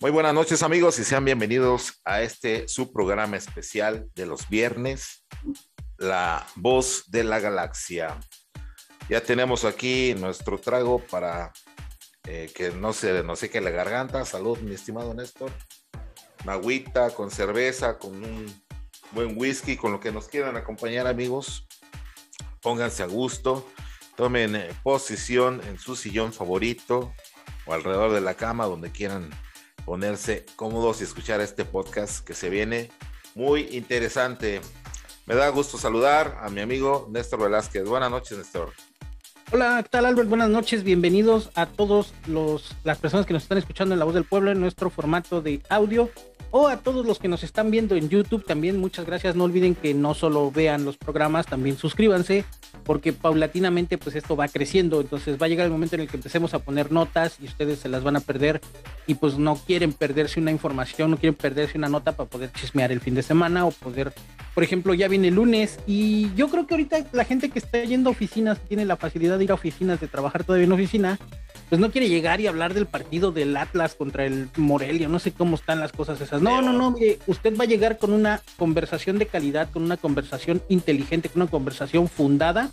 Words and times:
Muy 0.00 0.12
buenas 0.12 0.32
noches 0.32 0.62
amigos 0.62 0.96
y 1.00 1.04
sean 1.04 1.24
bienvenidos 1.24 2.00
a 2.04 2.22
este 2.22 2.68
subprograma 2.68 3.36
especial 3.36 4.08
de 4.14 4.26
los 4.26 4.48
viernes, 4.48 5.26
La 5.96 6.46
Voz 6.54 7.10
de 7.10 7.24
la 7.24 7.40
Galaxia. 7.40 8.16
Ya 9.08 9.20
tenemos 9.24 9.64
aquí 9.64 10.14
nuestro 10.16 10.58
trago 10.58 11.00
para 11.00 11.52
eh, 12.28 12.48
que 12.54 12.70
no 12.70 12.92
se 12.92 13.24
no 13.24 13.34
sé 13.34 13.50
qué 13.50 13.60
la 13.60 13.70
garganta. 13.70 14.24
Salud, 14.24 14.56
mi 14.60 14.72
estimado 14.72 15.14
Néstor. 15.14 15.50
Una 16.44 17.10
con 17.10 17.32
cerveza, 17.32 17.98
con 17.98 18.22
un 18.22 18.62
buen 19.10 19.36
whisky, 19.36 19.76
con 19.76 19.90
lo 19.90 19.98
que 19.98 20.12
nos 20.12 20.28
quieran 20.28 20.56
acompañar 20.56 21.08
amigos. 21.08 21.66
Pónganse 22.62 23.02
a 23.02 23.06
gusto, 23.06 23.68
tomen 24.16 24.54
eh, 24.54 24.70
posición 24.84 25.60
en 25.66 25.76
su 25.76 25.96
sillón 25.96 26.32
favorito 26.32 27.12
o 27.66 27.74
alrededor 27.74 28.12
de 28.12 28.20
la 28.20 28.34
cama 28.34 28.66
donde 28.66 28.92
quieran 28.92 29.28
ponerse 29.88 30.44
cómodos 30.54 31.00
y 31.00 31.04
escuchar 31.04 31.40
este 31.40 31.64
podcast 31.64 32.22
que 32.22 32.34
se 32.34 32.50
viene 32.50 32.90
muy 33.34 33.62
interesante. 33.70 34.60
Me 35.24 35.34
da 35.34 35.48
gusto 35.48 35.78
saludar 35.78 36.38
a 36.42 36.50
mi 36.50 36.60
amigo 36.60 37.08
Néstor 37.10 37.40
Velázquez. 37.40 37.88
Buenas 37.88 38.10
noches, 38.10 38.36
Néstor. 38.36 38.74
Hola, 39.50 39.80
¿qué 39.82 39.88
tal 39.88 40.04
Albert? 40.04 40.28
Buenas 40.28 40.50
noches, 40.50 40.84
bienvenidos 40.84 41.50
a 41.54 41.64
todos 41.64 42.12
los 42.26 42.76
las 42.84 42.98
personas 42.98 43.24
que 43.24 43.32
nos 43.32 43.44
están 43.44 43.56
escuchando 43.56 43.94
en 43.94 43.98
La 43.98 44.04
Voz 44.04 44.12
del 44.12 44.24
Pueblo 44.24 44.50
en 44.50 44.60
nuestro 44.60 44.90
formato 44.90 45.40
de 45.40 45.62
audio 45.70 46.10
o 46.50 46.68
a 46.68 46.76
todos 46.76 47.06
los 47.06 47.18
que 47.18 47.28
nos 47.28 47.42
están 47.42 47.70
viendo 47.70 47.96
en 47.96 48.10
YouTube 48.10 48.44
también 48.44 48.78
muchas 48.78 49.06
gracias. 49.06 49.36
No 49.36 49.44
olviden 49.44 49.74
que 49.74 49.94
no 49.94 50.12
solo 50.12 50.50
vean 50.50 50.84
los 50.84 50.98
programas, 50.98 51.46
también 51.46 51.78
suscríbanse 51.78 52.44
porque 52.84 53.14
paulatinamente 53.14 53.96
pues 53.98 54.16
esto 54.16 54.36
va 54.36 54.48
creciendo, 54.48 55.00
entonces 55.00 55.40
va 55.40 55.46
a 55.46 55.48
llegar 55.48 55.66
el 55.66 55.72
momento 55.72 55.94
en 55.94 56.02
el 56.02 56.08
que 56.08 56.16
empecemos 56.16 56.52
a 56.52 56.58
poner 56.58 56.92
notas 56.92 57.38
y 57.40 57.46
ustedes 57.46 57.78
se 57.78 57.88
las 57.88 58.02
van 58.02 58.16
a 58.16 58.20
perder 58.20 58.60
y 59.06 59.14
pues 59.14 59.38
no 59.38 59.56
quieren 59.56 59.94
perderse 59.94 60.40
una 60.40 60.50
información, 60.50 61.10
no 61.10 61.16
quieren 61.16 61.34
perderse 61.34 61.78
una 61.78 61.88
nota 61.88 62.12
para 62.12 62.28
poder 62.28 62.52
chismear 62.52 62.92
el 62.92 63.00
fin 63.00 63.14
de 63.14 63.22
semana 63.22 63.66
o 63.66 63.70
poder, 63.70 64.12
por 64.58 64.64
ejemplo, 64.64 64.92
ya 64.92 65.06
viene 65.06 65.28
el 65.28 65.36
lunes 65.36 65.78
y 65.86 66.34
yo 66.34 66.48
creo 66.48 66.66
que 66.66 66.74
ahorita 66.74 67.06
la 67.12 67.24
gente 67.24 67.48
que 67.48 67.60
está 67.60 67.80
yendo 67.84 68.10
a 68.10 68.10
oficinas, 68.10 68.58
tiene 68.58 68.84
la 68.84 68.96
facilidad 68.96 69.38
de 69.38 69.44
ir 69.44 69.52
a 69.52 69.54
oficinas, 69.54 70.00
de 70.00 70.08
trabajar 70.08 70.42
todavía 70.42 70.66
en 70.66 70.72
oficina, 70.72 71.16
pues 71.68 71.80
no 71.80 71.92
quiere 71.92 72.08
llegar 72.08 72.40
y 72.40 72.48
hablar 72.48 72.74
del 72.74 72.86
partido 72.86 73.30
del 73.30 73.56
Atlas 73.56 73.94
contra 73.94 74.26
el 74.26 74.48
Morelia, 74.56 75.06
no 75.06 75.20
sé 75.20 75.30
cómo 75.30 75.54
están 75.54 75.78
las 75.78 75.92
cosas 75.92 76.20
esas. 76.20 76.42
No, 76.42 76.60
no, 76.60 76.72
no, 76.72 76.92
usted 77.28 77.56
va 77.56 77.62
a 77.62 77.66
llegar 77.68 77.98
con 77.98 78.12
una 78.12 78.42
conversación 78.56 79.20
de 79.20 79.26
calidad, 79.26 79.70
con 79.70 79.84
una 79.84 79.96
conversación 79.96 80.60
inteligente, 80.68 81.28
con 81.28 81.42
una 81.42 81.50
conversación 81.52 82.08
fundada 82.08 82.72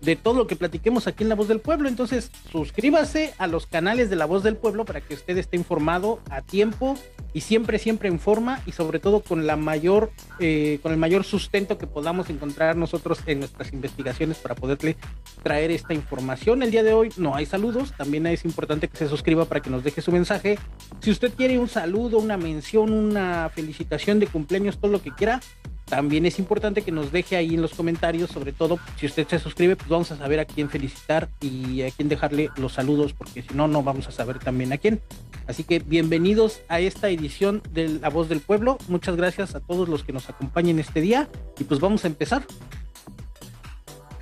de 0.00 0.16
todo 0.16 0.34
lo 0.34 0.46
que 0.46 0.56
platiquemos 0.56 1.06
aquí 1.06 1.22
en 1.22 1.28
La 1.28 1.34
Voz 1.34 1.48
del 1.48 1.60
Pueblo. 1.60 1.88
Entonces, 1.88 2.30
suscríbase 2.50 3.34
a 3.38 3.46
los 3.46 3.66
canales 3.66 4.10
de 4.10 4.16
La 4.16 4.26
Voz 4.26 4.42
del 4.42 4.56
Pueblo 4.56 4.84
para 4.84 5.00
que 5.00 5.14
usted 5.14 5.36
esté 5.38 5.56
informado 5.56 6.20
a 6.30 6.42
tiempo 6.42 6.96
y 7.32 7.42
siempre, 7.42 7.78
siempre 7.78 8.08
en 8.08 8.18
forma 8.18 8.60
y 8.66 8.72
sobre 8.72 8.98
todo 8.98 9.20
con 9.20 9.46
la 9.46 9.56
mayor, 9.56 10.10
eh, 10.38 10.78
con 10.82 10.92
el 10.92 10.98
mayor 10.98 11.24
sustento 11.24 11.76
que 11.78 11.86
podamos 11.86 12.30
encontrar 12.30 12.76
nosotros 12.76 13.20
en 13.26 13.40
nuestras 13.40 13.72
investigaciones 13.72 14.38
para 14.38 14.54
poderle 14.54 14.96
traer 15.42 15.70
esta 15.70 15.94
información. 15.94 16.62
El 16.62 16.70
día 16.70 16.82
de 16.82 16.94
hoy 16.94 17.10
no 17.16 17.34
hay 17.34 17.46
saludos, 17.46 17.92
también 17.96 18.26
es 18.26 18.44
importante 18.44 18.88
que 18.88 18.96
se 18.96 19.08
suscriba 19.08 19.44
para 19.44 19.60
que 19.60 19.70
nos 19.70 19.84
deje 19.84 20.00
su 20.00 20.12
mensaje. 20.12 20.58
Si 21.00 21.10
usted 21.10 21.32
quiere 21.34 21.58
un 21.58 21.68
saludo, 21.68 22.18
una 22.18 22.36
mención, 22.36 22.92
una 22.92 23.50
felicitación 23.54 24.20
de 24.20 24.26
cumpleaños, 24.26 24.78
todo 24.78 24.90
lo 24.90 25.02
que 25.02 25.12
quiera, 25.12 25.40
también 25.86 26.26
es 26.26 26.38
importante 26.40 26.82
que 26.82 26.90
nos 26.90 27.12
deje 27.12 27.36
ahí 27.36 27.54
en 27.54 27.62
los 27.62 27.72
comentarios, 27.72 28.30
sobre 28.30 28.52
todo 28.52 28.78
si 28.98 29.06
usted 29.06 29.26
se 29.26 29.38
suscribe, 29.38 29.76
pues 29.76 29.88
vamos 29.88 30.10
a 30.10 30.18
saber 30.18 30.40
a 30.40 30.44
quién 30.44 30.68
felicitar 30.68 31.28
y 31.40 31.82
a 31.82 31.90
quién 31.92 32.08
dejarle 32.08 32.50
los 32.56 32.72
saludos, 32.72 33.12
porque 33.12 33.42
si 33.42 33.54
no, 33.54 33.68
no 33.68 33.84
vamos 33.84 34.08
a 34.08 34.10
saber 34.10 34.40
también 34.40 34.72
a 34.72 34.78
quién. 34.78 35.00
Así 35.46 35.62
que 35.62 35.78
bienvenidos 35.78 36.60
a 36.68 36.80
esta 36.80 37.08
edición 37.08 37.62
de 37.70 37.88
La 37.88 38.10
Voz 38.10 38.28
del 38.28 38.40
Pueblo. 38.40 38.78
Muchas 38.88 39.14
gracias 39.16 39.54
a 39.54 39.60
todos 39.60 39.88
los 39.88 40.02
que 40.02 40.12
nos 40.12 40.28
acompañen 40.28 40.80
este 40.80 41.00
día 41.00 41.28
y 41.56 41.64
pues 41.64 41.78
vamos 41.78 42.04
a 42.04 42.08
empezar. 42.08 42.44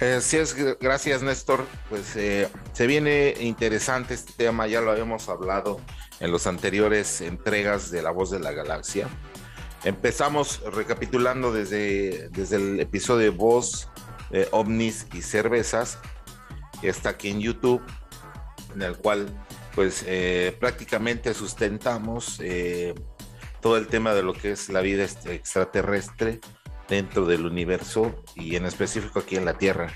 Eh, 0.01 0.19
sí, 0.21 0.37
es, 0.37 0.55
gracias 0.79 1.23
Néstor. 1.23 1.65
Pues 1.89 2.15
eh, 2.17 2.49
se 2.75 2.87
viene 2.87 3.35
interesante 3.41 4.13
este 4.13 4.35
tema, 4.37 4.67
ya 4.67 4.83
lo 4.83 4.91
habíamos 4.91 5.31
hablado 5.31 5.81
en 6.21 6.31
los 6.31 6.47
anteriores 6.47 7.23
entregas 7.23 7.91
de 7.91 8.03
La 8.03 8.11
Voz 8.11 8.31
de 8.31 8.41
la 8.41 8.53
Galaxia. 8.53 9.09
Empezamos 9.85 10.63
recapitulando 10.73 11.53
desde, 11.53 12.31
desde 12.31 12.57
el 12.57 12.81
episodio 12.81 13.31
de 13.31 13.37
Voz, 13.37 13.89
eh, 14.31 14.49
ovnis 14.51 15.07
y 15.13 15.21
cervezas, 15.21 15.99
que 16.81 16.89
está 16.89 17.11
aquí 17.11 17.29
en 17.29 17.41
YouTube, 17.41 17.83
en 18.75 18.81
el 18.81 18.97
cual 18.97 19.29
pues 19.75 20.05
eh, 20.07 20.57
prácticamente 20.59 21.35
sustentamos 21.35 22.39
eh, 22.41 22.95
todo 23.61 23.77
el 23.77 23.89
tema 23.89 24.15
de 24.15 24.23
lo 24.23 24.33
que 24.33 24.53
es 24.53 24.71
la 24.71 24.81
vida 24.81 25.05
este, 25.05 25.35
extraterrestre 25.35 26.41
dentro 26.89 27.27
del 27.27 27.45
universo 27.45 28.15
y 28.35 28.57
en 28.57 28.65
específico 28.65 29.19
aquí 29.19 29.37
en 29.37 29.45
la 29.45 29.59
Tierra. 29.59 29.93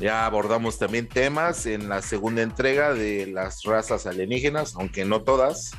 Ya 0.00 0.26
abordamos 0.26 0.78
también 0.78 1.08
temas 1.08 1.66
en 1.66 1.88
la 1.88 2.02
segunda 2.02 2.42
entrega 2.42 2.92
de 2.92 3.26
las 3.26 3.62
razas 3.62 4.06
alienígenas, 4.06 4.74
aunque 4.74 5.04
no 5.04 5.22
todas, 5.22 5.72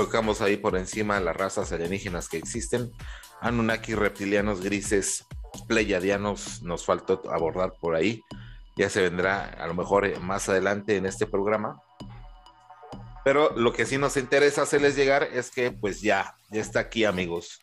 tocamos 0.00 0.40
ahí 0.40 0.56
por 0.56 0.78
encima 0.78 1.20
las 1.20 1.36
razas 1.36 1.72
alienígenas 1.72 2.30
que 2.30 2.38
existen. 2.38 2.90
Anunnaki, 3.42 3.94
reptilianos 3.94 4.62
grises, 4.62 5.26
pleyadianos, 5.68 6.62
nos 6.62 6.86
faltó 6.86 7.20
abordar 7.30 7.74
por 7.78 7.94
ahí. 7.94 8.22
Ya 8.78 8.88
se 8.88 9.02
vendrá 9.02 9.44
a 9.44 9.66
lo 9.66 9.74
mejor 9.74 10.06
eh, 10.06 10.18
más 10.18 10.48
adelante 10.48 10.96
en 10.96 11.04
este 11.04 11.26
programa. 11.26 11.82
Pero 13.26 13.54
lo 13.58 13.74
que 13.74 13.84
sí 13.84 13.98
nos 13.98 14.16
interesa 14.16 14.62
hacerles 14.62 14.96
llegar 14.96 15.22
es 15.22 15.50
que 15.50 15.70
pues 15.70 16.00
ya, 16.00 16.34
ya 16.50 16.62
está 16.62 16.80
aquí 16.80 17.04
amigos. 17.04 17.60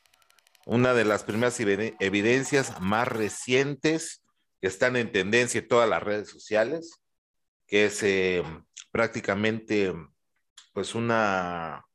Una 0.68 0.94
de 0.94 1.06
las 1.06 1.24
primeras 1.24 1.60
evidencias 1.60 2.80
más 2.80 3.08
recientes 3.08 4.22
que 4.62 4.68
están 4.68 4.96
en 4.96 5.12
tendencia 5.12 5.62
en 5.62 5.68
todas 5.68 5.90
las 5.90 6.04
redes 6.04 6.30
sociales, 6.30 7.02
que 7.66 7.86
es 7.86 8.04
eh, 8.04 8.44
prácticamente 8.92 9.92
pues 10.72 10.94
una 10.94 11.87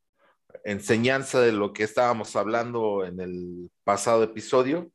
enseñanza 0.65 1.41
de 1.41 1.53
lo 1.53 1.73
que 1.73 1.85
estábamos 1.85 2.37
hablando 2.37 3.05
en 3.05 3.21
el 3.21 3.71
pasado 3.85 4.23
episodio, 4.23 4.91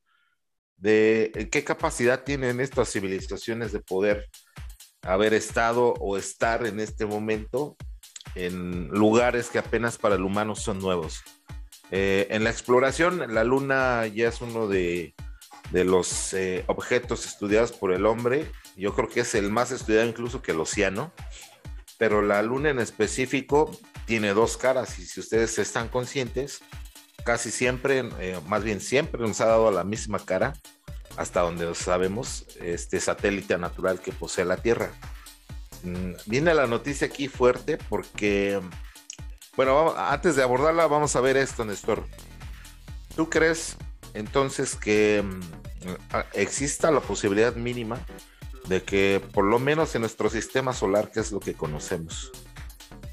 de 0.77 1.49
qué 1.51 1.63
capacidad 1.63 2.23
tienen 2.23 2.59
estas 2.59 2.91
civilizaciones 2.91 3.71
de 3.71 3.79
poder 3.79 4.29
haber 5.01 5.33
estado 5.33 5.93
o 5.99 6.17
estar 6.17 6.65
en 6.65 6.79
este 6.79 7.05
momento 7.05 7.75
en 8.35 8.87
lugares 8.89 9.49
que 9.49 9.59
apenas 9.59 9.97
para 9.97 10.15
el 10.15 10.23
humano 10.23 10.55
son 10.55 10.79
nuevos. 10.79 11.23
Eh, 11.91 12.27
en 12.29 12.43
la 12.43 12.49
exploración, 12.49 13.33
la 13.33 13.43
luna 13.43 14.05
ya 14.07 14.27
es 14.27 14.41
uno 14.41 14.67
de, 14.67 15.15
de 15.71 15.83
los 15.83 16.33
eh, 16.33 16.63
objetos 16.67 17.25
estudiados 17.25 17.71
por 17.71 17.93
el 17.93 18.05
hombre. 18.05 18.51
Yo 18.75 18.93
creo 18.93 19.09
que 19.09 19.21
es 19.21 19.35
el 19.35 19.49
más 19.49 19.71
estudiado 19.71 20.07
incluso 20.07 20.41
que 20.41 20.51
el 20.51 20.59
océano. 20.59 21.13
Pero 21.97 22.21
la 22.21 22.41
luna 22.41 22.69
en 22.69 22.79
específico 22.79 23.71
tiene 24.05 24.33
dos 24.33 24.57
caras 24.57 24.99
y 24.99 25.05
si 25.05 25.19
ustedes 25.19 25.57
están 25.59 25.89
conscientes, 25.89 26.61
casi 27.23 27.51
siempre, 27.51 28.09
eh, 28.19 28.39
más 28.47 28.63
bien 28.63 28.79
siempre 28.79 29.21
nos 29.21 29.41
ha 29.41 29.47
dado 29.47 29.71
la 29.71 29.83
misma 29.83 30.19
cara, 30.19 30.53
hasta 31.17 31.41
donde 31.41 31.73
sabemos, 31.75 32.45
este 32.61 32.99
satélite 32.99 33.57
natural 33.57 33.99
que 33.99 34.11
posee 34.11 34.45
la 34.45 34.57
Tierra. 34.57 34.91
Mm, 35.83 36.11
viene 36.27 36.53
la 36.53 36.67
noticia 36.67 37.07
aquí 37.07 37.27
fuerte 37.27 37.77
porque, 37.89 38.61
bueno, 39.55 39.95
antes 39.97 40.35
de 40.35 40.43
abordarla, 40.43 40.87
vamos 40.87 41.15
a 41.15 41.21
ver 41.21 41.37
esto, 41.37 41.65
Néstor. 41.65 42.05
¿Tú 43.15 43.29
crees 43.29 43.75
entonces 44.13 44.75
que 44.75 45.23
mm, 45.23 45.41
exista 46.33 46.91
la 46.91 47.01
posibilidad 47.01 47.55
mínima 47.55 47.99
de 48.67 48.83
que 48.83 49.21
por 49.33 49.45
lo 49.45 49.59
menos 49.59 49.95
en 49.95 50.01
nuestro 50.01 50.29
sistema 50.29 50.73
solar, 50.73 51.11
que 51.11 51.19
es 51.19 51.31
lo 51.31 51.39
que 51.39 51.53
conocemos, 51.53 52.31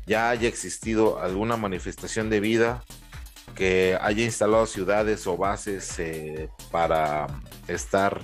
ya 0.06 0.31
haya 0.31 0.49
existido 0.49 1.21
alguna 1.21 1.56
manifestación 1.56 2.31
de 2.31 2.41
vida 2.41 2.85
que 3.55 3.97
haya 4.01 4.25
instalado 4.25 4.67
ciudades 4.67 5.27
o 5.27 5.37
bases 5.37 5.99
eh, 5.99 6.49
para 6.71 7.27
estar 7.69 8.21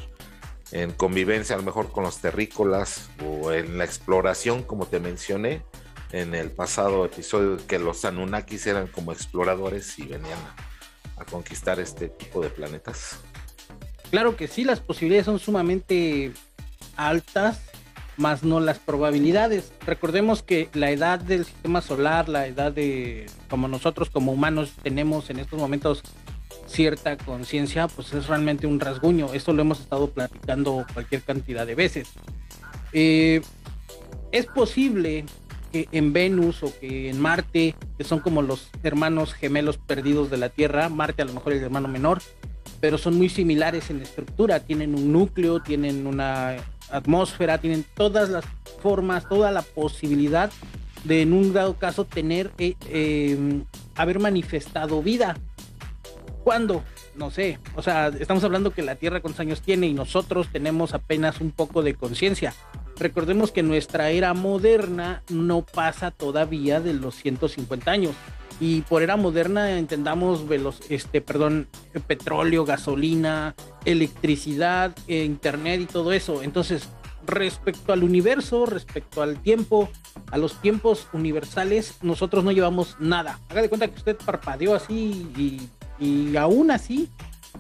en 0.73 0.93
convivencia 0.93 1.55
a 1.55 1.59
lo 1.59 1.65
mejor 1.65 1.91
con 1.91 2.05
los 2.05 2.19
terrícolas 2.19 3.09
o 3.25 3.53
en 3.53 3.79
la 3.79 3.85
exploración, 3.85 4.62
como 4.62 4.87
te 4.87 5.00
mencioné 5.00 5.62
en 6.12 6.35
el 6.35 6.50
pasado 6.50 7.05
episodio, 7.05 7.59
que 7.67 7.79
los 7.79 8.05
Anunnakis 8.05 8.67
eran 8.67 8.87
como 8.88 9.12
exploradores 9.12 9.99
y 9.99 10.05
venían 10.05 10.38
a, 11.17 11.25
conquistar 11.31 11.79
este 11.79 12.09
tipo 12.09 12.41
de 12.41 12.49
planetas. 12.49 13.19
Claro 14.11 14.37
que 14.37 14.49
sí, 14.49 14.65
las 14.65 14.81
posibilidades 14.81 15.26
son 15.26 15.38
sumamente 15.38 16.33
altas 17.08 17.61
más 18.17 18.43
no 18.44 18.61
las 18.61 18.79
probabilidades. 18.79 19.73
Recordemos 19.87 20.43
que 20.43 20.69
la 20.75 20.91
edad 20.91 21.19
del 21.19 21.47
sistema 21.47 21.81
solar, 21.81 22.29
la 22.29 22.47
edad 22.47 22.70
de 22.70 23.26
como 23.49 23.67
nosotros 23.67 24.11
como 24.11 24.32
humanos 24.32 24.75
tenemos 24.82 25.31
en 25.31 25.38
estos 25.38 25.58
momentos 25.58 26.02
cierta 26.67 27.17
conciencia, 27.17 27.88
pues 27.88 28.12
es 28.12 28.29
realmente 28.29 28.67
un 28.67 28.79
rasguño. 28.79 29.32
Esto 29.32 29.52
lo 29.52 29.62
hemos 29.62 29.81
estado 29.81 30.11
platicando 30.11 30.87
cualquier 30.93 31.23
cantidad 31.23 31.67
de 31.67 31.75
veces. 31.75 32.08
Eh, 32.93 33.41
es 34.32 34.47
posible 34.47 35.25
que 35.73 35.88
en 35.93 36.12
Venus 36.12 36.62
o 36.62 36.79
que 36.79 37.11
en 37.11 37.20
Marte, 37.20 37.75
que 37.97 38.05
son 38.05 38.20
como 38.20 38.43
los 38.43 38.70
hermanos 38.82 39.32
gemelos 39.32 39.79
perdidos 39.79 40.31
de 40.31 40.37
la 40.37 40.49
Tierra, 40.49 40.88
Marte 40.88 41.23
a 41.23 41.25
lo 41.25 41.32
mejor 41.32 41.52
es 41.52 41.58
el 41.58 41.64
hermano 41.64 41.88
menor, 41.88 42.20
pero 42.81 42.99
son 42.99 43.17
muy 43.17 43.29
similares 43.29 43.91
en 43.91 44.00
estructura, 44.00 44.61
tienen 44.61 44.94
un 44.94 45.12
núcleo, 45.12 45.61
tienen 45.61 46.06
una 46.06 46.56
atmósfera, 46.92 47.58
tienen 47.58 47.84
todas 47.94 48.28
las 48.28 48.44
formas, 48.82 49.28
toda 49.28 49.50
la 49.50 49.62
posibilidad 49.62 50.50
de 51.04 51.22
en 51.22 51.32
un 51.32 51.52
dado 51.52 51.75
caso 51.75 52.04
tener, 52.04 52.50
eh, 52.58 52.76
em, 52.88 53.64
haber 53.94 54.19
manifestado 54.19 55.02
vida. 55.02 55.37
¿Cuándo? 56.44 56.84
No 57.16 57.31
sé. 57.31 57.58
O 57.76 57.82
sea, 57.82 58.08
estamos 58.08 58.44
hablando 58.44 58.70
que 58.70 58.82
la 58.82 58.96
Tierra 58.96 59.20
cuántos 59.20 59.40
años 59.40 59.60
tiene 59.60 59.87
y 59.87 59.94
nosotros 59.94 60.48
tenemos 60.50 60.94
apenas 60.94 61.40
un 61.40 61.50
poco 61.50 61.82
de 61.82 61.94
conciencia. 61.94 62.54
Recordemos 62.98 63.50
que 63.50 63.62
nuestra 63.62 64.10
era 64.10 64.34
moderna 64.34 65.22
no 65.31 65.62
pasa 65.62 66.10
todavía 66.10 66.81
de 66.81 66.94
los 66.94 67.14
150 67.16 67.90
años. 67.90 68.14
Y 68.61 68.83
por 68.83 69.03
era 69.03 69.17
moderna 69.17 69.79
entendamos 69.79 70.47
velos, 70.47 70.83
este, 70.91 71.23
perdón, 71.23 71.67
petróleo, 72.07 72.67
gasolina, 72.67 73.55
electricidad, 73.87 74.95
eh, 75.09 75.25
internet 75.25 75.81
y 75.81 75.87
todo 75.87 76.12
eso. 76.12 76.43
Entonces, 76.43 76.91
respecto 77.27 77.93
al 77.93 78.05
universo, 78.05 78.67
respecto 78.67 79.23
al 79.23 79.41
tiempo, 79.41 79.89
a 80.31 80.37
los 80.37 80.61
tiempos 80.61 81.09
universales, 81.15 81.97
nosotros 82.03 82.45
no 82.45 82.53
llevamos 82.53 82.97
nada. 83.01 83.39
Haga 83.49 83.62
de 83.62 83.69
cuenta 83.71 83.89
que 83.89 83.97
usted 83.97 84.17
parpadeó 84.17 84.75
así 84.75 85.27
y, 85.37 85.69
y 86.05 86.37
aún 86.37 86.71
así, 86.71 87.09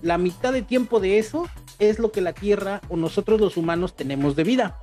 la 0.02 0.18
mitad 0.18 0.52
de 0.52 0.62
tiempo 0.62 1.00
de 1.00 1.18
eso 1.18 1.48
es 1.78 1.98
lo 1.98 2.12
que 2.12 2.20
la 2.20 2.32
Tierra 2.32 2.80
o 2.88 2.96
nosotros 2.96 3.40
los 3.40 3.56
humanos 3.56 3.96
tenemos 3.96 4.36
de 4.36 4.44
vida. 4.44 4.78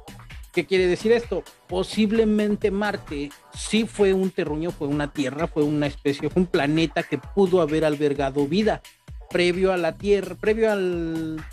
¿Qué 0.58 0.66
quiere 0.66 0.88
decir 0.88 1.12
esto? 1.12 1.44
Posiblemente 1.68 2.72
Marte 2.72 3.30
sí 3.54 3.86
fue 3.86 4.12
un 4.12 4.32
terruño, 4.32 4.72
fue 4.72 4.88
una 4.88 5.14
tierra, 5.14 5.46
fue 5.46 5.62
una 5.62 5.86
especie, 5.86 6.32
fue 6.32 6.42
un 6.42 6.48
planeta 6.48 7.04
que 7.04 7.20
pudo 7.20 7.62
haber 7.62 7.86
albergado 7.86 8.48
vida 8.48 8.82
previo 9.30 9.72
a 9.72 9.78
la 9.78 10.00
Tierra, 10.00 10.34
previo 10.34 10.72
al, 10.72 11.46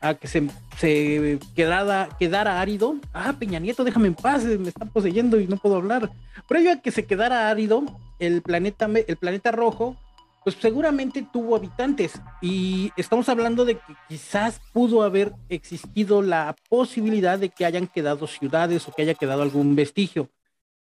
a 0.00 0.14
que 0.14 0.28
se, 0.28 0.46
se 0.78 1.40
quedara, 1.56 2.08
quedara 2.16 2.60
árido. 2.60 2.94
Ah, 3.12 3.34
Peña 3.36 3.58
Nieto, 3.58 3.82
déjame 3.82 4.06
en 4.06 4.14
paz, 4.14 4.44
me 4.44 4.68
está 4.68 4.84
poseyendo 4.84 5.40
y 5.40 5.48
no 5.48 5.56
puedo 5.56 5.74
hablar. 5.74 6.08
Previo 6.46 6.74
a 6.74 6.76
que 6.76 6.92
se 6.92 7.06
quedara 7.06 7.50
árido, 7.50 7.82
el 8.20 8.40
planeta, 8.40 8.88
el 9.04 9.16
planeta 9.16 9.50
rojo 9.50 9.96
pues 10.46 10.54
seguramente 10.60 11.26
tuvo 11.32 11.56
habitantes 11.56 12.22
y 12.40 12.92
estamos 12.96 13.28
hablando 13.28 13.64
de 13.64 13.78
que 13.78 13.96
quizás 14.08 14.60
pudo 14.72 15.02
haber 15.02 15.32
existido 15.48 16.22
la 16.22 16.54
posibilidad 16.68 17.36
de 17.36 17.48
que 17.48 17.64
hayan 17.64 17.88
quedado 17.88 18.28
ciudades 18.28 18.86
o 18.86 18.92
que 18.92 19.02
haya 19.02 19.14
quedado 19.14 19.42
algún 19.42 19.74
vestigio. 19.74 20.30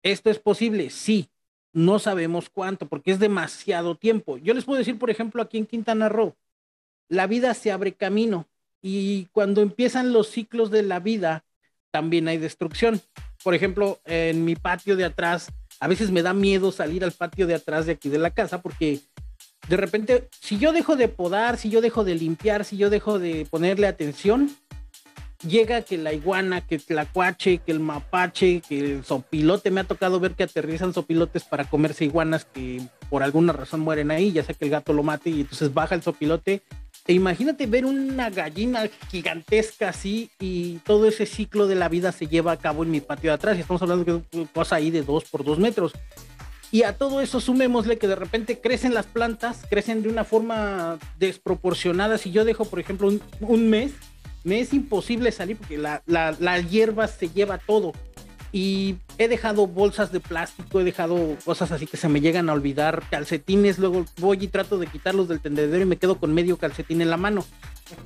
¿Esto 0.01 0.31
es 0.31 0.39
posible? 0.39 0.89
Sí, 0.89 1.29
no 1.73 1.99
sabemos 1.99 2.49
cuánto 2.49 2.87
porque 2.87 3.11
es 3.11 3.19
demasiado 3.19 3.93
tiempo. 3.93 4.39
Yo 4.39 4.55
les 4.55 4.65
puedo 4.65 4.79
decir, 4.79 4.97
por 4.97 5.11
ejemplo, 5.11 5.43
aquí 5.43 5.59
en 5.59 5.67
Quintana 5.67 6.09
Roo, 6.09 6.35
la 7.07 7.27
vida 7.27 7.53
se 7.53 7.71
abre 7.71 7.93
camino 7.93 8.47
y 8.81 9.25
cuando 9.25 9.61
empiezan 9.61 10.11
los 10.11 10.29
ciclos 10.29 10.71
de 10.71 10.81
la 10.81 10.99
vida, 10.99 11.45
también 11.91 12.27
hay 12.27 12.39
destrucción. 12.39 12.99
Por 13.43 13.53
ejemplo, 13.53 13.99
en 14.05 14.43
mi 14.43 14.55
patio 14.55 14.95
de 14.95 15.05
atrás, 15.05 15.51
a 15.79 15.87
veces 15.87 16.09
me 16.09 16.23
da 16.23 16.33
miedo 16.33 16.71
salir 16.71 17.03
al 17.03 17.11
patio 17.11 17.45
de 17.45 17.53
atrás 17.53 17.85
de 17.85 17.91
aquí 17.91 18.09
de 18.09 18.17
la 18.17 18.31
casa 18.31 18.63
porque 18.63 19.01
de 19.67 19.77
repente, 19.77 20.27
si 20.39 20.57
yo 20.57 20.73
dejo 20.73 20.95
de 20.95 21.07
podar, 21.07 21.57
si 21.57 21.69
yo 21.69 21.81
dejo 21.81 22.03
de 22.03 22.15
limpiar, 22.15 22.65
si 22.65 22.77
yo 22.77 22.89
dejo 22.89 23.19
de 23.19 23.45
ponerle 23.49 23.87
atención, 23.87 24.51
llega 25.47 25.81
que 25.81 25.97
la 25.97 26.13
iguana, 26.13 26.61
que 26.61 26.75
el 26.75 26.83
tlacuache, 26.83 27.59
que 27.59 27.71
el 27.71 27.79
mapache, 27.79 28.61
que 28.67 28.79
el 28.79 29.05
sopilote, 29.05 29.71
me 29.71 29.81
ha 29.81 29.85
tocado 29.85 30.19
ver 30.19 30.33
que 30.33 30.43
aterrizan 30.43 30.93
sopilotes 30.93 31.43
para 31.43 31.65
comerse 31.65 32.05
iguanas 32.05 32.45
que 32.45 32.81
por 33.09 33.23
alguna 33.23 33.53
razón 33.53 33.81
mueren 33.81 34.11
ahí, 34.11 34.31
ya 34.31 34.43
sea 34.43 34.55
que 34.55 34.65
el 34.65 34.71
gato 34.71 34.93
lo 34.93 35.03
mate 35.03 35.29
y 35.29 35.41
entonces 35.41 35.73
baja 35.73 35.95
el 35.95 36.01
sopilote. 36.01 36.61
E 37.07 37.13
imagínate 37.13 37.65
ver 37.65 37.85
una 37.85 38.29
gallina 38.29 38.87
gigantesca 39.09 39.89
así 39.89 40.29
y 40.39 40.77
todo 40.85 41.07
ese 41.07 41.25
ciclo 41.25 41.65
de 41.65 41.75
la 41.75 41.89
vida 41.89 42.11
se 42.11 42.27
lleva 42.27 42.51
a 42.51 42.57
cabo 42.57 42.83
en 42.83 42.91
mi 42.91 43.01
patio 43.01 43.31
de 43.31 43.35
atrás 43.35 43.57
y 43.57 43.61
estamos 43.61 43.81
hablando 43.81 44.05
de 44.05 44.13
una 44.37 44.47
ahí 44.69 44.91
de 44.91 45.01
dos 45.01 45.25
por 45.25 45.43
dos 45.43 45.57
metros. 45.57 45.93
Y 46.71 46.83
a 46.83 46.97
todo 46.97 47.19
eso 47.19 47.41
sumémosle 47.41 47.97
que 47.97 48.07
de 48.07 48.15
repente 48.15 48.59
crecen 48.61 48.93
las 48.93 49.05
plantas, 49.05 49.65
crecen 49.69 50.03
de 50.03 50.09
una 50.09 50.23
forma 50.23 50.97
desproporcionada. 51.19 52.17
Si 52.17 52.31
yo 52.31 52.45
dejo, 52.45 52.63
por 52.63 52.79
ejemplo, 52.79 53.11
un, 53.41 53.69
mes, 53.69 53.91
me 54.45 54.61
es 54.61 54.73
imposible 54.73 55.33
salir 55.33 55.57
porque 55.57 55.77
la, 55.77 56.01
la, 56.05 56.59
hierba 56.61 57.09
se 57.09 57.29
lleva 57.29 57.57
todo. 57.57 57.91
Y 58.53 58.95
he 59.17 59.27
dejado 59.27 59.67
bolsas 59.67 60.13
de 60.13 60.21
plástico, 60.21 60.79
he 60.79 60.83
dejado 60.85 61.37
cosas 61.43 61.71
así 61.71 61.87
que 61.87 61.97
se 61.97 62.07
me 62.07 62.21
llegan 62.21 62.49
a 62.49 62.53
olvidar, 62.53 63.03
calcetines, 63.09 63.77
luego 63.77 64.05
voy 64.17 64.37
y 64.41 64.47
trato 64.47 64.77
de 64.77 64.87
quitarlos 64.87 65.27
del 65.27 65.41
tendedero 65.41 65.83
y 65.83 65.87
me 65.87 65.97
quedo 65.97 66.19
con 66.19 66.33
medio 66.33 66.57
calcetín 66.57 67.01
en 67.01 67.09
la 67.09 67.17
mano. 67.17 67.45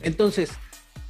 Entonces, 0.02 0.52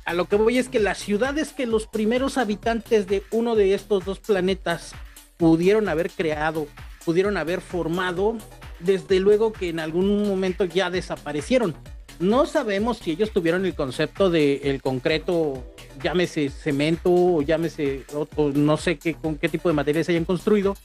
a 0.05 0.13
lo 0.13 0.25
que 0.25 0.35
voy 0.35 0.57
es 0.57 0.69
que 0.69 0.79
las 0.79 0.99
ciudades 0.99 1.53
que 1.53 1.65
los 1.65 1.87
primeros 1.87 2.37
habitantes 2.37 3.07
de 3.07 3.23
uno 3.31 3.55
de 3.55 3.73
estos 3.73 4.05
dos 4.05 4.19
planetas 4.19 4.93
pudieron 5.37 5.89
haber 5.89 6.11
creado 6.11 6.67
pudieron 7.05 7.37
haber 7.37 7.61
formado, 7.61 8.35
desde 8.79 9.19
luego 9.19 9.53
que 9.53 9.69
en 9.69 9.79
algún 9.79 10.27
momento 10.27 10.65
ya 10.65 10.89
desaparecieron. 10.89 11.75
No 12.19 12.45
sabemos 12.45 12.97
si 12.97 13.11
ellos 13.11 13.31
tuvieron 13.31 13.65
el 13.65 13.75
concepto 13.75 14.29
de 14.29 14.61
el 14.63 14.81
concreto, 14.81 15.63
llámese 16.01 16.49
cemento 16.49 17.11
o 17.13 17.41
llámese, 17.41 18.05
o, 18.13 18.51
no 18.53 18.77
sé 18.77 18.97
qué, 18.97 19.13
con 19.13 19.37
qué 19.37 19.49
tipo 19.49 19.69
de 19.69 19.75
materiales 19.75 20.09
hayan 20.09 20.25
construido, 20.25 20.75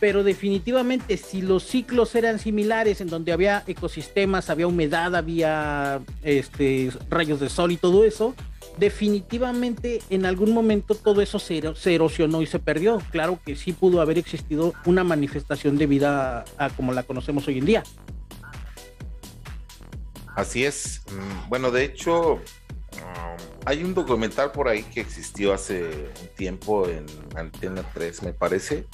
pero 0.00 0.22
definitivamente 0.22 1.16
si 1.16 1.42
los 1.42 1.64
ciclos 1.64 2.14
eran 2.14 2.38
similares, 2.38 3.00
en 3.00 3.08
donde 3.08 3.32
había 3.32 3.64
ecosistemas, 3.66 4.50
había 4.50 4.66
humedad, 4.66 5.14
había 5.16 6.00
este, 6.22 6.90
rayos 7.08 7.40
de 7.40 7.48
sol 7.48 7.72
y 7.72 7.76
todo 7.76 8.04
eso, 8.04 8.34
definitivamente 8.78 10.00
en 10.10 10.24
algún 10.24 10.52
momento 10.52 10.94
todo 10.94 11.20
eso 11.20 11.38
se, 11.38 11.60
erosionó 11.84 12.42
y 12.42 12.46
se 12.46 12.58
perdió. 12.58 13.02
Claro 13.10 13.38
que 13.44 13.56
sí 13.56 13.72
pudo 13.72 14.00
haber 14.00 14.18
existido 14.18 14.72
una 14.86 15.04
manifestación 15.04 15.76
de 15.76 15.86
vida 15.86 16.44
como 16.76 16.92
la 16.92 17.02
conocemos 17.02 17.46
hoy 17.48 17.58
en 17.58 17.66
día. 17.66 17.82
Así 20.34 20.64
es. 20.64 21.02
Mm, 21.10 21.48
bueno, 21.48 21.72
de 21.72 21.84
hecho, 21.84 22.34
um, 22.34 22.40
hay 23.64 23.82
un 23.82 23.92
documental 23.92 24.52
por 24.52 24.68
ahí 24.68 24.84
que 24.84 25.00
existió 25.00 25.52
hace 25.52 25.84
un 25.84 26.28
tiempo 26.36 26.88
en 26.88 27.06
Antena 27.34 27.82
3, 27.92 28.22
me 28.22 28.32
parece, 28.32 28.86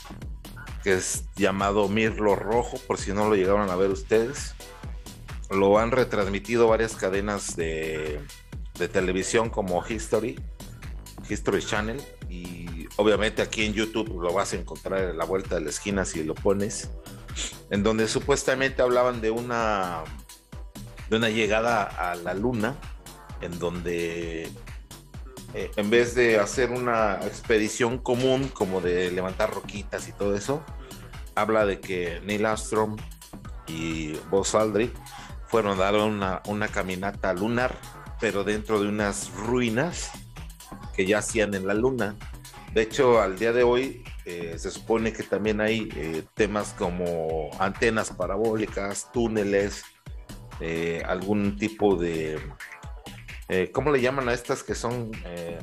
que 0.85 0.93
es 0.95 1.25
llamado 1.35 1.89
Mirlo 1.89 2.37
Rojo, 2.37 2.79
por 2.87 2.99
si 2.99 3.13
no 3.13 3.29
lo 3.29 3.35
llegaron 3.35 3.71
a 3.71 3.77
ver 3.77 3.91
ustedes. 3.91 4.55
Lo 5.51 5.79
han 5.79 5.91
retransmitido 5.91 6.69
varias 6.69 6.95
cadenas 6.95 7.57
de 7.57 8.21
de 8.79 8.89
televisión 8.89 9.51
como 9.51 9.85
History, 9.87 10.39
History 11.29 11.65
Channel, 11.65 12.03
y 12.29 12.87
obviamente 12.97 13.43
aquí 13.43 13.65
en 13.65 13.73
YouTube 13.73 14.21
lo 14.21 14.33
vas 14.33 14.53
a 14.53 14.57
encontrar 14.57 15.11
en 15.11 15.17
la 15.17 15.25
vuelta 15.25 15.57
de 15.57 15.63
la 15.63 15.71
esquina 15.71 16.05
si 16.05 16.25
lo 16.25 16.35
pones, 16.35 16.91
en 17.71 17.83
donde 17.83 18.09
supuestamente 18.09 18.83
hablaban 18.83 19.21
de 19.21 19.31
una, 19.31 20.03
de 21.09 21.17
una 21.17 21.29
llegada 21.29 21.85
a 21.85 22.17
la 22.17 22.35
luna, 22.35 22.77
en 23.41 23.59
donde 23.59 24.51
eh, 25.55 25.71
en 25.77 25.89
vez 25.89 26.17
de 26.17 26.41
hacer 26.41 26.71
una 26.73 27.21
expedición 27.23 27.99
común 27.99 28.49
como 28.49 28.81
de 28.81 29.13
levantar 29.13 29.55
roquitas 29.55 30.09
y 30.09 30.13
todo 30.13 30.35
eso, 30.35 30.65
habla 31.37 31.65
de 31.65 31.79
que 31.79 32.21
Neil 32.25 32.45
Armstrong 32.45 33.01
y 33.69 34.15
Buzz 34.31 34.57
Aldrin 34.57 34.93
fueron 35.47 35.81
a 35.81 35.85
dar 35.85 35.95
una, 35.95 36.43
una 36.47 36.67
caminata 36.67 37.33
lunar 37.33 37.77
pero 38.21 38.43
dentro 38.43 38.81
de 38.81 38.89
unas 38.89 39.33
ruinas 39.35 40.11
que 40.97 41.07
ya 41.07 41.19
hacían 41.19 41.55
en 41.55 41.67
la 41.67 41.75
luna. 41.75 42.17
De 42.73 42.83
hecho, 42.83 43.21
al 43.21 43.39
día 43.39 43.53
de 43.53 43.63
hoy 43.63 44.03
eh, 44.25 44.55
se 44.57 44.71
supone 44.71 45.13
que 45.13 45.23
también 45.23 45.61
hay 45.61 45.89
eh, 45.95 46.25
temas 46.35 46.75
como 46.79 47.51
antenas 47.61 48.11
parabólicas, 48.11 49.13
túneles, 49.13 49.85
algún 51.07 51.57
tipo 51.59 51.97
de... 51.97 52.41
¿Cómo 53.73 53.91
le 53.91 54.01
llaman 54.01 54.29
a 54.29 54.33
estas 54.33 54.63
que 54.63 54.75
son 54.75 55.13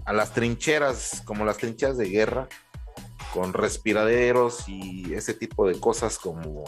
a 0.05 0.13
las 0.13 0.33
trincheras, 0.33 1.23
como 1.25 1.45
las 1.45 1.57
trincheras 1.57 1.97
de 1.97 2.09
guerra, 2.09 2.47
con 3.33 3.53
respiraderos 3.53 4.67
y 4.67 5.13
ese 5.13 5.33
tipo 5.33 5.67
de 5.67 5.79
cosas 5.79 6.19
como 6.19 6.63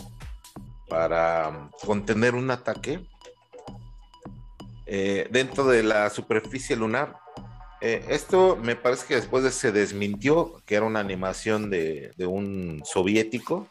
para 0.88 1.70
contener 1.86 2.34
un 2.34 2.50
ataque? 2.50 3.06
Eh, 4.86 5.28
dentro 5.32 5.66
de 5.66 5.82
la 5.82 6.10
superficie 6.10 6.76
lunar. 6.76 7.16
Eh, 7.82 8.06
esto 8.10 8.56
me 8.56 8.76
parece 8.76 9.08
que 9.08 9.16
después 9.16 9.44
de 9.44 9.52
se 9.52 9.72
desmintió 9.72 10.62
que 10.66 10.76
era 10.76 10.86
una 10.86 11.00
animación 11.00 11.70
de, 11.70 12.14
un 12.20 12.82
soviético, 12.86 13.68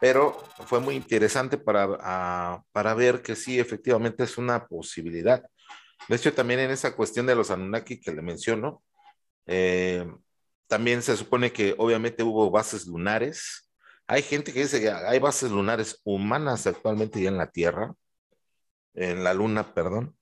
pero 0.00 0.38
fue 0.66 0.80
muy 0.80 0.94
interesante 0.94 1.58
para, 1.58 2.62
para 2.72 2.94
ver 2.94 3.22
que 3.22 3.36
sí, 3.36 3.58
efectivamente 3.58 4.22
es 4.24 4.38
una 4.38 4.66
posibilidad. 4.66 5.42
De 6.08 6.16
hecho, 6.16 6.32
también 6.32 6.60
en 6.60 6.70
esa 6.70 6.94
cuestión 6.94 7.26
de 7.26 7.34
los 7.34 7.50
Anunnaki 7.50 8.00
que 8.00 8.12
le 8.12 8.22
menciono, 8.22 8.82
eh, 9.46 10.06
también 10.66 11.02
se 11.02 11.16
supone 11.16 11.52
que 11.52 11.74
obviamente 11.78 12.22
hubo 12.22 12.50
bases 12.50 12.86
lunares. 12.86 13.70
Hay 14.06 14.22
gente 14.22 14.52
que 14.52 14.62
dice 14.62 14.80
que 14.80 14.90
hay 14.90 15.18
bases 15.18 15.50
lunares 15.50 16.00
humanas 16.04 16.66
actualmente 16.66 17.22
ya 17.22 17.28
en 17.28 17.38
la 17.38 17.50
Tierra, 17.50 17.94
en 18.94 19.24
la 19.24 19.34
Luna, 19.34 19.74
perdón. 19.74 20.16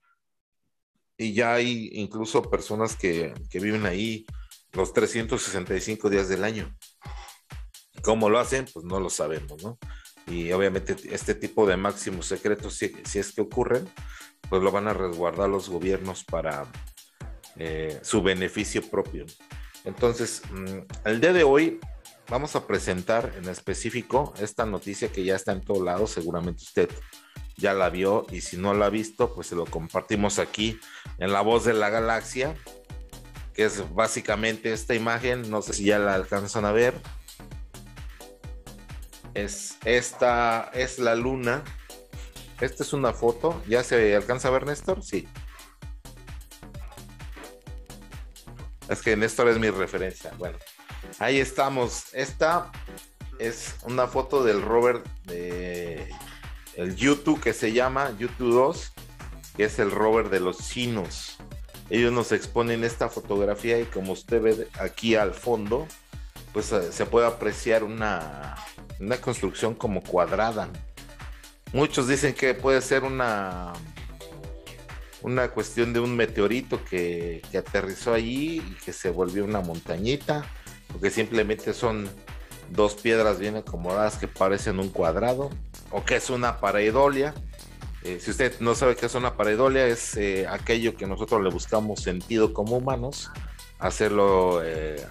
Y 1.17 1.35
ya 1.35 1.55
hay 1.55 1.91
incluso 1.93 2.51
personas 2.51 2.97
que, 2.97 3.35
que 3.51 3.61
viven 3.61 3.87
ahí 3.87 4.27
los 4.73 4.93
365 4.93 6.11
días 6.11 6.29
del 6.29 6.45
año. 6.45 6.77
¿Cómo 8.03 8.29
lo 8.29 8.39
hacen? 8.39 8.67
Pues 8.73 8.85
no 8.85 8.99
lo 8.99 9.11
sabemos, 9.11 9.63
¿no? 9.63 9.79
Y 10.27 10.53
obviamente 10.53 10.97
este 11.11 11.35
tipo 11.35 11.67
de 11.67 11.77
máximos 11.77 12.27
secretos, 12.27 12.75
si, 12.75 12.93
si 13.05 13.19
es 13.19 13.33
que 13.33 13.41
ocurren, 13.41 13.89
pues 14.49 14.63
lo 14.63 14.71
van 14.71 14.89
a 14.89 14.95
resguardar 14.95 15.49
los 15.49 15.69
gobiernos 15.69 16.25
para 16.25 16.67
eh, 17.57 17.99
su 18.03 18.23
beneficio 18.23 18.83
propio. 18.83 19.27
Entonces, 19.85 20.43
mm, 20.51 21.09
el 21.09 21.21
día 21.21 21.33
de 21.33 21.45
hoy 21.45 21.81
vamos 22.29 22.57
a 22.57 22.67
presentar 22.67 23.33
en 23.37 23.49
específico 23.49 24.33
esta 24.39 24.65
noticia 24.65 25.13
que 25.13 25.25
ya 25.25 25.37
está 25.37 25.53
en 25.53 25.61
todos 25.61 25.83
lados, 25.83 26.13
seguramente 26.13 26.63
usted 26.63 26.89
ya 27.57 27.75
la 27.75 27.91
vio 27.91 28.27
y 28.31 28.41
si 28.41 28.57
no 28.57 28.75
la 28.75 28.87
ha 28.87 28.91
visto, 28.91 29.35
pues 29.35 29.49
se 29.49 29.55
lo 29.55 29.67
compartimos 29.67 30.39
aquí 30.39 30.81
en 31.19 31.33
La 31.33 31.43
Voz 31.43 31.65
de 31.65 31.75
la 31.75 31.91
Galaxia, 31.91 32.55
que 33.55 33.65
es 33.65 33.95
básicamente 33.95 34.73
esta 34.73 34.95
imagen, 34.95 35.51
no 35.51 35.63
sé 35.63 35.75
si 35.75 35.85
ya 35.85 35.99
la 35.99 36.15
alcanzan 36.15 36.65
a 36.65 36.73
ver. 36.73 36.95
Es 39.35 39.79
esta 39.85 40.71
es 40.75 40.99
la 40.99 41.15
luna. 41.15 41.63
Esta 42.61 42.85
es 42.85 42.93
una 42.93 43.13
foto, 43.13 43.61
¿ya 43.67 43.83
se 43.83 44.15
alcanza 44.15 44.49
a 44.49 44.51
ver 44.53 44.67
Néstor? 44.67 45.03
Sí. 45.03 45.27
Es 48.89 49.03
que 49.03 49.17
Néstor 49.17 49.49
es 49.49 49.59
mi 49.59 49.71
referencia. 49.71 50.33
Bueno, 50.39 50.59
ahí 51.19 51.41
estamos. 51.41 52.15
Esta 52.15 52.71
es 53.39 53.75
una 53.85 54.07
foto 54.07 54.45
del 54.45 54.63
rover 54.63 55.03
de 55.25 56.09
el 56.77 56.95
YouTube 56.97 57.41
que 57.41 57.53
se 57.53 57.73
llama 57.73 58.15
YouTube 58.19 58.55
2, 58.55 58.93
que 59.57 59.65
es 59.65 59.79
el 59.79 59.91
rover 59.91 60.31
de 60.31 60.41
los 60.41 60.59
chinos. 60.59 61.37
Ellos 61.91 62.13
nos 62.13 62.33
exponen 62.33 62.85
esta 62.85 63.09
fotografía 63.09 63.79
y 63.79 63.85
como 63.85 64.13
usted 64.13 64.41
ve 64.41 64.69
aquí 64.79 65.15
al 65.15 65.35
fondo, 65.35 65.87
pues 66.53 66.73
eh, 66.73 66.93
se 66.93 67.07
puede 67.07 67.27
apreciar 67.27 67.85
una, 67.85 68.57
una 69.03 69.17
construcción 69.19 69.75
como 69.75 70.03
cuadrada. 70.03 70.69
Muchos 71.73 72.09
dicen 72.09 72.35
que 72.35 72.55
puede 72.55 72.81
ser 72.81 73.05
una 73.05 73.73
una 75.23 75.49
cuestión 75.49 75.93
de 75.93 76.01
un 76.01 76.17
meteorito 76.17 76.85
que, 76.85 77.43
aterrizó 77.57 78.13
allí 78.13 78.57
y 78.59 78.77
que 78.85 78.93
se 78.93 79.11
volvió 79.11 79.45
una 79.45 79.61
montañita, 79.61 80.45
porque 80.89 81.11
simplemente 81.11 81.73
son 81.73 82.09
dos 82.71 82.95
piedras 82.95 83.39
bien 83.39 83.57
acomodadas 83.57 84.17
que 84.17 84.29
parecen 84.29 84.81
un 84.81 84.89
cuadrado, 84.89 85.51
o 85.91 86.05
que 86.05 86.17
es 86.17 86.31
una 86.31 86.59
pareidolia. 86.59 87.35
Eh, 88.03 88.19
si 88.21 88.33
usted 88.33 88.59
no 88.61 88.75
sabe 88.75 88.97
qué 88.97 89.07
es 89.07 89.15
una 89.15 89.37
pareidolia, 89.37 89.87
es 89.87 90.17
eh, 90.17 90.47
aquello 90.49 90.97
que 90.97 91.07
nosotros 91.07 91.43
le 91.43 91.51
buscamos 91.51 92.01
sentido 92.01 92.53
como 92.53 92.77
humanos, 92.77 93.31
hacerlo 93.79 94.61
eh, 94.65 95.07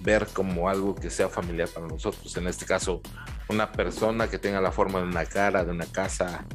ver 0.00 0.26
como 0.32 0.68
algo 0.68 0.94
que 0.94 1.10
sea 1.10 1.28
familiar 1.28 1.68
para 1.68 1.86
nosotros. 1.86 2.36
En 2.36 2.46
este 2.46 2.66
caso, 2.66 3.00
una 3.48 3.72
persona 3.72 4.28
que 4.28 4.38
tenga 4.38 4.60
la 4.60 4.72
forma 4.72 5.00
de 5.00 5.06
una 5.06 5.24
cara, 5.26 5.64
de 5.64 5.70
una 5.70 5.86
casa, 5.86 6.46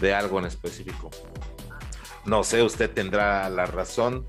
de 0.00 0.14
algo 0.14 0.38
en 0.38 0.46
específico. 0.46 1.10
No 2.24 2.44
sé, 2.44 2.62
usted 2.62 2.90
tendrá 2.90 3.48
la 3.48 3.66
razón 3.66 4.26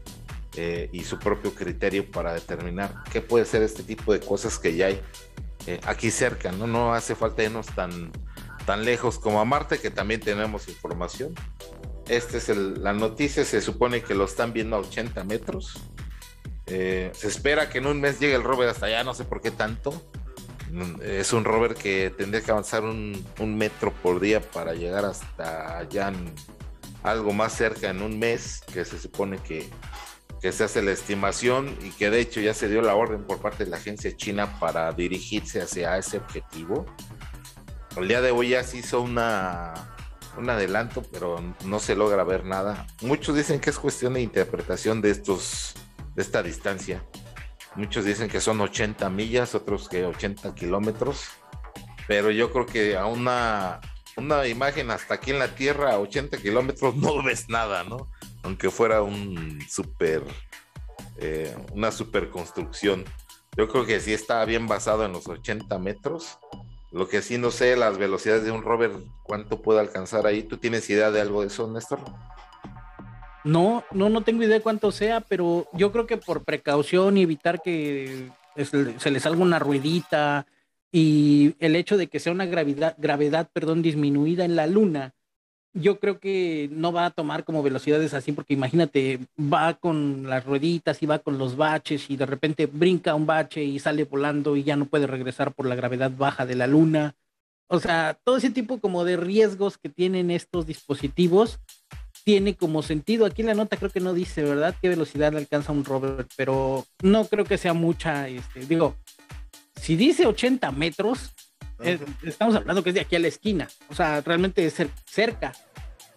eh, 0.56 0.90
y 0.92 1.04
su 1.04 1.20
propio 1.20 1.54
criterio 1.54 2.10
para 2.10 2.34
determinar 2.34 3.04
qué 3.12 3.22
puede 3.22 3.46
ser 3.46 3.64
este 3.64 3.84
tipo 3.84 4.14
de 4.14 4.20
cosas 4.20 4.60
que 4.60 4.76
ya 4.76 4.88
hay 4.88 5.02
eh, 5.68 5.80
aquí 5.86 6.12
cerca, 6.12 6.52
¿no? 6.52 6.68
No 6.68 6.94
hace 6.94 7.16
falta 7.16 7.44
irnos 7.44 7.68
tan, 7.68 8.12
tan 8.66 8.86
lejos 8.86 9.20
como 9.20 9.40
a 9.40 9.46
Marte, 9.46 9.80
que 9.80 9.92
también 9.92 10.20
tenemos 10.20 10.68
información. 10.68 11.34
Esta 12.08 12.38
es 12.38 12.50
la 12.50 12.94
noticia, 12.94 13.46
se 13.46 13.62
supone 13.62 14.02
que 14.02 14.16
lo 14.16 14.26
están 14.26 14.54
viendo 14.54 14.76
a 14.76 14.80
80 14.80 15.24
metros. 15.24 15.80
Eh, 16.74 17.12
se 17.14 17.28
espera 17.28 17.70
que 17.70 17.80
en 17.80 17.86
un 17.86 18.00
mes 18.00 18.18
llegue 18.22 18.34
el 18.34 18.44
rover 18.44 18.70
hasta 18.70 18.86
allá, 18.86 19.04
no 19.04 19.14
sé 19.14 19.26
por 19.26 19.42
qué 19.42 19.52
tanto. 19.52 20.02
Es 21.04 21.34
un 21.34 21.44
rover 21.44 21.76
que 21.76 22.14
tendría 22.18 22.42
que 22.42 22.50
avanzar 22.50 22.86
un, 22.86 23.26
metro 23.58 23.92
por 23.92 24.22
día 24.22 24.40
para 24.40 24.74
llegar 24.74 25.04
hasta 25.04 25.78
allá 25.80 26.14
algo 27.04 27.34
más 27.34 27.52
cerca 27.52 27.90
en 27.90 28.02
un 28.02 28.18
mes, 28.18 28.62
que 28.72 28.86
se 28.86 28.98
supone 28.98 29.38
que, 29.40 29.70
se 30.50 30.64
hace 30.64 30.82
la 30.82 30.92
estimación 30.92 31.78
y 31.84 31.90
que 31.90 32.10
de 32.10 32.22
hecho 32.22 32.40
ya 32.40 32.54
se 32.54 32.70
dio 32.70 32.82
la 32.82 32.96
orden 32.96 33.26
por 33.26 33.40
parte 33.40 33.66
de 33.66 33.70
la 33.70 33.76
agencia 33.76 34.16
china 34.16 34.58
para 34.58 34.94
dirigirse 34.94 35.62
hacia 35.62 35.98
ese 35.98 36.18
objetivo. 36.18 36.86
El 37.98 38.08
día 38.08 38.22
de 38.22 38.32
hoy 38.32 38.50
ya 38.50 38.64
se 38.64 38.78
hizo 38.78 39.02
una, 39.02 39.74
un 40.38 40.50
adelanto, 40.50 41.04
pero 41.12 41.44
no 41.66 41.80
se 41.80 41.98
logra 41.98 42.24
ver 42.24 42.46
nada. 42.46 42.88
Muchos 43.02 43.36
dicen 43.36 43.60
que 43.60 43.72
es 43.72 43.78
cuestión 43.78 44.14
de 44.14 44.22
interpretación 44.22 45.02
de 45.02 45.12
estos 45.12 45.76
de 46.16 46.22
esta 46.22 46.44
distancia. 46.44 47.04
Muchos 47.76 48.06
dicen 48.06 48.30
que 48.30 48.42
son 48.42 48.60
80 48.60 49.10
millas, 49.10 49.56
otros 49.56 49.88
que 49.88 50.06
80 50.06 50.54
kilómetros. 50.56 51.26
Pero 52.08 52.32
yo 52.32 52.52
creo 52.52 52.66
que 52.66 52.98
a 52.98 53.06
una 53.06 53.80
una 54.18 54.48
imagen 54.48 54.92
hasta 54.92 55.16
aquí 55.16 55.32
en 55.32 55.40
la 55.40 55.56
Tierra 55.56 55.94
a 55.94 56.00
80 56.00 56.38
kilómetros 56.38 56.96
no 56.96 57.24
ves 57.24 57.50
nada, 57.50 57.84
¿no? 57.84 58.10
Aunque 58.44 58.70
fuera 58.70 59.02
un 59.02 59.60
super, 59.70 60.24
eh, 61.18 61.56
una 61.74 61.92
super 61.92 62.30
construcción. 62.30 63.06
Yo 63.58 63.68
creo 63.68 63.86
que 63.86 64.00
sí 64.00 64.14
está 64.14 64.44
bien 64.46 64.68
basado 64.68 65.06
en 65.06 65.14
los 65.14 65.28
80 65.28 65.78
metros. 65.80 66.40
Lo 66.92 67.08
que 67.08 67.22
sí 67.22 67.38
no 67.38 67.52
sé, 67.52 67.76
las 67.76 67.98
velocidades 67.98 68.44
de 68.44 68.52
un 68.52 68.64
rover, 68.64 68.92
cuánto 69.24 69.62
puede 69.62 69.80
alcanzar 69.80 70.26
ahí. 70.26 70.44
¿Tú 70.44 70.58
tienes 70.58 70.90
idea 70.90 71.12
de 71.12 71.22
algo 71.22 71.42
de 71.42 71.48
eso, 71.48 71.70
Néstor? 71.72 72.00
No, 73.44 73.84
no, 73.92 74.10
no 74.10 74.22
tengo 74.22 74.44
idea 74.44 74.58
de 74.58 74.62
cuánto 74.62 74.92
sea, 74.92 75.22
pero 75.22 75.68
yo 75.74 75.92
creo 75.92 76.06
que 76.06 76.18
por 76.18 76.44
precaución 76.44 77.18
y 77.18 77.24
evitar 77.24 77.62
que 77.62 78.30
se 78.56 79.12
le 79.12 79.20
salga 79.20 79.42
una 79.42 79.60
ruedita, 79.60 80.46
y 80.92 81.56
el 81.60 81.76
hecho 81.76 81.98
de 81.98 82.08
que 82.08 82.20
sea 82.20 82.34
una 82.34 82.46
gravedad, 82.46 82.96
gravedad 82.98 83.50
perdón, 83.54 83.82
disminuida 83.82 84.44
en 84.44 84.56
la 84.56 84.68
luna, 84.68 85.14
yo 85.74 86.00
creo 86.00 86.20
que 86.20 86.70
no 86.70 86.92
va 86.92 87.06
a 87.06 87.12
tomar 87.12 87.46
como 87.46 87.64
velocidades 87.64 88.14
así, 88.14 88.34
porque 88.34 88.54
imagínate, 88.54 89.20
va 89.40 89.76
con 89.76 90.30
las 90.30 90.46
rueditas 90.46 91.02
y 91.02 91.06
va 91.06 91.20
con 91.20 91.38
los 91.38 91.56
baches 91.56 92.10
y 92.10 92.18
de 92.18 92.26
repente 92.26 92.66
brinca 92.66 93.16
un 93.16 93.26
bache 93.26 93.64
y 93.64 93.80
sale 93.80 94.04
volando 94.04 94.58
y 94.58 94.64
ya 94.64 94.76
no 94.76 94.86
puede 94.86 95.08
regresar 95.08 95.54
por 95.54 95.66
la 95.66 95.76
gravedad 95.76 96.12
baja 96.12 96.46
de 96.46 96.56
la 96.56 96.68
luna. 96.68 97.16
O 97.68 97.80
sea, 97.80 98.20
todo 98.26 98.36
ese 98.36 98.50
tipo 98.50 98.82
como 98.82 99.06
de 99.06 99.16
riesgos 99.16 99.78
que 99.78 99.88
tienen 99.88 100.30
estos 100.30 100.66
dispositivos 100.66 101.62
tiene 102.24 102.56
como 102.56 102.84
sentido. 102.84 103.26
Aquí 103.26 103.44
la 103.44 103.54
nota 103.54 103.78
creo 103.78 103.90
que 103.90 104.00
no 104.00 104.14
dice, 104.14 104.44
¿verdad? 104.44 104.76
¿Qué 104.82 104.90
velocidad 104.90 105.36
alcanza 105.36 105.72
un 105.72 105.86
rover? 105.86 106.28
Pero 106.36 106.86
no 107.02 107.26
creo 107.26 107.46
que 107.46 107.58
sea 107.58 107.74
mucha, 107.74 108.28
este, 108.28 108.66
digo, 108.66 108.96
si 109.82 109.96
dice 109.96 110.26
80 110.26 110.72
metros, 110.72 111.34
eh, 111.84 112.00
estamos 112.24 112.56
hablando 112.56 112.84
que 112.84 112.90
es 112.90 112.96
de 112.96 113.02
aquí 113.02 113.16
a 113.16 113.20
la 113.20 113.28
esquina, 113.28 113.68
o 113.90 113.96
sea, 113.96 114.22
realmente 114.22 114.66
es 114.66 114.76
cerca. 115.06 115.54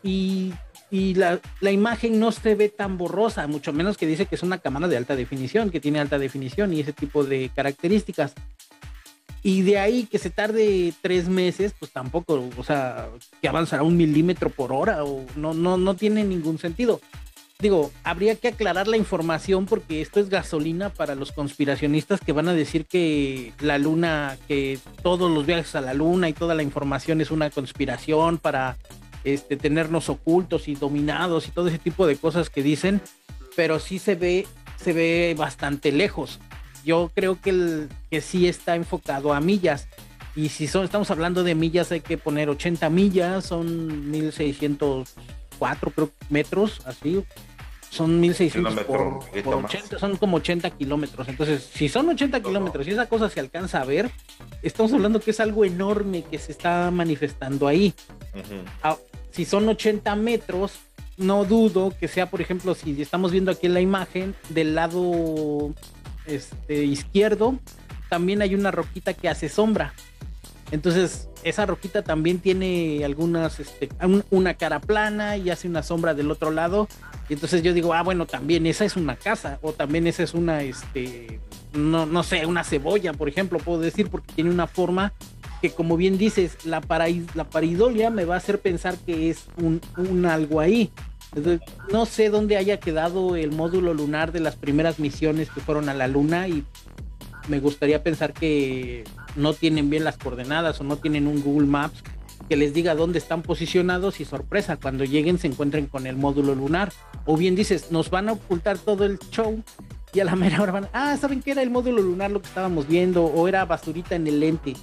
Y, 0.03 0.53
la, 0.91 1.41
imagen 1.73 2.21
no 2.21 2.31
se 2.31 2.55
ve 2.55 2.69
tan 2.69 2.99
borrosa, 2.99 3.49
mucho 3.49 3.73
menos 3.73 3.97
que 3.97 4.07
dice 4.07 4.27
que 4.27 4.37
es 4.37 4.43
una 4.45 4.59
cámara 4.59 4.87
de 4.87 4.97
alta 4.97 5.17
definición, 5.17 5.71
que 5.71 5.81
tiene 5.81 5.99
alta 5.99 6.19
definición 6.19 6.73
y 6.73 6.81
ese 6.81 6.93
tipo 6.93 7.25
de 7.25 7.51
características. 7.53 8.35
Y 9.45 9.63
de 9.63 9.79
ahí 9.79 10.07
que 10.07 10.19
se 10.19 10.31
tarde 10.31 10.93
tres 11.01 11.29
meses, 11.29 11.73
pues 11.79 11.93
tampoco, 11.93 12.49
o 12.57 12.65
sea, 12.65 13.09
que 13.41 13.49
avanzará 13.49 13.85
un 13.85 13.97
milímetro 13.97 14.51
por 14.51 14.73
hora, 14.73 15.05
o 15.05 15.25
no, 15.37 15.55
no, 15.55 15.77
no 15.77 15.95
tiene 15.95 16.25
ningún 16.25 16.59
sentido 16.59 17.01
digo, 17.65 17.93
habría 18.03 18.35
que 18.35 18.49
aclarar 18.49 18.89
la 18.89 18.97
información 18.97 19.67
porque 19.67 20.01
esto 20.01 20.21
es 20.21 20.29
gasolina 20.29 20.91
para 20.91 21.15
los 21.15 21.33
conspiracionistas 21.33 22.21
que 22.21 22.33
van 22.33 22.49
a 22.49 22.55
decir 22.55 22.85
que 22.87 23.53
la 23.61 23.79
luna, 23.79 24.37
que 24.49 24.79
todos 25.03 25.31
los 25.31 25.47
viajes 25.47 25.75
a 25.75 25.81
la 25.81 25.95
luna 25.95 26.29
y 26.29 26.33
toda 26.33 26.55
la 26.55 26.63
información 26.63 27.21
es 27.21 27.31
una 27.31 27.51
conspiración 27.51 28.39
para 28.39 28.77
este, 29.25 29.57
tenernos 29.57 30.09
ocultos 30.11 30.69
y 30.69 30.75
dominados 30.75 31.49
y 31.49 31.53
todo 31.53 31.69
ese 31.69 31.79
tipo 31.79 32.07
de 32.07 32.17
cosas 32.17 32.51
que 32.51 32.63
dicen, 32.63 33.01
pero 33.57 33.79
sí 33.79 33.99
se 33.99 34.15
ve, 34.15 34.47
se 34.77 34.93
ve 34.93 35.35
bastante 35.39 35.93
lejos. 35.93 36.41
Yo 36.85 37.11
creo 37.15 37.41
que, 37.41 37.51
el, 37.51 37.89
que 38.11 38.21
sí 38.21 38.47
está 38.49 38.77
enfocado 38.77 39.33
a 39.33 39.41
millas. 39.41 39.89
Y 40.37 40.49
si 40.49 40.67
son, 40.67 40.85
estamos 40.85 41.11
hablando 41.11 41.45
de 41.45 41.55
millas, 41.55 41.93
hay 41.93 42.01
que 42.01 42.19
poner 42.19 42.51
80 42.51 42.91
millas, 42.91 43.45
son 43.45 44.11
1604 44.11 45.91
creo, 45.93 46.11
metros, 46.29 46.83
así, 46.87 47.25
son 47.95 48.19
1600 48.19 48.81
por, 48.81 49.21
80, 49.65 49.99
son 50.01 50.17
como 50.17 50.39
80 50.39 50.71
kilómetros. 50.71 51.29
Entonces, 51.29 51.71
si 51.73 51.89
son 51.89 52.09
80 52.09 52.43
kilómetros 52.43 52.87
y 52.89 52.91
esa 52.91 53.07
cosa 53.07 53.31
se 53.31 53.39
alcanza 53.39 53.81
a 53.81 53.85
ver, 53.85 54.11
estamos 54.63 54.93
hablando 54.93 55.21
que 55.21 55.31
es 55.31 55.39
algo 55.39 55.65
enorme 55.65 56.25
que 56.29 56.39
se 56.39 56.51
está 56.51 56.91
manifestando 56.91 57.69
ahí. 57.69 57.95
Ah, 58.83 58.97
si 59.31 59.45
son 59.45 59.69
80 59.69 60.17
metros, 60.17 60.73
no 61.17 61.45
dudo 61.45 61.93
que 61.99 62.09
sea, 62.09 62.29
por 62.29 62.41
ejemplo, 62.41 62.75
si 62.75 63.01
estamos 63.01 63.31
viendo 63.31 63.53
aquí 63.53 63.67
en 63.67 63.75
la 63.75 63.81
imagen, 63.81 64.35
del 64.49 64.75
lado 64.75 65.73
este, 66.27 66.85
izquierdo 66.85 67.59
también 68.09 68.43
hay 68.43 68.55
una 68.55 68.71
roquita 68.71 69.15
que 69.15 69.29
hace 69.29 69.49
sombra. 69.49 69.93
Entonces, 70.71 71.29
esa 71.43 71.67
roquita 71.67 72.03
también 72.03 72.39
tiene 72.39 73.05
algunas, 73.05 73.61
este, 73.61 73.89
una 74.31 74.55
cara 74.55 74.81
plana 74.81 75.37
y 75.37 75.51
hace 75.51 75.69
una 75.69 75.83
sombra 75.83 76.15
del 76.15 76.31
otro 76.31 76.51
lado. 76.51 76.89
Y 77.29 77.35
entonces 77.35 77.63
yo 77.63 77.73
digo, 77.73 77.93
ah, 77.93 78.03
bueno, 78.03 78.27
también 78.27 78.67
esa 78.67 78.85
es 78.85 78.97
una 78.97 79.17
casa, 79.17 79.59
o 79.63 79.73
también 79.73 80.07
esa 80.07 80.23
es 80.23 80.35
una, 80.35 80.63
este, 80.63 81.41
no, 81.73 82.07
no 82.07 82.23
sé, 82.23 82.47
una 82.47 82.65
cebolla, 82.65 83.13
por 83.13 83.29
ejemplo, 83.29 83.59
puedo 83.59 83.81
decir, 83.81 84.09
porque 84.09 84.33
tiene 84.35 84.51
una 84.51 84.67
forma 84.67 85.13
que, 85.61 85.71
como 85.71 85.97
bien 85.97 86.19
dices, 86.19 86.65
la, 86.65 86.83
la 87.35 87.45
paridolia 87.45 88.11
me 88.11 88.25
va 88.25 88.35
a 88.35 88.39
hacer 88.39 88.61
pensar 88.61 88.97
que 88.99 89.31
es 89.31 89.47
un, 89.57 89.81
un 89.97 90.27
algo 90.27 90.61
ahí. 90.61 90.91
No 91.91 92.07
sé 92.07 92.31
dónde 92.31 92.57
haya 92.57 92.79
quedado 92.79 93.37
el 93.37 93.51
módulo 93.51 93.95
lunar 93.95 94.33
de 94.33 94.41
las 94.41 94.57
primeras 94.57 94.99
misiones 94.99 95.51
que 95.51 95.61
fueron 95.61 95.89
a 95.89 95.95
la 95.95 96.09
luna 96.09 96.49
y 96.49 96.65
me 97.49 97.61
gustaría 97.61 98.03
pensar 98.03 98.33
que 98.33 99.05
no 99.37 99.53
tienen 99.53 99.91
bien 99.91 100.05
las 100.05 100.17
coordenadas 100.17 100.81
o 100.81 100.85
no 100.85 100.97
tienen 100.97 101.27
un 101.27 101.43
Google 101.43 101.67
Maps 101.67 102.03
que 102.49 102.57
les 102.57 102.75
diga 102.75 102.95
dónde 102.95 103.19
están 103.19 103.43
posicionados 103.43 104.21
y 104.21 104.25
sorpresa, 104.25 104.77
cuando 104.77 105.05
lleguen 105.05 105.39
se 105.39 105.47
encuentren 105.47 105.87
con 105.87 106.07
el 106.07 106.17
módulo 106.17 106.55
lunar. 106.55 106.93
O 107.25 107.37
bien 107.37 107.55
dices, 107.55 107.91
nos 107.91 108.11
van 108.11 108.29
a 108.29 108.33
ocultar 108.33 108.79
todo 108.79 109.05
el 109.05 109.19
show 109.31 109.63
y 110.13 110.21
a 110.21 110.25
la 110.25 110.37
mera 110.37 110.61
hora 110.63 110.73
van, 110.73 110.89
ah, 110.93 111.17
¿saben 111.19 111.43
qué 111.43 111.53
era 111.53 111.63
el 111.63 111.71
módulo 111.71 112.03
lunar 112.03 112.31
lo 112.31 112.41
que 112.41 112.49
estábamos 112.49 112.87
viendo? 112.87 113.25
O 113.25 113.49
era 113.49 113.65
basurita 113.65 114.15
en 114.15 114.27
el 114.27 114.41
lente. 114.41 114.75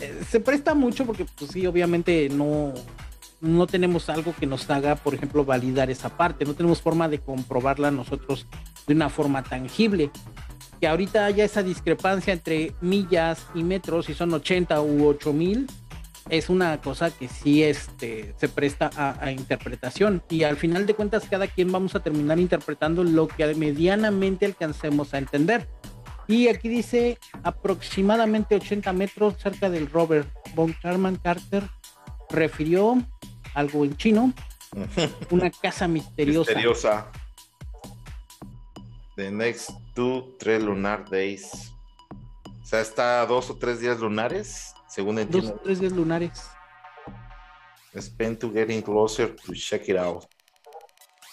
Eh, 0.00 0.22
se 0.28 0.40
presta 0.40 0.74
mucho 0.74 1.06
porque, 1.06 1.24
pues 1.38 1.50
sí, 1.50 1.66
obviamente 1.66 2.28
no, 2.28 2.74
no 3.40 3.66
tenemos 3.66 4.08
algo 4.08 4.34
que 4.38 4.46
nos 4.46 4.68
haga, 4.70 4.96
por 4.96 5.14
ejemplo, 5.14 5.44
validar 5.44 5.90
esa 5.90 6.16
parte. 6.16 6.44
No 6.44 6.54
tenemos 6.54 6.80
forma 6.80 7.08
de 7.08 7.18
comprobarla 7.18 7.90
nosotros 7.90 8.46
de 8.86 8.94
una 8.94 9.08
forma 9.08 9.42
tangible 9.42 10.10
que 10.80 10.86
ahorita 10.86 11.24
haya 11.24 11.44
esa 11.44 11.62
discrepancia 11.62 12.32
entre 12.32 12.74
millas 12.80 13.46
y 13.54 13.62
metros, 13.62 14.06
si 14.06 14.14
son 14.14 14.32
80 14.34 14.80
u 14.82 15.06
8 15.06 15.32
mil, 15.32 15.66
es 16.28 16.50
una 16.50 16.80
cosa 16.80 17.10
que 17.10 17.28
sí 17.28 17.62
este, 17.62 18.34
se 18.36 18.48
presta 18.48 18.90
a, 18.96 19.30
interpretación. 19.30 20.22
Y 20.28 20.42
al 20.42 20.56
final 20.56 20.86
de 20.86 20.94
cuentas, 20.94 21.26
cada 21.30 21.46
quien 21.46 21.70
vamos 21.70 21.94
a 21.94 22.00
terminar 22.00 22.38
interpretando 22.38 23.04
lo 23.04 23.28
que 23.28 23.54
medianamente 23.54 24.44
alcancemos 24.44 25.14
a 25.14 25.18
entender. 25.18 25.68
Y 26.28 26.48
aquí 26.48 26.68
dice 26.68 27.18
aproximadamente 27.44 28.56
80 28.56 28.92
metros 28.92 29.36
cerca 29.38 29.70
del 29.70 29.88
Robert 29.88 30.28
von 30.56 30.74
Karman 30.82 31.16
Carter 31.16 31.62
refirió 32.28 33.00
algo 33.56 33.84
en 33.84 33.96
chino, 33.96 34.32
una 35.30 35.50
casa 35.50 35.88
misteriosa. 35.88 36.50
Misteriosa. 36.50 37.12
The 39.16 39.30
next 39.30 39.70
two, 39.94 40.36
tres 40.38 40.62
lunar 40.62 41.08
days. 41.08 41.72
O 42.62 42.66
sea, 42.66 42.82
está 42.82 43.24
dos 43.24 43.48
o 43.48 43.56
tres 43.56 43.80
días 43.80 43.98
lunares, 43.98 44.74
según 44.88 45.18
entiendo. 45.18 45.52
Dos 45.52 45.60
o 45.60 45.62
tres 45.62 45.80
días 45.80 45.92
lunares. 45.92 46.50
Spend 47.98 48.38
to 48.38 48.52
getting 48.52 48.82
closer 48.82 49.34
to 49.34 49.54
check 49.54 49.88
it 49.88 49.96
out. 49.96 50.26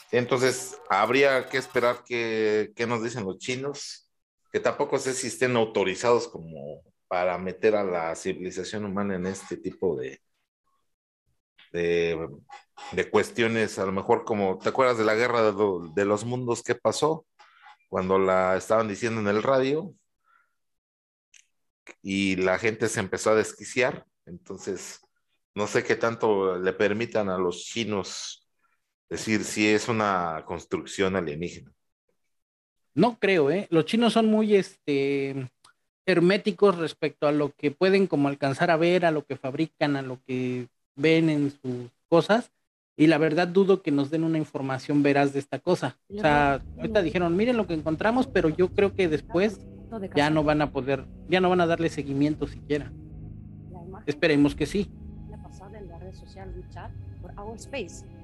Entonces, 0.09 0.77
habría 0.89 1.49
que 1.49 1.57
esperar 1.57 2.03
que, 2.05 2.71
nos 2.87 3.03
dicen 3.03 3.25
los 3.25 3.37
chinos, 3.37 4.09
que 4.51 4.61
tampoco 4.61 4.97
sé 4.97 5.13
si 5.13 5.27
estén 5.27 5.57
autorizados 5.57 6.29
como 6.29 6.83
para 7.09 7.37
meter 7.37 7.75
a 7.75 7.83
la 7.83 8.15
civilización 8.15 8.85
humana 8.85 9.15
en 9.15 9.25
este 9.25 9.57
tipo 9.57 9.97
de, 9.97 10.21
de, 11.73 12.29
de 12.93 13.09
cuestiones, 13.09 13.77
a 13.79 13.85
lo 13.85 13.91
mejor 13.91 14.23
como, 14.23 14.57
¿te 14.59 14.69
acuerdas 14.69 14.97
de 14.97 15.05
la 15.05 15.15
guerra 15.15 15.51
de, 15.51 15.53
de 15.93 16.05
los 16.05 16.23
mundos 16.23 16.63
que 16.63 16.75
pasó? 16.75 17.25
cuando 17.93 18.17
la 18.17 18.57
estaban 18.57 18.87
diciendo 18.87 19.21
en 19.21 19.27
el 19.27 19.43
radio 19.43 19.93
y 22.01 22.37
la 22.37 22.57
gente 22.57 22.89
se 22.89 22.99
empezó 22.99 23.29
a 23.29 23.35
desquiciar. 23.35 24.07
Entonces, 24.25 24.99
no 25.53 25.67
sé 25.67 25.83
qué 25.83 25.95
tanto 25.95 26.57
le 26.57 26.73
permitan 26.73 27.29
a 27.29 27.37
los 27.37 27.65
chinos 27.65 28.49
decir 29.07 29.43
si 29.43 29.67
es 29.67 29.89
una 29.89 30.43
construcción 30.47 31.15
alienígena. 31.15 31.71
No 32.95 33.19
creo, 33.19 33.51
¿eh? 33.51 33.67
Los 33.69 33.85
chinos 33.85 34.13
son 34.13 34.25
muy 34.25 34.55
este, 34.55 35.51
herméticos 36.07 36.75
respecto 36.79 37.27
a 37.27 37.31
lo 37.31 37.53
que 37.53 37.69
pueden 37.69 38.07
como 38.07 38.27
alcanzar 38.27 38.71
a 38.71 38.77
ver, 38.77 39.05
a 39.05 39.11
lo 39.11 39.23
que 39.23 39.37
fabrican, 39.37 39.97
a 39.97 40.01
lo 40.01 40.19
que 40.23 40.67
ven 40.95 41.29
en 41.29 41.51
sus 41.51 41.89
cosas 42.09 42.51
y 42.95 43.07
la 43.07 43.17
verdad 43.17 43.47
dudo 43.47 43.81
que 43.81 43.91
nos 43.91 44.11
den 44.11 44.23
una 44.23 44.37
información 44.37 45.01
veraz 45.01 45.33
de 45.33 45.39
esta 45.39 45.59
cosa. 45.59 45.97
O 46.15 46.19
sea, 46.19 46.61
ahorita 46.77 47.01
dijeron, 47.01 47.35
miren 47.35 47.57
lo 47.57 47.65
que 47.65 47.73
encontramos, 47.73 48.27
pero 48.27 48.49
yo 48.49 48.69
creo 48.69 48.93
que 48.93 49.07
después 49.07 49.59
ya 50.15 50.29
no 50.29 50.43
van 50.43 50.61
a 50.61 50.71
poder, 50.71 51.05
ya 51.27 51.41
no 51.41 51.49
van 51.49 51.61
a 51.61 51.65
darle 51.65 51.89
seguimiento 51.89 52.47
siquiera. 52.47 52.91
Esperemos 54.05 54.55
que 54.55 54.65
sí. 54.65 54.91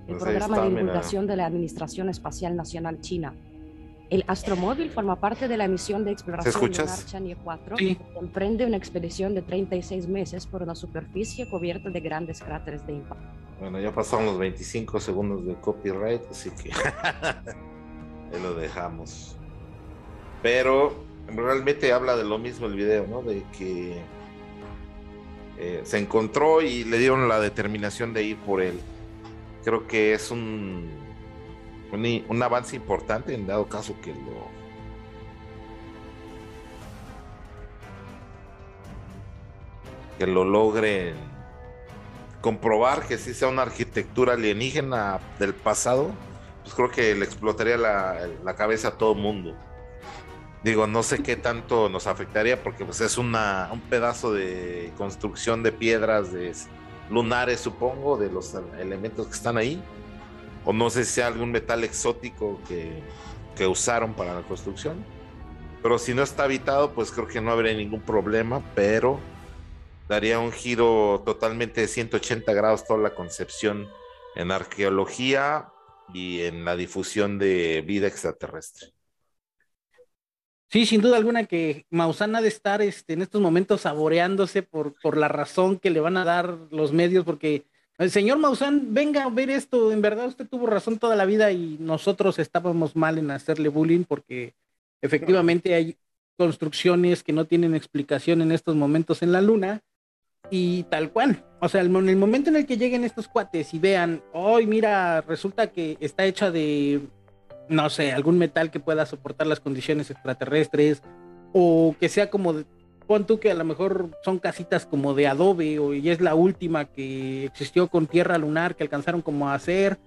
el 0.08 0.16
pues 0.16 0.24
programa 0.24 0.62
de 0.62 0.70
divulgación 0.70 1.28
de 1.28 1.36
la 1.36 1.46
Administración 1.46 2.10
Espacial 2.10 2.56
Nacional 2.56 3.00
China. 3.02 3.34
El 4.10 4.24
astromóvil 4.28 4.90
forma 4.90 5.18
parte 5.18 5.48
de 5.48 5.56
la 5.56 5.68
misión 5.68 6.04
de 6.04 6.12
exploración 6.12 6.72
lunar 6.72 7.06
Chang'e 7.06 7.36
4, 7.44 7.78
sí. 7.78 7.98
emprende 8.20 8.66
una 8.66 8.76
expedición 8.76 9.36
de 9.36 9.44
36 9.44 10.08
meses 10.08 10.48
por 10.48 10.64
una 10.64 10.74
superficie 10.74 11.48
cubierta 11.48 11.90
de 11.90 12.00
grandes 12.00 12.42
cráteres 12.42 12.86
de 12.88 12.94
impacto. 12.94 13.28
Bueno, 13.60 13.80
ya 13.80 13.94
pasaron 13.94 14.26
los 14.26 14.40
25 14.40 15.00
segundos 15.00 15.46
de 15.46 15.54
copyright, 15.56 16.22
así 16.32 16.50
que 16.50 16.72
ahí 17.04 18.42
lo 18.42 18.56
dejamos. 18.56 19.36
Pero 20.42 21.04
realmente 21.28 21.94
habla 21.94 22.16
de 22.16 22.24
lo 22.24 22.40
mismo 22.40 22.66
el 22.66 22.76
video, 22.76 23.06
¿no? 23.06 23.22
De 23.22 23.44
que 23.58 24.02
eh, 25.60 25.82
se 25.84 26.00
encontró 26.00 26.62
y 26.62 26.84
le 26.84 26.98
dieron 26.98 27.28
la 27.28 27.40
determinación 27.40 28.14
de 28.14 28.24
ir 28.24 28.38
por 28.38 28.62
él. 28.62 28.80
Creo 29.64 29.86
que 29.88 30.14
es 30.14 30.32
un, 30.32 30.90
un, 31.92 32.44
avance 32.44 32.76
importante 32.76 33.34
en 33.34 33.48
dado 33.48 33.68
caso 33.68 33.96
que 34.02 34.14
lo 34.14 34.60
que 40.18 40.28
lo 40.28 40.44
logren 40.44 41.16
comprobar 42.42 43.06
que 43.08 43.18
sí 43.18 43.34
sea 43.34 43.48
una 43.48 43.64
arquitectura 43.64 44.34
alienígena 44.34 45.20
del 45.40 45.54
pasado, 45.54 46.12
pues 46.64 46.74
creo 46.74 46.92
que 46.92 47.16
le 47.16 47.26
explotaría 47.26 47.78
la, 47.78 48.56
cabeza 48.56 48.90
a 48.90 48.92
todo 48.92 49.16
mundo. 49.16 49.56
Digo, 50.64 50.88
no 50.88 51.04
sé 51.04 51.24
qué 51.24 51.38
tanto 51.38 51.88
nos 51.90 52.06
afectaría 52.06 52.62
porque 52.62 52.84
pues 52.84 53.00
es 53.02 53.18
una, 53.18 53.70
un 53.72 53.80
pedazo 53.82 54.34
de 54.34 54.92
construcción 54.98 55.64
de 55.64 55.72
piedras 55.72 56.34
de 56.34 56.54
lunares, 57.10 57.62
supongo, 57.62 58.18
de 58.18 58.30
los 58.30 58.56
elementos 58.78 59.28
que 59.28 59.34
están 59.34 59.58
ahí. 59.58 59.82
O 60.70 60.74
no 60.74 60.92
sé 60.92 61.04
si 61.04 61.14
sea 61.14 61.26
algún 61.26 61.50
metal 61.50 61.84
exótico 61.84 62.62
que, 62.68 63.02
que 63.58 63.66
usaron 63.66 64.14
para 64.14 64.36
la 64.36 64.44
construcción. 64.44 65.04
Pero 65.82 65.98
si 65.98 66.14
no 66.14 66.22
está 66.22 66.44
habitado, 66.44 66.92
pues 66.94 67.10
creo 67.10 67.28
que 67.28 67.42
no 67.42 67.50
habría 67.50 67.74
ningún 67.74 68.02
problema, 68.02 68.62
pero 68.76 69.20
daría 70.08 70.38
un 70.38 70.52
giro 70.52 71.24
totalmente 71.26 71.82
de 71.82 71.88
180 71.88 72.54
grados 72.54 72.86
toda 72.86 73.00
la 73.00 73.16
concepción 73.16 73.90
en 74.36 74.52
arqueología 74.52 75.70
y 76.14 76.42
en 76.42 76.64
la 76.66 76.76
difusión 76.76 77.40
de 77.40 77.84
vida 77.84 78.06
extraterrestre. 78.06 78.90
Sí, 80.68 80.86
sin 80.86 81.02
duda 81.02 81.18
alguna 81.18 81.46
que 81.46 81.88
Maussan 81.90 82.36
ha 82.36 82.42
de 82.42 82.48
estar 82.48 82.84
este, 82.84 83.14
en 83.14 83.24
estos 83.24 83.42
momentos 83.42 83.82
saboreándose 83.82 84.62
por, 84.62 84.94
por 85.02 85.18
la 85.18 85.30
razón 85.30 85.80
que 85.80 85.90
le 85.90 86.00
van 86.00 86.18
a 86.18 86.26
dar 86.26 86.60
los 86.70 86.94
medios, 86.94 87.26
porque 87.26 87.66
señor 88.08 88.38
Maussan, 88.38 88.94
venga 88.94 89.26
a 89.26 89.30
ver 89.30 89.50
esto, 89.50 89.92
en 89.92 90.02
verdad 90.02 90.28
usted 90.28 90.48
tuvo 90.48 90.68
razón 90.68 91.00
toda 91.00 91.18
la 91.18 91.26
vida 91.26 91.52
y 91.52 91.78
nosotros 91.80 92.40
estábamos 92.40 92.96
mal 92.96 93.18
en 93.18 93.30
hacerle 93.30 93.68
bullying 93.68 94.06
porque 94.06 94.54
efectivamente 95.02 95.74
hay 95.74 95.98
construcciones 96.38 97.24
que 97.24 97.34
no 97.34 97.44
tienen 97.44 97.76
explicación 97.76 98.42
en 98.42 98.54
estos 98.54 98.76
momentos 98.76 99.22
en 99.22 99.34
la 99.34 99.42
luna 99.42 99.82
y 100.50 100.84
tal 100.84 101.12
cual. 101.12 101.44
O 101.60 101.68
sea, 101.68 101.82
en 101.82 102.08
el 102.08 102.16
momento 102.16 102.50
en 102.50 102.56
el 102.56 102.66
que 102.66 102.78
lleguen 102.78 103.04
estos 103.04 103.28
cuates 103.28 103.74
y 103.74 103.80
vean, 103.80 104.24
hoy 104.32 104.66
mira, 104.66 105.20
resulta 105.22 105.68
que 105.68 105.98
está 106.00 106.26
hecha 106.26 106.52
de, 106.52 107.02
no 107.68 107.90
sé, 107.90 108.14
algún 108.14 108.38
metal 108.38 108.72
que 108.72 108.80
pueda 108.80 109.06
soportar 109.06 109.48
las 109.48 109.60
condiciones 109.60 110.10
extraterrestres, 110.10 111.02
o 111.52 111.96
que 112.00 112.08
sea 112.08 112.30
como, 112.30 112.64
pon 113.10 113.26
tú 113.26 113.40
que 113.40 113.50
a 113.50 113.56
lo 113.56 113.66
mejor 113.66 114.12
son 114.24 114.38
casitas 114.38 114.86
como 114.86 115.16
de 115.16 115.26
adobe, 115.26 115.80
o 115.80 115.96
y 115.96 116.12
es 116.12 116.22
la 116.22 116.36
última 116.36 116.86
que 116.86 117.46
existió 117.46 117.88
con 117.88 118.06
tierra 118.06 118.38
lunar 118.38 118.76
que 118.76 118.84
alcanzaron 118.84 119.24
como 119.24 119.50
a 119.50 119.56
hacer, 119.56 119.98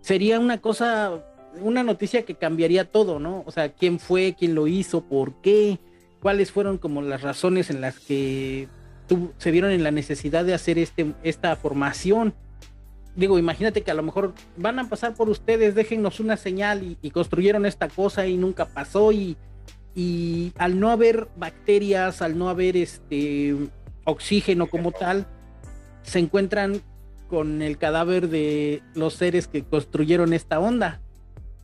sería 0.00 0.38
una 0.38 0.60
cosa, 0.60 1.24
una 1.60 1.82
noticia 1.82 2.24
que 2.24 2.36
cambiaría 2.36 2.84
todo, 2.84 3.18
¿no? 3.18 3.42
O 3.46 3.50
sea, 3.50 3.70
quién 3.70 3.98
fue, 3.98 4.36
quién 4.38 4.54
lo 4.54 4.68
hizo, 4.68 5.00
por 5.00 5.34
qué, 5.42 5.80
cuáles 6.20 6.52
fueron 6.52 6.78
como 6.78 7.02
las 7.02 7.22
razones 7.22 7.68
en 7.68 7.80
las 7.80 7.98
que 7.98 8.68
se 9.38 9.50
vieron 9.50 9.72
en 9.72 9.82
la 9.82 9.90
necesidad 9.90 10.44
de 10.44 10.54
hacer 10.54 10.78
este, 10.78 11.14
esta 11.24 11.56
formación. 11.56 12.32
Digo, 13.16 13.40
imagínate 13.40 13.82
que 13.82 13.90
a 13.90 13.94
lo 13.94 14.04
mejor 14.04 14.34
van 14.56 14.78
a 14.78 14.88
pasar 14.88 15.14
por 15.14 15.28
ustedes, 15.28 15.74
déjennos 15.74 16.20
una 16.20 16.36
señal 16.36 16.96
y, 17.02 17.10
construyeron 17.10 17.66
esta 17.66 17.88
cosa 17.88 18.28
y 18.28 18.36
nunca 18.36 18.66
pasó 18.66 19.10
y 19.10 19.36
y 19.94 20.52
al 20.56 20.80
no 20.80 20.90
haber 20.90 21.28
bacterias, 21.36 22.22
al 22.22 22.38
no 22.38 22.48
haber 22.48 22.76
este 22.76 23.54
oxígeno 24.04 24.66
como 24.66 24.92
tal, 24.92 25.26
se 26.02 26.18
encuentran 26.18 26.82
con 27.28 27.62
el 27.62 27.78
cadáver 27.78 28.28
de 28.28 28.82
los 28.94 29.14
seres 29.14 29.48
que 29.48 29.62
construyeron 29.62 30.32
esta 30.32 30.60
onda. 30.60 31.00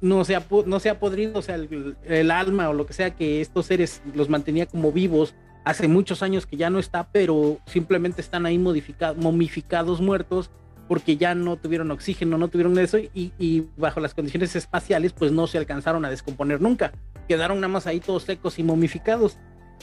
No 0.01 0.25
se 0.25 0.37
ha, 0.37 0.45
no 0.67 0.79
podrido, 1.01 1.39
o 1.39 1.43
sea, 1.43 1.57
el, 1.57 2.31
alma 2.31 2.69
o 2.69 2.73
lo 2.73 2.87
que 2.87 2.93
sea 2.93 3.15
que 3.15 3.41
estos 3.41 3.67
seres 3.67 4.01
los 4.15 4.29
mantenía 4.29 4.67
como 4.67 4.93
vivos 4.93 5.35
hace 5.65 5.89
muchos 5.89 6.23
años 6.23 6.47
que 6.47 6.57
ya 6.57 6.71
no 6.71 6.79
está, 6.79 7.11
pero 7.13 7.59
simplemente 7.67 8.21
están 8.21 8.47
ahí 8.47 8.59
momificados, 8.59 10.01
muertos, 10.01 10.51
porque 10.89 11.17
ya 11.17 11.35
no 11.35 11.57
tuvieron 11.57 11.91
oxígeno, 11.91 12.39
no 12.39 12.49
tuvieron 12.49 12.79
eso, 12.79 12.99
y, 12.99 13.65
bajo 13.77 14.01
las 14.01 14.15
condiciones 14.15 14.57
espaciales, 14.57 15.13
pues 15.13 15.31
no 15.31 15.47
se 15.47 15.59
alcanzaron 15.59 16.05
a 16.05 16.11
descomponer 16.11 16.61
nunca. 16.61 16.93
Quedaron 17.29 17.61
nada 17.61 17.73
más 17.73 17.87
ahí 17.87 18.01
todos 18.01 18.25
secos 18.25 18.59
y 18.59 18.63
momificados 18.63 19.37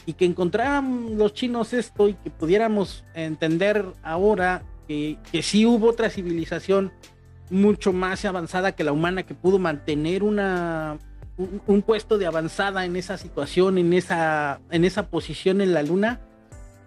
y 0.05 0.13
que 0.13 0.25
encontraran 0.25 1.17
los 1.17 1.33
chinos 1.33 1.73
esto 1.73 2.09
y 2.09 2.15
que 2.15 2.29
pudiéramos 2.29 3.05
entender 3.13 3.85
ahora 4.03 4.63
que, 4.87 5.17
que 5.31 5.41
sí 5.41 5.65
hubo 5.65 5.89
otra 5.89 6.09
civilización 6.09 6.91
mucho 7.49 7.93
más 7.93 8.25
avanzada 8.25 8.73
que 8.73 8.83
la 8.83 8.91
humana 8.91 9.23
que 9.23 9.35
pudo 9.35 9.59
mantener 9.59 10.23
una 10.23 10.97
un, 11.37 11.81
puesto 11.81 12.17
de 12.17 12.25
avanzada 12.25 12.85
en 12.85 12.95
esa 12.95 13.17
situación, 13.17 13.77
en 13.77 13.93
esa, 13.93 14.59
en 14.71 14.85
esa 14.85 15.07
posición 15.07 15.61
en 15.61 15.73
la 15.73 15.83
luna, 15.83 16.21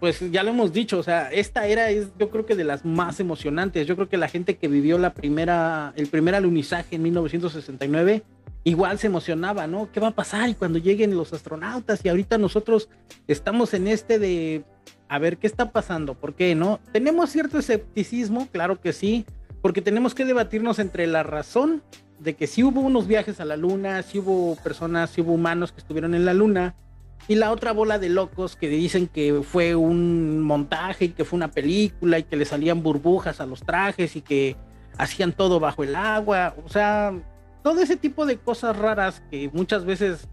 pues 0.01 0.21
ya 0.31 0.43
lo 0.43 0.51
hemos 0.51 0.73
dicho, 0.73 0.99
o 0.99 1.03
sea, 1.03 1.31
esta 1.33 1.67
era 1.67 1.91
es 1.91 2.09
yo 2.19 2.31
creo 2.31 2.47
que 2.47 2.55
de 2.55 2.65
las 2.65 2.85
más 2.85 3.21
emocionantes. 3.21 3.87
Yo 3.87 3.97
creo 3.97 4.09
que 4.09 4.17
la 4.17 4.29
gente 4.29 4.57
que 4.57 4.69
vivió 4.69 4.99
la 4.99 5.13
primera, 5.15 5.93
el 5.97 6.07
primer 6.07 6.35
alunizaje 6.35 6.97
en 6.97 7.03
1969 7.03 8.23
igual 8.65 8.99
se 8.99 9.07
emocionaba, 9.07 9.67
¿no? 9.67 9.91
¿Qué 9.91 10.01
va 10.01 10.09
a 10.09 10.15
pasar? 10.15 10.49
Y 10.49 10.55
cuando 10.55 10.79
lleguen 10.79 11.17
los 11.17 11.33
astronautas 11.33 12.05
y 12.05 12.09
ahorita 12.09 12.39
nosotros 12.39 12.89
estamos 13.27 13.73
en 13.75 13.89
este 13.89 14.19
de 14.19 14.65
a 15.09 15.19
ver 15.19 15.39
qué 15.39 15.47
está 15.47 15.73
pasando, 15.73 16.15
¿por 16.15 16.35
qué 16.35 16.55
no? 16.55 16.81
Tenemos 16.93 17.31
cierto 17.31 17.59
escepticismo, 17.59 18.47
claro 18.53 18.81
que 18.81 18.93
sí, 18.93 19.25
porque 19.63 19.81
tenemos 19.81 20.15
que 20.15 20.25
debatirnos 20.25 20.79
entre 20.79 21.07
la 21.07 21.23
razón 21.23 21.83
de 22.19 22.35
que 22.35 22.47
sí 22.47 22.63
hubo 22.63 22.81
unos 22.81 23.07
viajes 23.07 23.41
a 23.41 23.45
la 23.45 23.57
luna, 23.57 24.03
sí 24.03 24.19
hubo 24.19 24.57
personas, 24.57 25.11
sí 25.11 25.23
hubo 25.23 25.33
humanos 25.33 25.73
que 25.73 25.81
estuvieron 25.81 26.15
en 26.15 26.25
la 26.25 26.35
luna, 26.35 26.75
y 27.29 27.35
la 27.35 27.53
otra 27.53 27.73
bola 27.73 27.99
de 27.99 28.09
locos 28.09 28.57
que 28.57 28.69
dicen 28.69 29.07
que 29.07 29.43
fue 29.43 29.75
un 29.77 30.41
montaje 30.41 31.07
y 31.07 31.09
que 31.11 31.25
fue 31.25 31.37
una 31.37 31.51
película 31.51 32.19
y 32.19 32.23
que 32.23 32.37
le 32.37 32.47
salían 32.47 32.83
burbujas 32.83 33.41
a 33.41 33.47
los 33.47 33.61
trajes 33.61 34.17
y 34.17 34.23
que 34.23 34.57
hacían 34.97 35.33
todo 35.33 35.61
bajo 35.61 35.85
el 35.85 35.95
agua, 35.95 36.55
o 36.65 36.69
sea, 36.69 37.13
todo 37.63 37.81
ese 37.81 37.97
tipo 37.97 38.25
de 38.25 38.39
cosas 38.39 38.77
raras 38.77 39.23
que 39.31 39.51
muchas 39.53 39.85
veces 39.85 40.27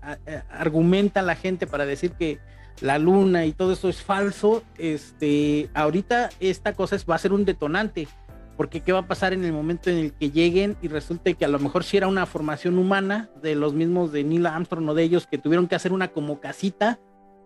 argumenta 0.49 1.21
la 1.21 1.35
gente 1.35 1.67
para 1.67 1.85
decir 1.85 2.11
que 2.11 2.39
la 2.81 2.97
luna 2.97 3.45
y 3.45 3.51
todo 3.51 3.73
eso 3.73 3.89
es 3.89 4.01
falso, 4.01 4.63
este, 4.77 5.69
ahorita 5.73 6.29
esta 6.39 6.73
cosa 6.73 6.95
es, 6.95 7.05
va 7.05 7.15
a 7.15 7.19
ser 7.19 7.33
un 7.33 7.45
detonante, 7.45 8.07
porque 8.57 8.81
qué 8.81 8.91
va 8.93 8.99
a 8.99 9.07
pasar 9.07 9.33
en 9.33 9.43
el 9.43 9.53
momento 9.53 9.89
en 9.89 9.97
el 9.97 10.13
que 10.13 10.31
lleguen 10.31 10.77
y 10.81 10.87
resulte 10.87 11.33
que 11.33 11.45
a 11.45 11.49
lo 11.49 11.59
mejor 11.59 11.83
si 11.83 11.97
era 11.97 12.07
una 12.07 12.25
formación 12.25 12.77
humana 12.77 13.29
de 13.41 13.55
los 13.55 13.73
mismos 13.73 14.11
de 14.11 14.23
Neil 14.23 14.45
Armstrong 14.45 14.89
o 14.89 14.93
de 14.93 15.03
ellos 15.03 15.27
que 15.27 15.37
tuvieron 15.37 15.67
que 15.67 15.75
hacer 15.75 15.91
una 15.91 16.09
como 16.09 16.39
casita, 16.39 16.99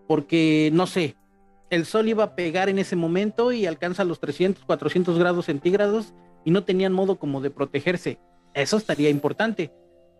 porque 0.07 0.69
no 0.73 0.87
sé, 0.87 1.15
el 1.69 1.85
sol 1.85 2.07
iba 2.07 2.23
a 2.23 2.35
pegar 2.35 2.69
en 2.69 2.79
ese 2.79 2.95
momento 2.95 3.51
y 3.51 3.65
alcanza 3.65 4.03
los 4.03 4.19
300, 4.19 4.65
400 4.65 5.17
grados 5.17 5.45
centígrados 5.45 6.13
y 6.45 6.51
no 6.51 6.63
tenían 6.63 6.93
modo 6.93 7.17
como 7.17 7.41
de 7.41 7.49
protegerse 7.49 8.19
eso 8.53 8.77
estaría 8.77 9.09
importante. 9.09 9.71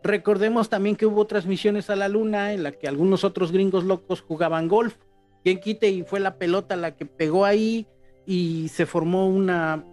Recordemos 0.04 0.70
también 0.70 0.96
que 0.96 1.06
hubo 1.06 1.22
otras 1.22 1.46
misiones 1.46 1.90
a 1.90 1.96
la 1.96 2.08
luna 2.08 2.54
en 2.54 2.64
la 2.64 2.72
que 2.72 2.88
algunos 2.88 3.24
otros 3.24 3.52
gringos 3.52 3.84
locos 3.84 4.22
jugaban 4.22 4.68
golf. 4.68 4.96
Quien 5.44 5.60
quite 5.60 5.90
y 5.90 6.04
fue 6.04 6.20
la 6.20 6.38
pelota 6.38 6.76
la 6.76 6.96
que 6.96 7.06
pegó 7.06 7.46
ahí 7.46 7.88
y 8.26 8.70
se 8.70 8.86
formó 8.86 9.28
una, 9.28 9.84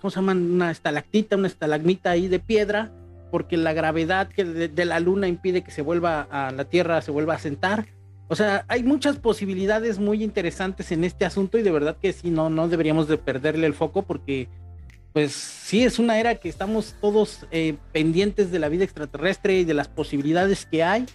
¿cómo 0.00 0.10
se 0.10 0.16
llama? 0.16 0.32
Una 0.32 0.70
estalactita, 0.70 1.36
una 1.36 1.48
estalagmita 1.48 2.10
ahí 2.10 2.28
de 2.28 2.38
piedra, 2.38 2.92
porque 3.30 3.56
la 3.56 3.72
gravedad 3.72 4.28
que 4.28 4.44
de, 4.44 4.84
la 4.84 5.00
luna 5.00 5.28
impide 5.28 5.62
que 5.62 5.70
se 5.70 5.82
vuelva 5.82 6.22
a 6.30 6.50
la 6.52 6.64
Tierra, 6.64 7.02
se 7.02 7.10
vuelva 7.10 7.34
a 7.34 7.38
sentar. 7.38 7.86
O 8.28 8.36
sea, 8.36 8.64
hay 8.68 8.82
muchas 8.82 9.16
posibilidades 9.16 9.98
muy 9.98 10.22
interesantes 10.22 10.92
en 10.92 11.04
este 11.04 11.24
asunto 11.24 11.58
y 11.58 11.62
de 11.62 11.70
verdad 11.70 11.96
que 12.00 12.12
sí, 12.12 12.30
no, 12.30 12.50
no 12.50 12.68
deberíamos 12.68 13.08
de 13.08 13.16
perderle 13.16 13.66
el 13.66 13.74
foco 13.74 14.02
porque 14.02 14.48
pues 15.12 15.32
sí, 15.32 15.84
es 15.84 15.98
una 15.98 16.20
era 16.20 16.34
que 16.36 16.48
estamos 16.48 16.94
todos 17.00 17.46
eh, 17.50 17.76
pendientes 17.92 18.50
de 18.52 18.58
la 18.58 18.68
vida 18.68 18.84
extraterrestre 18.84 19.58
y 19.58 19.64
de 19.64 19.74
las 19.74 19.88
posibilidades 19.88 20.66
que 20.66 20.84
hay. 20.84 21.06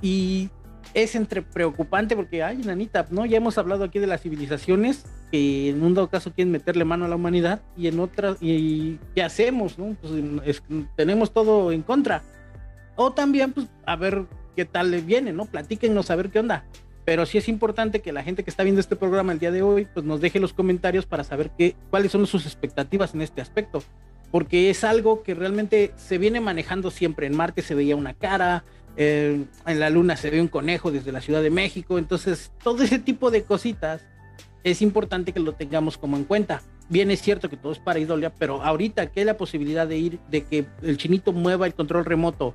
Y 0.00 0.50
es 0.94 1.14
entre 1.14 1.42
preocupante 1.42 2.16
porque, 2.16 2.42
ay, 2.42 2.58
nanita, 2.58 3.06
¿no? 3.10 3.26
Ya 3.26 3.36
hemos 3.36 3.58
hablado 3.58 3.84
aquí 3.84 3.98
de 3.98 4.06
las 4.06 4.20
civilizaciones 4.20 5.04
que 5.30 5.70
en 5.70 5.82
un 5.82 5.94
dado 5.94 6.08
caso 6.08 6.32
quieren 6.32 6.52
meterle 6.52 6.84
mano 6.84 7.04
a 7.04 7.08
la 7.08 7.16
humanidad 7.16 7.60
y 7.76 7.86
en 7.86 8.00
otras, 8.00 8.36
y 8.40 8.98
¿qué 9.14 9.22
hacemos, 9.22 9.78
no? 9.78 9.96
Pues 10.00 10.62
tenemos 10.96 11.32
todo 11.32 11.72
en 11.72 11.82
contra. 11.82 12.22
O 12.96 13.12
también, 13.12 13.52
pues, 13.52 13.66
a 13.86 13.96
ver 13.96 14.24
qué 14.56 14.64
tal 14.64 14.90
le 14.90 15.00
viene, 15.00 15.32
¿no? 15.32 15.46
Platíquenos 15.46 16.10
a 16.10 16.16
ver 16.16 16.30
qué 16.30 16.40
onda 16.40 16.64
pero 17.10 17.26
sí 17.26 17.38
es 17.38 17.48
importante 17.48 18.02
que 18.02 18.12
la 18.12 18.22
gente 18.22 18.44
que 18.44 18.50
está 18.50 18.62
viendo 18.62 18.80
este 18.80 18.94
programa 18.94 19.32
el 19.32 19.40
día 19.40 19.50
de 19.50 19.62
hoy, 19.62 19.84
pues 19.92 20.06
nos 20.06 20.20
deje 20.20 20.38
los 20.38 20.52
comentarios 20.52 21.06
para 21.06 21.24
saber 21.24 21.50
qué, 21.58 21.74
cuáles 21.90 22.12
son 22.12 22.24
sus 22.26 22.46
expectativas 22.46 23.14
en 23.14 23.22
este 23.22 23.40
aspecto, 23.40 23.82
porque 24.30 24.70
es 24.70 24.84
algo 24.84 25.24
que 25.24 25.34
realmente 25.34 25.92
se 25.96 26.18
viene 26.18 26.40
manejando 26.40 26.90
siempre. 26.92 27.26
En 27.26 27.36
Marte 27.36 27.62
se 27.62 27.74
veía 27.74 27.96
una 27.96 28.14
cara, 28.14 28.64
eh, 28.96 29.44
en 29.66 29.80
la 29.80 29.90
Luna 29.90 30.16
se 30.16 30.30
ve 30.30 30.40
un 30.40 30.48
conejo 30.48 30.90
desde 30.90 31.12
la 31.12 31.20
Ciudad 31.20 31.42
de 31.42 31.50
México, 31.50 31.98
entonces 31.98 32.52
todo 32.62 32.82
ese 32.82 32.98
tipo 32.98 33.30
de 33.30 33.44
cositas 33.44 34.02
es 34.64 34.82
importante 34.82 35.32
que 35.32 35.40
lo 35.40 35.54
tengamos 35.54 35.96
como 35.98 36.16
en 36.16 36.24
cuenta. 36.24 36.62
Bien 36.88 37.10
es 37.10 37.22
cierto 37.22 37.48
que 37.48 37.56
todo 37.56 37.72
es 37.72 37.78
para 37.78 38.00
idolia, 38.00 38.32
pero 38.34 38.62
ahorita 38.62 39.06
que 39.10 39.20
hay 39.20 39.26
la 39.26 39.36
posibilidad 39.36 39.86
de 39.86 39.98
ir, 39.98 40.18
de 40.28 40.42
que 40.42 40.66
el 40.82 40.96
chinito 40.96 41.32
mueva 41.32 41.66
el 41.66 41.74
control 41.74 42.04
remoto 42.04 42.52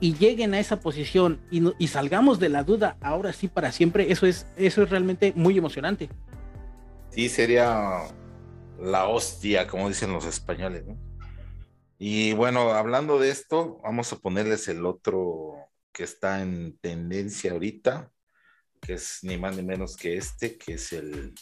y 0.00 0.14
lleguen 0.14 0.54
a 0.54 0.58
esa 0.58 0.80
posición 0.80 1.40
y, 1.50 1.86
salgamos 1.86 2.40
de 2.40 2.48
la 2.48 2.64
duda 2.64 2.96
ahora 3.00 3.32
sí 3.32 3.48
para 3.48 3.72
siempre, 3.72 4.10
eso 4.10 4.26
es, 4.26 4.46
eso 4.56 4.82
es 4.82 4.90
realmente 4.90 5.32
muy 5.36 5.56
emocionante. 5.56 6.08
Sí, 7.10 7.28
sería 7.28 8.02
la 8.80 9.06
hostia, 9.06 9.66
como 9.66 9.88
dicen 9.88 10.12
los 10.12 10.24
españoles. 10.24 10.84
Y 11.98 12.32
bueno, 12.32 12.72
hablando 12.72 13.18
de 13.18 13.30
esto, 13.30 13.80
vamos 13.84 14.12
a 14.12 14.16
ponerles 14.16 14.66
el 14.68 14.84
otro 14.84 15.54
que 15.94 16.04
está 16.04 16.42
en 16.42 16.76
tendencia 16.78 17.52
ahorita, 17.52 18.10
que 18.82 18.94
es 18.94 19.20
ni 19.22 19.38
más 19.38 19.56
ni 19.56 19.62
menos 19.62 19.96
que 19.96 20.18
este, 20.18 20.58
que 20.58 20.74
es 20.74 20.92
el, 20.92 21.32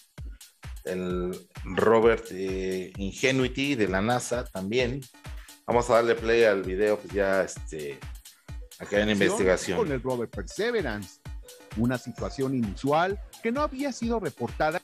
el 0.84 1.48
Robert 1.64 2.26
eh, 2.30 2.92
Ingenuity 2.96 3.74
de 3.74 3.88
la 3.88 4.02
NASA 4.02 4.44
también. 4.44 5.00
Vamos 5.66 5.88
a 5.90 5.94
darle 5.94 6.14
play 6.14 6.44
al 6.44 6.62
video, 6.62 6.98
pues 6.98 7.14
ya 7.14 7.42
este, 7.42 7.98
Acá 8.78 9.00
en 9.00 9.10
investigación. 9.10 9.78
Con 9.78 9.92
el 9.92 10.02
rover 10.02 10.28
Perseverance, 10.28 11.20
una 11.76 11.98
situación 11.98 12.54
inusual 12.54 13.18
que 13.42 13.52
no 13.52 13.62
había 13.62 13.92
sido 13.92 14.20
reportada 14.20 14.82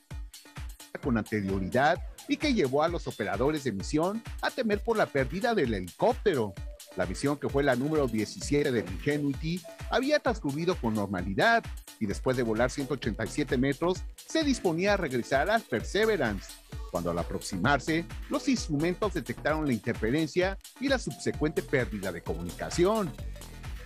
con 1.03 1.19
anterioridad 1.19 2.01
y 2.29 2.37
que 2.37 2.55
llevó 2.55 2.83
a 2.83 2.89
los 2.89 3.07
operadores 3.07 3.65
de 3.65 3.73
misión 3.73 4.23
a 4.41 4.51
temer 4.51 4.83
por 4.83 4.97
la 4.97 5.07
pérdida 5.07 5.55
del 5.55 5.75
helicóptero. 5.75 6.55
La 6.96 7.07
misión, 7.07 7.38
que 7.38 7.48
fue 7.48 7.62
la 7.62 7.77
número 7.77 8.07
17 8.09 8.72
del 8.72 8.90
Ingenuity, 8.90 9.62
había 9.90 10.18
transcurrido 10.18 10.74
con 10.77 10.94
normalidad 10.94 11.64
y 12.01 12.07
después 12.07 12.37
de 12.37 12.42
volar 12.42 12.70
187 12.70 13.57
metros, 13.57 14.03
se 14.16 14.44
disponía 14.44 14.94
a 14.94 14.96
regresar 14.96 15.51
al 15.51 15.62
Perseverance. 15.62 16.51
Cuando 16.90 17.11
al 17.11 17.18
aproximarse, 17.18 18.05
los 18.31 18.48
instrumentos 18.48 19.14
detectaron 19.14 19.66
la 19.66 19.72
interferencia 19.72 20.59
y 20.81 20.88
la 20.88 20.98
subsecuente 20.98 21.62
pérdida 21.62 22.12
de 22.12 22.22
comunicación. 22.22 23.12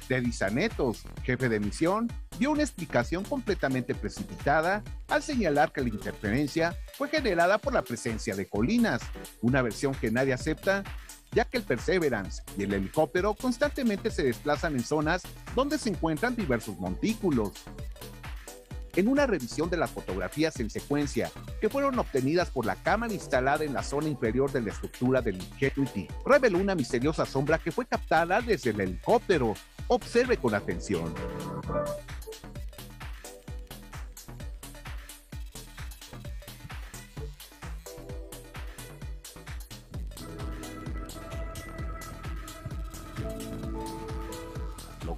Teddy 0.08 0.32
Zanetos, 0.32 1.04
jefe 1.22 1.48
de 1.48 1.60
misión, 1.60 2.10
dio 2.38 2.50
una 2.50 2.62
explicación 2.62 3.24
completamente 3.24 3.94
precipitada 3.94 4.82
al 5.08 5.22
señalar 5.22 5.72
que 5.72 5.80
la 5.80 5.88
interferencia 5.88 6.76
fue 6.98 7.08
generada 7.08 7.58
por 7.58 7.72
la 7.72 7.82
presencia 7.82 8.34
de 8.34 8.46
colinas, 8.46 9.00
una 9.40 9.62
versión 9.62 9.94
que 9.94 10.10
nadie 10.10 10.32
acepta 10.32 10.84
ya 11.32 11.44
que 11.44 11.58
el 11.58 11.64
Perseverance 11.64 12.42
y 12.56 12.64
el 12.64 12.74
helicóptero 12.74 13.34
constantemente 13.34 14.10
se 14.10 14.22
desplazan 14.22 14.74
en 14.74 14.84
zonas 14.84 15.22
donde 15.54 15.78
se 15.78 15.88
encuentran 15.88 16.36
diversos 16.36 16.78
montículos. 16.78 17.52
En 18.94 19.08
una 19.08 19.26
revisión 19.26 19.70
de 19.70 19.78
las 19.78 19.90
fotografías 19.90 20.60
en 20.60 20.68
secuencia 20.68 21.30
que 21.62 21.70
fueron 21.70 21.98
obtenidas 21.98 22.50
por 22.50 22.66
la 22.66 22.76
cámara 22.76 23.14
instalada 23.14 23.64
en 23.64 23.72
la 23.72 23.82
zona 23.82 24.08
inferior 24.08 24.52
de 24.52 24.60
la 24.60 24.70
estructura 24.70 25.22
del 25.22 25.36
Ingenuity, 25.36 26.08
reveló 26.26 26.58
una 26.58 26.74
misteriosa 26.74 27.24
sombra 27.24 27.58
que 27.58 27.72
fue 27.72 27.86
captada 27.86 28.42
desde 28.42 28.70
el 28.70 28.80
helicóptero 28.80 29.54
Observe 29.88 30.36
con 30.36 30.54
atención. 30.54 31.12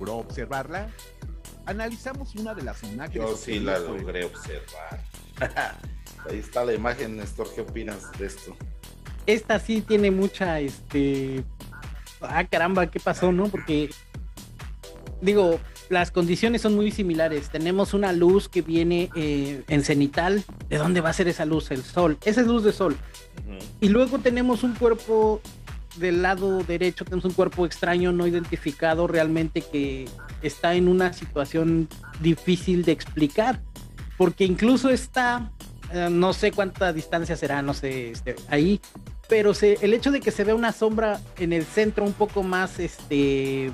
¿Logró 0.04 0.16
observarla? 0.18 0.90
analizamos 1.66 2.34
una 2.34 2.54
de 2.54 2.62
las 2.62 2.82
imágenes. 2.82 3.14
Yo 3.14 3.36
sí 3.36 3.58
la 3.58 3.78
logré 3.78 4.26
observar. 4.26 5.00
Ahí 6.28 6.38
está 6.38 6.62
la 6.62 6.74
imagen, 6.74 7.16
Néstor. 7.16 7.48
¿Qué 7.54 7.62
opinas 7.62 8.12
de 8.18 8.26
esto? 8.26 8.54
Esta 9.26 9.58
sí 9.58 9.80
tiene 9.80 10.10
mucha, 10.10 10.60
este... 10.60 11.42
Ah, 12.20 12.44
caramba, 12.44 12.90
¿qué 12.90 13.00
pasó, 13.00 13.32
no? 13.32 13.48
Porque, 13.48 13.90
digo, 15.22 15.58
las 15.88 16.10
condiciones 16.10 16.60
son 16.60 16.74
muy 16.74 16.90
similares. 16.90 17.48
Tenemos 17.48 17.94
una 17.94 18.12
luz 18.12 18.48
que 18.48 18.60
viene 18.60 19.10
eh, 19.14 19.64
en 19.68 19.84
cenital. 19.84 20.44
¿De 20.68 20.76
dónde 20.76 21.00
va 21.00 21.10
a 21.10 21.14
ser 21.14 21.28
esa 21.28 21.46
luz? 21.46 21.70
El 21.70 21.82
sol. 21.82 22.18
Esa 22.24 22.42
es 22.42 22.46
luz 22.46 22.64
de 22.64 22.72
sol. 22.72 22.96
Y 23.80 23.88
luego 23.88 24.18
tenemos 24.18 24.62
un 24.64 24.74
cuerpo 24.74 25.40
del 25.96 26.22
lado 26.22 26.62
derecho, 26.64 27.04
tenemos 27.04 27.24
un 27.24 27.32
cuerpo 27.32 27.66
extraño 27.66 28.12
no 28.12 28.26
identificado 28.26 29.06
realmente 29.06 29.62
que 29.62 30.08
está 30.42 30.74
en 30.74 30.88
una 30.88 31.12
situación 31.12 31.88
difícil 32.20 32.84
de 32.84 32.92
explicar. 32.92 33.60
Porque 34.16 34.44
incluso 34.44 34.90
está, 34.90 35.50
eh, 35.92 36.08
no 36.10 36.32
sé 36.32 36.52
cuánta 36.52 36.92
distancia 36.92 37.36
será, 37.36 37.62
no 37.62 37.74
sé, 37.74 38.10
este, 38.10 38.36
ahí. 38.48 38.80
Pero 39.28 39.52
el 39.62 39.94
hecho 39.94 40.10
de 40.10 40.20
que 40.20 40.30
se 40.30 40.44
vea 40.44 40.54
una 40.54 40.72
sombra 40.72 41.20
en 41.38 41.52
el 41.52 41.64
centro 41.64 42.04
un 42.04 42.12
poco 42.12 42.42
más, 42.42 42.78
este, 42.78 43.72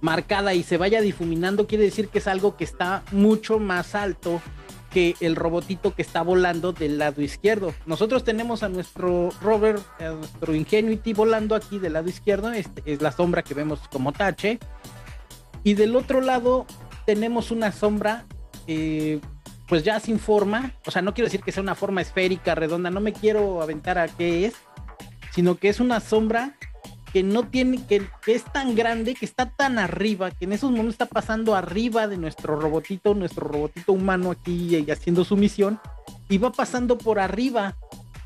marcada 0.00 0.54
y 0.54 0.62
se 0.62 0.76
vaya 0.76 1.00
difuminando, 1.00 1.66
quiere 1.66 1.84
decir 1.84 2.08
que 2.08 2.18
es 2.18 2.26
algo 2.26 2.56
que 2.56 2.64
está 2.64 3.02
mucho 3.12 3.58
más 3.58 3.94
alto 3.94 4.40
el 5.20 5.36
robotito 5.36 5.94
que 5.94 6.02
está 6.02 6.22
volando 6.22 6.72
del 6.72 6.98
lado 6.98 7.22
izquierdo. 7.22 7.74
Nosotros 7.86 8.24
tenemos 8.24 8.62
a 8.62 8.68
nuestro 8.68 9.30
rover, 9.42 9.78
a 9.98 10.10
nuestro 10.10 10.54
Ingenuity 10.54 11.12
volando 11.12 11.54
aquí 11.54 11.78
del 11.78 11.94
lado 11.94 12.08
izquierdo, 12.08 12.52
este 12.52 12.82
es 12.86 13.02
la 13.02 13.12
sombra 13.12 13.42
que 13.42 13.54
vemos 13.54 13.80
como 13.90 14.12
tache. 14.12 14.58
Y 15.64 15.74
del 15.74 15.96
otro 15.96 16.20
lado 16.20 16.66
tenemos 17.06 17.50
una 17.50 17.72
sombra, 17.72 18.26
eh, 18.66 19.20
pues 19.66 19.82
ya 19.82 20.00
sin 20.00 20.18
forma, 20.18 20.72
o 20.86 20.90
sea, 20.90 21.02
no 21.02 21.14
quiero 21.14 21.26
decir 21.26 21.42
que 21.42 21.52
sea 21.52 21.62
una 21.62 21.74
forma 21.74 22.00
esférica, 22.00 22.54
redonda, 22.54 22.90
no 22.90 23.00
me 23.00 23.12
quiero 23.12 23.62
aventar 23.62 23.98
a 23.98 24.08
qué 24.08 24.46
es, 24.46 24.54
sino 25.32 25.56
que 25.56 25.68
es 25.68 25.80
una 25.80 26.00
sombra 26.00 26.56
que 27.12 27.22
no 27.22 27.48
tiene, 27.48 27.84
que, 27.86 28.06
es 28.26 28.44
tan 28.44 28.74
grande, 28.74 29.14
que 29.14 29.24
está 29.24 29.50
tan 29.50 29.78
arriba, 29.78 30.30
que 30.30 30.44
en 30.44 30.52
esos 30.52 30.70
momentos 30.70 30.94
está 30.94 31.06
pasando 31.06 31.54
arriba 31.54 32.06
de 32.06 32.16
nuestro 32.16 32.60
robotito, 32.60 33.14
nuestro 33.14 33.48
robotito 33.48 33.92
humano 33.92 34.30
aquí 34.30 34.76
haciendo 34.90 35.24
su 35.24 35.36
misión, 35.36 35.80
y 36.28 36.38
va 36.38 36.52
pasando 36.52 36.98
por 36.98 37.18
arriba. 37.18 37.76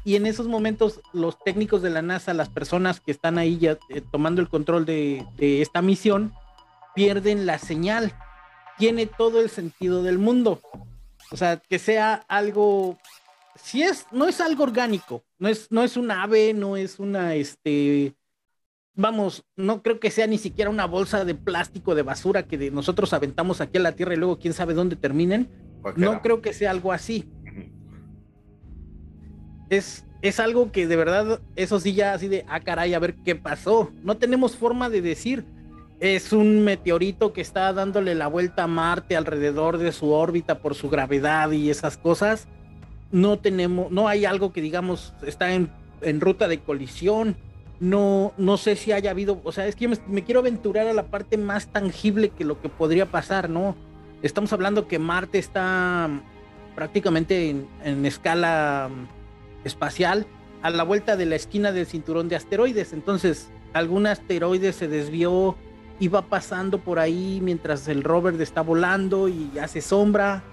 Y 0.04 0.16
en 0.16 0.26
esos 0.26 0.48
momentos 0.48 1.00
los 1.12 1.38
técnicos 1.38 1.80
de 1.80 1.90
la 1.90 2.02
NASA, 2.02 2.34
las 2.34 2.48
personas 2.48 3.00
que 3.00 3.12
están 3.12 3.38
ahí 3.38 3.58
ya 3.58 3.78
eh, 3.88 4.02
tomando 4.10 4.40
el 4.40 4.48
control 4.48 4.84
de, 4.84 5.24
de 5.36 5.62
esta 5.62 5.80
misión, 5.80 6.32
pierden 6.94 7.46
la 7.46 7.58
señal. 7.58 8.12
Tiene 8.78 9.06
todo 9.06 9.40
el 9.40 9.48
sentido 9.48 10.02
del 10.02 10.18
mundo. 10.18 10.60
O 11.30 11.36
sea, 11.36 11.58
que 11.58 11.78
sea 11.78 12.24
algo 12.26 12.98
si 13.54 13.82
es, 13.82 14.06
no 14.10 14.28
es 14.28 14.40
algo 14.40 14.64
orgánico, 14.64 15.24
no 15.38 15.48
es, 15.48 15.70
no 15.70 15.82
es 15.82 15.96
un 15.96 16.10
ave, 16.10 16.54
no 16.54 16.76
es 16.76 16.98
una, 16.98 17.34
este, 17.34 18.14
vamos, 18.94 19.44
no 19.57 19.83
creo 19.83 20.00
que 20.00 20.11
sea 20.11 20.26
ni 20.26 20.38
siquiera 20.38 20.70
una 20.70 20.87
bolsa 20.87 21.24
de 21.24 21.35
plástico 21.35 21.94
de 21.94 22.02
basura 22.02 22.44
que 22.44 22.70
nosotros 22.70 23.12
aventamos 23.12 23.61
aquí 23.61 23.78
a 23.78 23.83
la 23.83 23.92
tierra 23.92 24.14
y 24.14 24.18
luego 24.18 24.38
quién 24.38 24.55
sabe 24.55 24.74
dónde 24.74 24.96
terminen. 24.96 25.48
No 25.96 26.22
creo 26.22 26.42
que 26.42 26.52
sea 26.52 26.70
algo 26.70 26.92
así. 26.92 27.28
Es, 29.68 30.05
es 30.20 30.38
algo 30.38 30.70
que 30.70 30.87
de 30.87 30.96
verdad, 30.96 31.40
eso 31.57 31.81
sí 31.81 31.94
ya 31.94 32.12
así 32.12 32.28
de, 32.28 32.44
ah, 32.48 32.61
caray, 32.61 32.94
a 32.94 32.98
ver 32.98 33.14
qué 33.24 33.35
pasó. 33.35 33.90
No 34.02 34.16
tenemos 34.16 34.57
forma 34.57 34.90
de 34.90 35.02
decir. 35.02 35.44
Es 35.98 36.33
un 36.33 36.64
meteorito 36.64 37.33
que 37.33 37.40
está 37.40 37.72
dándole 37.72 38.16
la 38.16 38.26
vuelta 38.26 38.64
a 38.64 38.66
Marte 38.66 39.16
alrededor 39.16 39.78
de 39.78 39.92
su 39.92 40.11
órbita 40.11 40.59
por 40.59 40.74
su 40.74 40.90
gravedad 40.90 41.52
y 41.52 41.70
esas 41.70 41.96
cosas. 41.96 42.48
No 43.12 43.38
tenemos, 43.38 43.90
no 43.92 44.09
hay 44.09 44.24
algo 44.24 44.52
que 44.52 44.61
digamos 44.61 45.14
está 45.24 45.52
en, 45.52 45.70
en 46.00 46.20
ruta 46.20 46.48
de 46.48 46.59
colisión 46.59 47.37
no, 47.82 48.32
no 48.36 48.58
sé 48.58 48.76
si 48.76 48.92
haya 48.92 49.10
habido, 49.10 49.40
o 49.42 49.50
sea, 49.50 49.66
es 49.66 49.74
que 49.74 49.88
me, 49.88 50.22
quiero 50.22 50.38
aventurar 50.38 50.86
a 50.86 50.92
la 50.92 51.06
parte 51.06 51.36
más 51.36 51.66
tangible 51.66 52.28
que 52.28 52.44
lo 52.44 52.60
que 52.62 52.68
podría 52.68 53.10
pasar, 53.10 53.50
¿no? 53.50 53.74
Estamos 54.22 54.52
hablando 54.52 54.86
que 54.86 55.00
Marte 55.00 55.40
está 55.40 56.08
prácticamente 56.76 57.50
en, 57.50 58.06
escala 58.06 58.88
mm, 58.88 59.66
espacial 59.66 60.26
a 60.62 60.70
la 60.70 60.84
vuelta 60.84 61.16
de 61.16 61.26
la 61.26 61.34
esquina 61.34 61.72
del 61.72 61.86
cinturón 61.86 62.28
de 62.28 62.36
asteroides, 62.36 62.92
entonces 62.92 63.50
algún 63.72 64.06
asteroide 64.06 64.72
se 64.72 64.86
desvió 64.86 65.56
y 65.98 66.06
va 66.06 66.22
pasando 66.22 66.78
por 66.78 67.00
ahí 67.00 67.40
mientras 67.42 67.88
el 67.88 68.04
rover 68.04 68.40
está 68.40 68.60
volando 68.60 69.26
y 69.26 69.58
hace 69.60 69.80
sombra. 69.80 70.44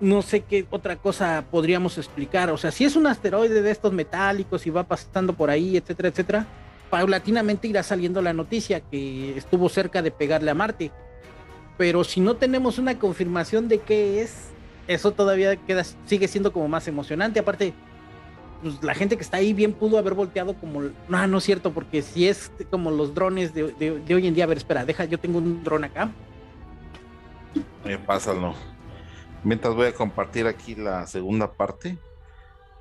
No 0.00 0.22
sé 0.22 0.42
qué 0.42 0.66
otra 0.70 0.96
cosa 0.96 1.44
podríamos 1.50 1.98
explicar. 1.98 2.50
O 2.50 2.56
sea, 2.56 2.70
si 2.70 2.84
es 2.84 2.94
un 2.94 3.06
asteroide 3.06 3.62
de 3.62 3.70
estos 3.70 3.92
metálicos 3.92 4.66
y 4.66 4.70
va 4.70 4.84
pasando 4.84 5.32
por 5.32 5.50
ahí, 5.50 5.76
etcétera, 5.76 6.08
etcétera, 6.08 6.46
paulatinamente 6.90 7.68
irá 7.68 7.82
saliendo 7.82 8.22
la 8.22 8.32
noticia 8.32 8.80
que 8.80 9.36
estuvo 9.36 9.68
cerca 9.68 10.02
de 10.02 10.10
pegarle 10.10 10.50
a 10.50 10.54
Marte. 10.54 10.92
Pero 11.76 12.04
si 12.04 12.20
no 12.20 12.36
tenemos 12.36 12.78
una 12.78 12.98
confirmación 12.98 13.68
de 13.68 13.78
qué 13.78 14.22
es, 14.22 14.48
eso 14.86 15.12
todavía 15.12 15.56
queda, 15.56 15.84
sigue 16.06 16.28
siendo 16.28 16.52
como 16.52 16.68
más 16.68 16.88
emocionante. 16.88 17.40
Aparte, 17.40 17.74
pues, 18.62 18.82
la 18.82 18.94
gente 18.94 19.16
que 19.16 19.22
está 19.22 19.36
ahí 19.36 19.52
bien 19.52 19.72
pudo 19.72 19.98
haber 19.98 20.14
volteado 20.14 20.54
como, 20.54 20.82
no, 21.08 21.26
no 21.26 21.38
es 21.38 21.44
cierto, 21.44 21.72
porque 21.72 22.02
si 22.02 22.26
es 22.26 22.50
como 22.70 22.90
los 22.90 23.14
drones 23.14 23.54
de, 23.54 23.62
hoy 24.14 24.26
en 24.26 24.34
día, 24.34 24.44
a 24.44 24.48
ver, 24.48 24.58
espera, 24.58 24.84
deja, 24.84 25.04
yo 25.04 25.18
tengo 25.18 25.38
un 25.38 25.62
dron 25.62 25.84
acá. 25.84 26.10
Eh, 27.84 27.98
pásalo. 28.04 28.54
Mientras 29.44 29.74
voy 29.74 29.86
a 29.86 29.94
compartir 29.94 30.46
aquí 30.46 30.74
la 30.74 31.06
segunda 31.06 31.52
parte, 31.52 31.96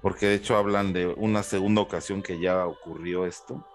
porque 0.02 0.26
de 0.28 0.36
hecho 0.36 0.56
hablan 0.58 0.92
de 0.92 1.08
una 1.08 1.44
segunda 1.44 1.82
ocasión 1.82 2.24
que 2.24 2.40
ya 2.40 2.66
ocurrió 2.66 3.26
esto. 3.26 3.66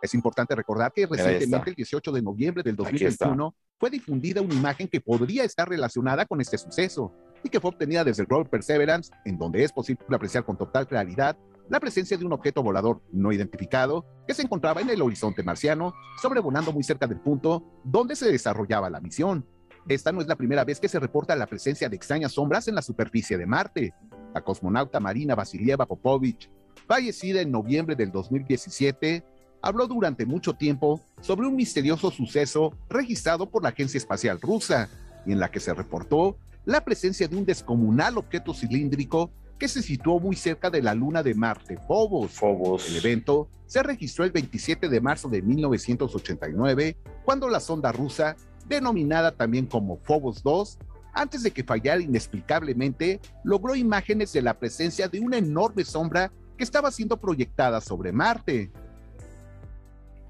Es 0.00 0.14
importante 0.14 0.54
recordar 0.54 0.92
que 0.92 1.06
recientemente, 1.06 1.70
el 1.70 1.76
18 1.76 2.12
de 2.12 2.22
noviembre 2.22 2.62
del 2.62 2.76
2021, 2.76 3.54
fue 3.78 3.90
difundida 3.90 4.40
una 4.40 4.54
imagen 4.54 4.88
que 4.88 5.00
podría 5.00 5.44
estar 5.44 5.68
relacionada 5.68 6.24
con 6.24 6.40
este 6.40 6.56
suceso 6.56 7.12
y 7.42 7.48
que 7.50 7.60
fue 7.60 7.70
obtenida 7.70 8.04
desde 8.04 8.22
el 8.22 8.28
rover 8.28 8.48
Perseverance, 8.48 9.10
en 9.24 9.38
donde 9.38 9.62
es 9.62 9.72
posible 9.72 10.04
apreciar 10.10 10.44
con 10.44 10.56
total 10.56 10.86
claridad 10.86 11.36
la 11.68 11.78
presencia 11.78 12.16
de 12.16 12.24
un 12.24 12.32
objeto 12.32 12.62
volador 12.62 13.00
no 13.12 13.32
identificado 13.32 14.04
que 14.26 14.34
se 14.34 14.42
encontraba 14.42 14.80
en 14.80 14.90
el 14.90 15.00
horizonte 15.00 15.42
marciano, 15.42 15.94
sobrevolando 16.20 16.72
muy 16.72 16.82
cerca 16.82 17.06
del 17.06 17.20
punto 17.20 17.80
donde 17.84 18.16
se 18.16 18.30
desarrollaba 18.30 18.90
la 18.90 19.00
misión. 19.00 19.46
Esta 19.88 20.12
no 20.12 20.20
es 20.20 20.26
la 20.26 20.36
primera 20.36 20.64
vez 20.64 20.78
que 20.78 20.88
se 20.88 21.00
reporta 21.00 21.34
la 21.36 21.46
presencia 21.46 21.88
de 21.88 21.96
extrañas 21.96 22.32
sombras 22.32 22.68
en 22.68 22.74
la 22.74 22.82
superficie 22.82 23.38
de 23.38 23.46
Marte. 23.46 23.94
La 24.34 24.42
cosmonauta 24.42 25.00
Marina 25.00 25.34
Vasilieva 25.34 25.86
Popovich, 25.86 26.50
fallecida 26.86 27.40
en 27.40 27.50
noviembre 27.50 27.96
del 27.96 28.12
2017, 28.12 29.24
habló 29.62 29.86
durante 29.86 30.26
mucho 30.26 30.54
tiempo 30.54 31.00
sobre 31.20 31.46
un 31.46 31.56
misterioso 31.56 32.10
suceso 32.10 32.72
registrado 32.88 33.50
por 33.50 33.62
la 33.62 33.70
Agencia 33.70 33.98
Espacial 33.98 34.40
Rusa 34.40 34.88
y 35.26 35.32
en 35.32 35.40
la 35.40 35.50
que 35.50 35.60
se 35.60 35.74
reportó 35.74 36.38
la 36.64 36.84
presencia 36.84 37.26
de 37.28 37.36
un 37.36 37.44
descomunal 37.44 38.18
objeto 38.18 38.54
cilíndrico 38.54 39.30
que 39.58 39.68
se 39.68 39.82
situó 39.82 40.18
muy 40.20 40.36
cerca 40.36 40.70
de 40.70 40.82
la 40.82 40.94
luna 40.94 41.22
de 41.22 41.34
Marte, 41.34 41.76
Phobos. 41.86 42.32
Phobos. 42.32 42.88
El 42.88 42.96
evento 42.96 43.48
se 43.66 43.82
registró 43.82 44.24
el 44.24 44.32
27 44.32 44.88
de 44.88 45.00
marzo 45.00 45.28
de 45.28 45.42
1989, 45.42 46.96
cuando 47.24 47.48
la 47.48 47.60
sonda 47.60 47.92
rusa 47.92 48.36
denominada 48.70 49.32
también 49.32 49.66
como 49.66 49.98
Phobos 49.98 50.42
2, 50.42 50.78
antes 51.12 51.42
de 51.42 51.50
que 51.50 51.64
fallara 51.64 52.00
inexplicablemente, 52.00 53.20
logró 53.44 53.74
imágenes 53.74 54.32
de 54.32 54.42
la 54.42 54.58
presencia 54.58 55.08
de 55.08 55.20
una 55.20 55.36
enorme 55.36 55.84
sombra 55.84 56.32
que 56.56 56.64
estaba 56.64 56.90
siendo 56.90 57.18
proyectada 57.18 57.80
sobre 57.80 58.12
Marte. 58.12 58.70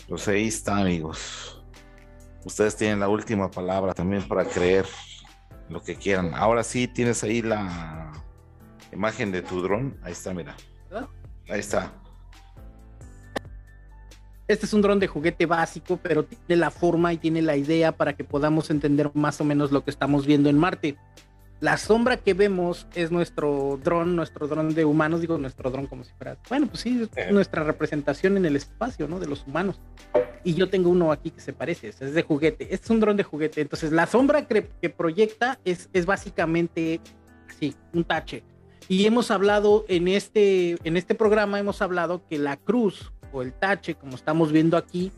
Pues 0.09 0.27
ahí 0.27 0.49
está, 0.49 0.79
amigos. 0.79 1.63
Ustedes 2.45 2.75
tienen 2.75 3.01
la 3.01 3.09
última 3.09 3.51
palabra 3.51 3.95
también 3.95 4.27
para 4.27 4.45
creer 4.45 4.87
lo 5.69 5.83
que 5.83 5.95
quieran. 5.95 6.33
Ahora 6.35 6.65
sí 6.65 6.89
tienes 6.89 7.23
ahí 7.23 7.43
la 7.43 8.11
imagen 8.93 9.31
de 9.31 9.43
tu 9.43 9.61
dron. 9.61 9.99
Ahí 10.03 10.13
está, 10.13 10.33
mira. 10.33 10.57
Ahí 11.49 11.61
está. 11.61 11.93
Este 14.51 14.67
es 14.67 14.73
un 14.73 14.83
dron 14.83 14.99
de 14.99 15.07
juguete 15.07 15.47
básico, 15.47 16.01
pero 16.03 16.25
tiene 16.25 16.59
la 16.59 16.73
forma 16.73 17.13
y 17.13 17.19
tiene 17.19 17.41
la 17.41 17.57
idea 17.57 17.93
para 17.93 18.15
que 18.15 18.25
podamos 18.25 18.69
entender 18.71 19.09
más 19.15 19.41
o 19.41 19.45
menos 19.45 19.71
lo 19.71 19.85
que 19.85 19.93
estamos 19.93 20.27
viendo 20.27 20.51
en 20.51 20.59
Marte. 20.59 20.97
La 21.61 21.77
sombra 21.77 22.17
que 22.17 22.35
vemos 22.35 22.89
es 22.97 23.13
nuestro 23.13 23.79
dron, 23.85 24.17
nuestro 24.17 24.49
dron 24.49 24.75
de 24.75 24.85
humanos, 24.85 25.21
digo 25.21 25.39
nuestro 25.39 25.71
dron 25.71 25.87
como 25.87 26.03
si 26.03 26.11
fuera, 26.15 26.37
bueno, 26.49 26.67
pues 26.67 26.81
sí, 26.81 27.01
es 27.01 27.11
eh. 27.15 27.31
nuestra 27.31 27.63
representación 27.63 28.37
en 28.37 28.45
el 28.45 28.57
espacio, 28.57 29.07
¿no? 29.07 29.21
De 29.21 29.29
los 29.29 29.47
humanos. 29.47 29.79
Y 30.43 30.55
yo 30.55 30.69
tengo 30.69 30.91
uno 30.91 31.13
aquí 31.13 31.31
que 31.31 31.41
se 31.41 31.53
parece, 31.53 31.91
es 31.91 32.01
de 32.01 32.23
juguete, 32.25 32.65
este 32.75 32.87
es 32.87 32.91
un 32.91 32.99
dron 32.99 33.17
de 33.17 33.23
juguete. 33.23 33.61
Entonces, 33.61 33.93
la 33.93 34.09
sombra 34.09 34.49
que, 34.49 34.69
que 34.83 34.91
proyecta 34.91 35.61
es, 35.65 35.89
es 35.93 36.07
básicamente 36.07 37.01
así, 37.49 37.77
un 37.93 38.03
tache. 38.03 38.43
Y 38.89 39.07
hemos 39.07 39.31
hablado 39.31 39.85
en 39.87 40.09
este, 40.09 40.77
en 40.83 40.97
este 40.97 41.15
programa, 41.15 41.61
hemos 41.61 41.81
hablado 41.83 42.27
que 42.29 42.37
la 42.37 42.57
cruz 42.57 43.13
o 43.33 43.43
el 43.43 43.53
tache, 43.53 43.95
como 43.95 44.15
estamos 44.15 44.53
viendo 44.53 44.77
aquí, 44.77 45.13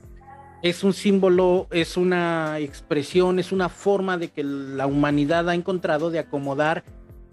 es 0.63 0.85
un 0.85 0.93
símbolo, 0.93 1.67
es 1.71 1.97
una 1.97 2.59
expresión, 2.61 3.39
es 3.39 3.51
una 3.51 3.69
forma 3.69 4.17
de 4.17 4.29
que 4.29 4.45
la 4.45 4.87
humanidad 4.87 5.49
ha 5.49 5.55
encontrado 5.55 6.11
de 6.11 6.21
acomodar 6.21 6.85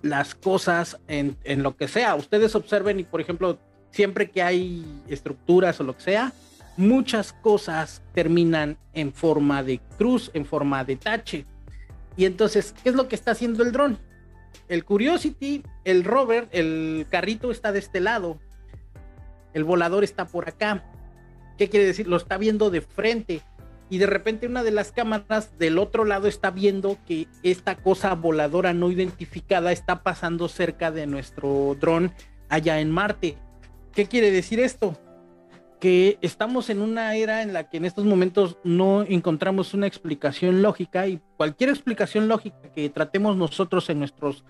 las 0.01 0.33
cosas 0.33 0.99
en, 1.07 1.37
en, 1.43 1.61
lo 1.61 1.75
que 1.75 1.87
sea. 1.87 2.15
Ustedes 2.15 2.55
observen 2.55 2.99
y, 2.99 3.03
por 3.03 3.21
ejemplo, 3.21 3.59
siempre 3.91 4.31
que 4.31 4.41
hay 4.41 4.83
estructuras 5.07 5.79
o 5.79 5.83
lo 5.83 5.95
que 5.95 6.01
sea, 6.01 6.33
muchas 6.77 7.33
cosas 7.33 8.01
terminan 8.13 8.77
en 8.93 9.13
forma 9.13 9.63
de 9.63 9.79
cruz, 9.97 10.31
en 10.33 10.45
forma 10.45 10.83
de 10.83 10.95
tache. 10.95 11.45
Y 12.15 12.25
entonces, 12.25 12.73
¿qué 12.83 12.89
es 12.89 12.95
lo 12.95 13.07
que 13.07 13.15
está 13.15 13.31
haciendo 13.31 13.63
el 13.63 13.71
dron? 13.71 13.99
El 14.67 14.85
Curiosity, 14.85 15.63
el 15.83 16.03
rover, 16.03 16.47
el 16.51 17.05
carrito 17.09 17.51
está 17.51 17.71
de 17.71 17.79
este 17.79 17.99
lado, 17.99 18.39
el 19.53 19.63
volador 19.63 20.03
está 20.03 20.25
por 20.25 20.47
acá. 20.47 20.83
¿Qué 21.57 21.69
quiere 21.69 21.85
decir? 21.85 22.07
Lo 22.07 22.17
está 22.17 22.38
viendo 22.38 22.69
de 22.69 22.81
frente. 22.81 23.41
Y 23.89 23.97
de 23.97 24.05
repente 24.05 24.47
una 24.47 24.63
de 24.63 24.71
las 24.71 24.91
cámaras 24.91 25.57
del 25.57 25.79
otro 25.79 26.05
lado 26.05 26.27
está 26.27 26.51
viendo 26.51 26.97
que 27.07 27.27
esta 27.41 27.75
cosa 27.75 28.13
voladora 28.13 28.71
no 28.73 28.91
identificada 28.91 29.71
está 29.71 30.03
pasando 30.03 30.47
cerca 30.47 30.91
de 30.91 31.07
nuestro 31.07 31.75
dron 31.79 32.13
allá 32.49 32.79
en 32.79 32.91
Marte. 32.91 33.38
¿Qué 33.93 34.05
quiere 34.05 34.29
decir 34.31 34.59
esto? 34.59 34.95
Que 35.79 36.19
estamos 36.21 36.69
en 36.69 36.81
una 36.81 37.15
era 37.15 37.41
en 37.41 37.51
la 37.51 37.69
que 37.69 37.77
en 37.77 37.85
estos 37.85 38.05
momentos 38.05 38.57
no 38.63 39.03
encontramos 39.03 39.73
una 39.73 39.88
explicación 39.88 40.62
lógica 40.62 41.07
y 41.07 41.19
cualquier 41.38 41.71
explicación 41.71 42.27
lógica 42.27 42.71
que 42.75 42.89
tratemos 42.89 43.38
nosotros 43.38 43.89
en 43.89 43.99
nuestros 43.99 44.43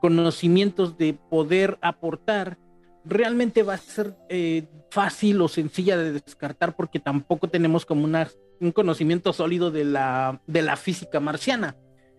conocimientos 0.00 0.96
de 0.96 1.14
poder 1.14 1.78
aportar, 1.82 2.58
realmente 3.04 3.62
va 3.62 3.74
a 3.74 3.78
ser 3.78 4.14
eh, 4.28 4.66
fácil 4.90 5.40
o 5.40 5.48
sencilla 5.48 5.96
de 5.96 6.12
descartar 6.12 6.76
porque 6.76 7.00
tampoco 7.00 7.48
tenemos 7.48 7.86
como 7.86 8.04
una, 8.04 8.28
un 8.60 8.72
conocimiento 8.72 9.32
sólido 9.32 9.70
de 9.70 9.84
la, 9.84 10.40
de 10.46 10.62
la 10.62 10.76
física 10.76 11.20
marciana. 11.20 11.76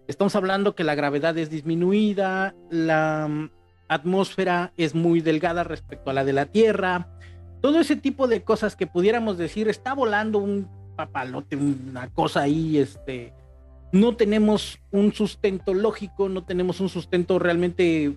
Estamos 0.07 0.35
hablando 0.35 0.75
que 0.75 0.83
la 0.83 0.95
gravedad 0.95 1.37
es 1.37 1.49
disminuida, 1.49 2.55
la 2.69 3.49
atmósfera 3.87 4.73
es 4.77 4.95
muy 4.95 5.21
delgada 5.21 5.63
respecto 5.63 6.09
a 6.09 6.13
la 6.13 6.23
de 6.23 6.33
la 6.33 6.45
Tierra, 6.45 7.07
todo 7.61 7.79
ese 7.79 7.95
tipo 7.95 8.27
de 8.27 8.43
cosas 8.43 8.75
que 8.75 8.87
pudiéramos 8.87 9.37
decir, 9.37 9.69
está 9.69 9.93
volando 9.93 10.39
un 10.39 10.67
papalote, 10.95 11.55
una 11.55 12.09
cosa 12.09 12.41
ahí, 12.41 12.77
este, 12.77 13.33
no 13.91 14.15
tenemos 14.15 14.79
un 14.91 15.13
sustento 15.13 15.73
lógico, 15.73 16.29
no 16.29 16.43
tenemos 16.43 16.79
un 16.79 16.89
sustento 16.89 17.39
realmente 17.39 18.15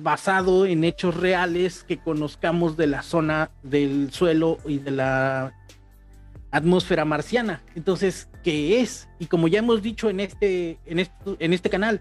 basado 0.00 0.66
en 0.66 0.84
hechos 0.84 1.16
reales 1.16 1.84
que 1.84 1.98
conozcamos 1.98 2.76
de 2.76 2.86
la 2.86 3.02
zona 3.02 3.50
del 3.62 4.12
suelo 4.12 4.58
y 4.64 4.78
de 4.78 4.92
la 4.92 5.54
atmósfera 6.50 7.04
marciana. 7.04 7.62
Entonces, 7.74 8.28
¿qué 8.44 8.80
es? 8.80 9.08
Y 9.18 9.26
como 9.26 9.48
ya 9.48 9.58
hemos 9.58 9.82
dicho 9.82 10.08
en 10.08 10.20
este, 10.20 10.78
en 10.86 11.00
este, 11.00 11.36
en 11.38 11.52
este 11.52 11.68
canal, 11.68 12.00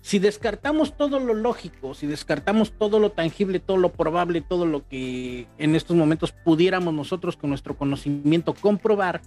si 0.00 0.18
descartamos 0.18 0.96
todo 0.96 1.20
lo 1.20 1.34
lógico, 1.34 1.94
si 1.94 2.06
descartamos 2.06 2.72
todo 2.72 2.98
lo 2.98 3.10
tangible, 3.10 3.60
todo 3.60 3.76
lo 3.76 3.90
probable, 3.90 4.40
todo 4.40 4.64
lo 4.64 4.88
que 4.88 5.46
en 5.58 5.74
estos 5.74 5.96
momentos 5.96 6.32
pudiéramos 6.32 6.94
nosotros 6.94 7.36
con 7.36 7.50
nuestro 7.50 7.76
conocimiento 7.76 8.54
comprobar, 8.54 9.20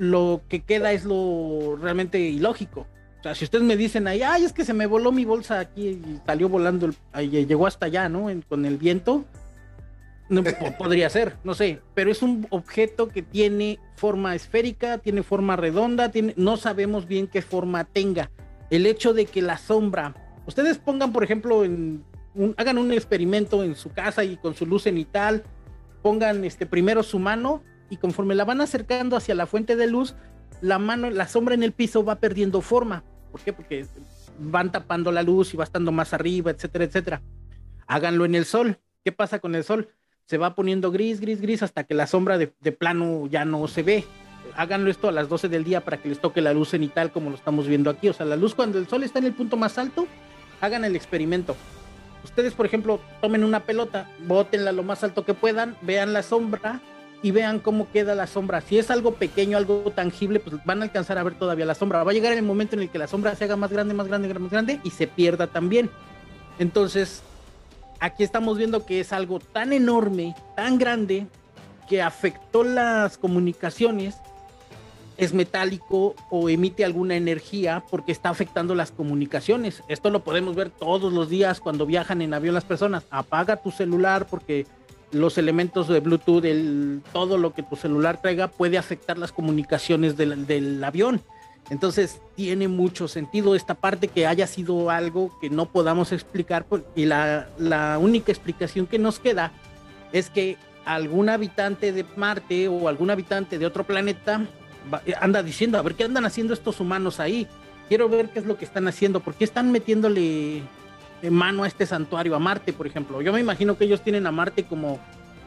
lo 0.00 0.40
que 0.48 0.60
queda 0.60 0.92
es 0.92 1.04
lo 1.04 1.76
realmente 1.78 2.18
ilógico. 2.18 2.86
O 3.20 3.22
sea, 3.22 3.34
si 3.34 3.44
ustedes 3.44 3.62
me 3.62 3.76
dicen 3.76 4.08
ahí, 4.08 4.22
ay, 4.22 4.44
es 4.44 4.54
que 4.54 4.64
se 4.64 4.72
me 4.72 4.86
voló 4.86 5.12
mi 5.12 5.26
bolsa 5.26 5.60
aquí 5.60 5.88
y 5.88 6.20
salió 6.24 6.48
volando, 6.48 6.88
y 7.20 7.28
llegó 7.44 7.66
hasta 7.66 7.84
allá, 7.84 8.08
¿no? 8.08 8.30
con 8.48 8.64
el 8.64 8.78
viento, 8.78 9.26
no, 10.30 10.42
podría 10.78 11.10
ser, 11.10 11.36
no 11.44 11.52
sé, 11.52 11.80
pero 11.92 12.10
es 12.10 12.22
un 12.22 12.46
objeto 12.48 13.08
que 13.08 13.20
tiene 13.20 13.78
forma 13.94 14.34
esférica, 14.34 14.96
tiene 14.96 15.22
forma 15.22 15.56
redonda, 15.56 16.10
no 16.36 16.56
sabemos 16.56 17.06
bien 17.06 17.26
qué 17.26 17.42
forma 17.42 17.84
tenga 17.84 18.30
el 18.70 18.86
hecho 18.86 19.12
de 19.12 19.26
que 19.26 19.42
la 19.42 19.58
sombra, 19.58 20.14
ustedes 20.46 20.78
pongan, 20.78 21.12
por 21.12 21.24
ejemplo, 21.24 21.62
hagan 22.56 22.78
un 22.78 22.92
experimento 22.92 23.62
en 23.64 23.74
su 23.74 23.90
casa 23.90 24.24
y 24.24 24.38
con 24.38 24.54
su 24.54 24.64
luz 24.64 24.84
cenital, 24.84 25.42
pongan 26.00 26.42
este 26.46 26.64
primero 26.64 27.02
su 27.02 27.18
mano 27.18 27.62
y 27.90 27.96
conforme 27.98 28.34
la 28.34 28.44
van 28.44 28.60
acercando 28.60 29.16
hacia 29.16 29.34
la 29.34 29.46
fuente 29.46 29.76
de 29.76 29.86
luz, 29.86 30.14
la 30.62 30.78
mano, 30.78 31.10
la 31.10 31.28
sombra 31.28 31.54
en 31.54 31.62
el 31.62 31.72
piso 31.72 32.04
va 32.04 32.16
perdiendo 32.16 32.60
forma. 32.60 33.04
¿Por 33.30 33.40
qué? 33.40 33.52
Porque 33.52 33.86
van 34.38 34.72
tapando 34.72 35.12
la 35.12 35.22
luz 35.22 35.52
y 35.52 35.56
va 35.56 35.64
estando 35.64 35.92
más 35.92 36.14
arriba, 36.14 36.50
etcétera, 36.50 36.84
etcétera. 36.84 37.22
Háganlo 37.86 38.24
en 38.24 38.34
el 38.34 38.44
sol. 38.44 38.78
¿Qué 39.04 39.12
pasa 39.12 39.40
con 39.40 39.54
el 39.54 39.64
sol? 39.64 39.88
Se 40.24 40.38
va 40.38 40.54
poniendo 40.54 40.90
gris, 40.90 41.20
gris, 41.20 41.40
gris 41.40 41.62
hasta 41.62 41.84
que 41.84 41.94
la 41.94 42.06
sombra 42.06 42.38
de, 42.38 42.54
de 42.60 42.72
plano 42.72 43.26
ya 43.26 43.44
no 43.44 43.66
se 43.68 43.82
ve 43.82 44.04
háganlo 44.56 44.90
esto 44.90 45.08
a 45.08 45.12
las 45.12 45.28
12 45.28 45.48
del 45.48 45.64
día 45.64 45.82
para 45.82 45.98
que 45.98 46.08
les 46.08 46.20
toque 46.20 46.40
la 46.40 46.52
luz 46.52 46.70
cenital 46.70 47.12
como 47.12 47.30
lo 47.30 47.36
estamos 47.36 47.66
viendo 47.66 47.90
aquí. 47.90 48.08
O 48.08 48.12
sea, 48.12 48.26
la 48.26 48.36
luz 48.36 48.54
cuando 48.54 48.78
el 48.78 48.88
sol 48.88 49.02
está 49.02 49.18
en 49.18 49.26
el 49.26 49.34
punto 49.34 49.56
más 49.56 49.78
alto, 49.78 50.06
hagan 50.60 50.84
el 50.84 50.96
experimento. 50.96 51.56
Ustedes, 52.24 52.52
por 52.52 52.66
ejemplo, 52.66 53.00
tomen 53.20 53.44
una 53.44 53.60
pelota, 53.60 54.10
bótenla 54.26 54.72
lo 54.72 54.82
más 54.82 55.02
alto 55.04 55.24
que 55.24 55.34
puedan, 55.34 55.76
vean 55.82 56.12
la 56.12 56.22
sombra 56.22 56.80
y 57.22 57.30
vean 57.30 57.58
cómo 57.58 57.90
queda 57.90 58.14
la 58.14 58.26
sombra. 58.26 58.60
Si 58.60 58.78
es 58.78 58.90
algo 58.90 59.14
pequeño, 59.14 59.56
algo 59.56 59.92
tangible, 59.94 60.40
pues 60.40 60.56
van 60.64 60.80
a 60.80 60.84
alcanzar 60.84 61.18
a 61.18 61.22
ver 61.22 61.38
todavía 61.38 61.66
la 61.66 61.74
sombra. 61.74 62.02
Va 62.02 62.10
a 62.10 62.14
llegar 62.14 62.32
el 62.32 62.42
momento 62.42 62.76
en 62.76 62.82
el 62.82 62.88
que 62.88 62.98
la 62.98 63.06
sombra 63.06 63.34
se 63.34 63.44
haga 63.44 63.56
más 63.56 63.70
grande, 63.70 63.94
más 63.94 64.08
grande, 64.08 64.32
más 64.32 64.50
grande 64.50 64.80
y 64.84 64.90
se 64.90 65.06
pierda 65.06 65.46
también. 65.46 65.90
Entonces, 66.58 67.22
aquí 67.98 68.22
estamos 68.22 68.58
viendo 68.58 68.86
que 68.86 69.00
es 69.00 69.12
algo 69.12 69.40
tan 69.40 69.72
enorme, 69.72 70.34
tan 70.56 70.78
grande, 70.78 71.26
que 71.88 72.02
afectó 72.02 72.62
las 72.64 73.18
comunicaciones 73.18 74.16
es 75.20 75.34
metálico 75.34 76.14
o 76.30 76.48
emite 76.48 76.82
alguna 76.82 77.14
energía 77.14 77.84
porque 77.90 78.10
está 78.10 78.30
afectando 78.30 78.74
las 78.74 78.90
comunicaciones. 78.90 79.82
Esto 79.86 80.08
lo 80.08 80.24
podemos 80.24 80.56
ver 80.56 80.70
todos 80.70 81.12
los 81.12 81.28
días 81.28 81.60
cuando 81.60 81.84
viajan 81.84 82.22
en 82.22 82.32
avión 82.32 82.54
las 82.54 82.64
personas. 82.64 83.04
Apaga 83.10 83.56
tu 83.56 83.70
celular 83.70 84.26
porque 84.26 84.66
los 85.12 85.38
elementos 85.38 85.88
de 85.88 86.00
Bluetooth, 86.00 86.44
el, 86.44 87.02
todo 87.12 87.38
lo 87.38 87.52
que 87.52 87.62
tu 87.62 87.76
celular 87.76 88.20
traiga 88.20 88.48
puede 88.48 88.78
afectar 88.78 89.18
las 89.18 89.32
comunicaciones 89.32 90.16
del, 90.16 90.82
avión. 90.84 91.20
Entonces 91.68 92.20
tiene 92.34 92.68
mucho 92.68 93.06
sentido 93.06 93.54
esta 93.54 93.74
parte 93.74 94.08
que 94.08 94.26
haya 94.26 94.46
sido 94.46 94.90
algo 94.90 95.30
que 95.40 95.50
no 95.50 95.66
podamos 95.66 96.10
explicar 96.10 96.66
y 96.96 97.04
la, 97.04 97.48
única 98.00 98.32
explicación 98.32 98.86
que 98.86 98.98
nos 98.98 99.20
queda 99.20 99.52
es 100.12 100.30
que 100.30 100.56
algún 100.84 101.28
habitante 101.28 101.92
de 101.92 102.04
Marte 102.16 102.66
o 102.66 102.88
algún 102.88 103.10
habitante 103.10 103.58
de 103.58 103.66
otro 103.66 103.84
planeta 103.84 104.46
anda 105.20 105.42
diciendo, 105.42 105.78
a 105.78 105.82
ver 105.82 105.94
qué 105.94 106.04
andan 106.04 106.24
haciendo 106.24 106.54
estos 106.54 106.80
humanos 106.80 107.20
ahí. 107.20 107.46
Quiero 107.88 108.08
ver 108.08 108.30
qué 108.30 108.38
es 108.38 108.46
lo 108.46 108.56
que 108.56 108.64
están 108.64 108.88
haciendo, 108.88 109.20
por 109.20 109.34
qué 109.34 109.44
están 109.44 109.70
metiéndole 109.72 110.62
mano 111.28 111.64
a 111.64 111.66
este 111.66 111.84
santuario, 111.84 112.34
a 112.34 112.38
Marte, 112.38 112.72
por 112.72 112.86
ejemplo. 112.86 113.20
Yo 113.20 113.32
me 113.32 113.40
imagino 113.40 113.76
que 113.76 113.84
ellos 113.84 114.02
tienen 114.02 114.26
a 114.26 114.32
Marte 114.32 114.64
como 114.64 114.98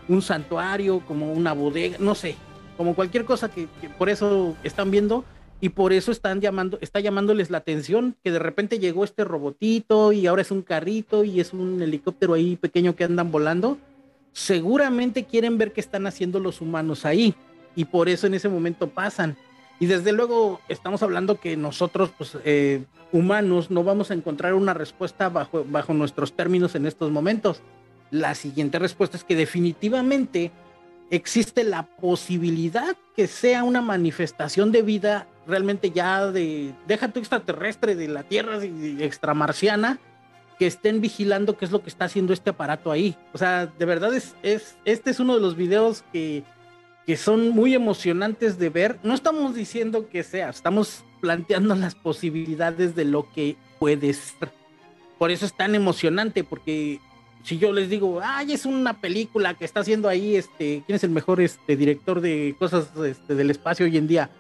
un 0.08 0.22
santuario, 0.22 1.00
como 1.08 1.34
una 1.34 1.54
bodega, 1.54 1.98
no 2.00 2.14
sé, 2.14 2.36
como 2.78 2.96
cualquier 2.96 3.26
cosa 3.26 3.50
que, 3.50 3.68
por 3.98 4.10
eso 4.10 4.56
están 4.64 4.92
viendo 4.92 5.24
y 5.62 5.70
por 5.70 5.94
eso 5.94 6.12
están 6.12 6.42
llamando, 6.42 6.78
está 6.82 7.00
llamándoles 7.00 7.50
la 7.50 7.60
atención 7.60 8.16
que 8.24 8.32
de 8.32 8.40
repente 8.40 8.80
llegó 8.80 9.04
este 9.04 9.24
robotito 9.24 10.12
y 10.12 10.28
ahora 10.28 10.42
es 10.42 10.52
un 10.52 10.62
carrito 10.62 11.24
y 11.24 11.40
es 11.40 11.54
un 11.54 11.82
helicóptero 11.82 12.34
ahí 12.34 12.56
pequeño 12.58 12.96
que 12.96 13.06
andan 13.06 13.32
volando. 13.32 13.78
Seguramente 14.34 15.24
quieren 15.24 15.58
ver 15.58 15.72
qué 15.72 15.80
están 15.80 16.06
haciendo 16.06 16.40
los 16.40 16.60
humanos 16.60 17.06
ahí 17.06 17.34
y 17.76 17.86
por 17.86 18.10
eso 18.10 18.28
en 18.28 18.34
ese 18.34 18.50
momento 18.50 18.90
pasan. 18.90 19.38
Y 19.80 19.86
desde 19.86 20.12
luego 20.12 20.60
estamos 20.68 21.02
hablando 21.04 21.40
que 21.40 21.56
nosotros, 21.56 22.12
pues, 22.18 22.38
eh, 22.44 22.84
humanos, 23.14 23.72
no 23.72 23.86
vamos 23.86 24.12
a 24.12 24.14
encontrar 24.14 24.54
una 24.54 24.74
respuesta 24.74 25.30
bajo, 25.30 25.64
bajo 25.66 25.94
nuestros 25.94 26.34
términos 26.34 26.76
en 26.76 26.86
estos 26.86 27.12
momentos. 27.12 27.62
La 28.12 28.36
siguiente 28.36 28.80
respuesta 28.80 29.16
es 29.16 29.24
que 29.24 29.36
definitivamente 29.36 30.52
existe 31.10 31.64
la 31.64 31.84
posibilidad 31.84 32.98
que 33.16 33.28
sea 33.28 33.64
una 33.64 33.82
manifestación 33.82 34.74
de 34.74 34.82
vida 34.82 35.28
realmente 35.48 35.92
ya 35.92 36.32
de, 36.32 36.74
deja 36.88 37.08
tu 37.10 37.20
extraterrestre, 37.20 37.96
de 37.96 38.08
la 38.08 38.24
Tierra 38.24 38.60
extramarciana, 38.64 40.00
que 40.60 40.68
estén 40.68 41.00
vigilando 41.00 41.58
qué 41.58 41.66
es 41.66 41.72
lo 41.72 41.82
que 41.82 41.90
está 41.90 42.06
haciendo 42.06 42.34
este 42.34 42.50
aparato 42.50 42.92
ahí. 42.92 43.16
O 43.34 43.38
sea, 43.38 43.68
de 43.68 43.86
verdad 43.86 44.14
es, 44.14 44.36
es 44.44 44.78
este 44.86 45.12
es 45.12 45.20
uno 45.20 45.36
de 45.36 45.42
los 45.42 45.56
videos 45.56 46.04
que 46.12 46.44
que 47.06 47.18
son 47.18 47.50
muy 47.50 47.74
emocionantes 47.74 48.58
de 48.58 48.70
ver. 48.70 49.00
No 49.04 49.14
estamos 49.14 49.56
diciendo 49.56 50.08
que 50.10 50.24
sea, 50.24 50.50
estamos 50.50 51.04
planteando 51.24 51.74
las 51.74 51.96
posibilidades 51.96 52.96
de 52.96 53.06
lo 53.06 53.32
que 53.32 53.56
puede 53.80 54.12
ser. 54.12 54.52
Por 55.18 55.32
eso 55.32 55.46
es 55.46 55.54
tan 55.56 55.74
emocionante, 55.74 56.44
porque 56.44 57.00
si 57.44 57.58
yo 57.58 57.72
les 57.72 57.90
digo, 57.90 58.20
ay, 58.22 58.52
es 58.52 58.66
una 58.66 59.00
película 59.00 59.54
que 59.54 59.64
está 59.64 59.80
haciendo 59.80 60.10
ahí, 60.10 60.36
este, 60.36 60.84
¿quién 60.86 60.98
es 60.98 61.04
el 61.06 61.12
mejor 61.12 61.40
este, 61.40 61.78
director 61.78 62.20
de 62.20 62.58
cosas 62.60 62.90
este, 63.06 63.36
del 63.36 63.52
espacio 63.52 63.86
hoy 63.86 63.96
en 63.96 64.06
día? 64.06 64.32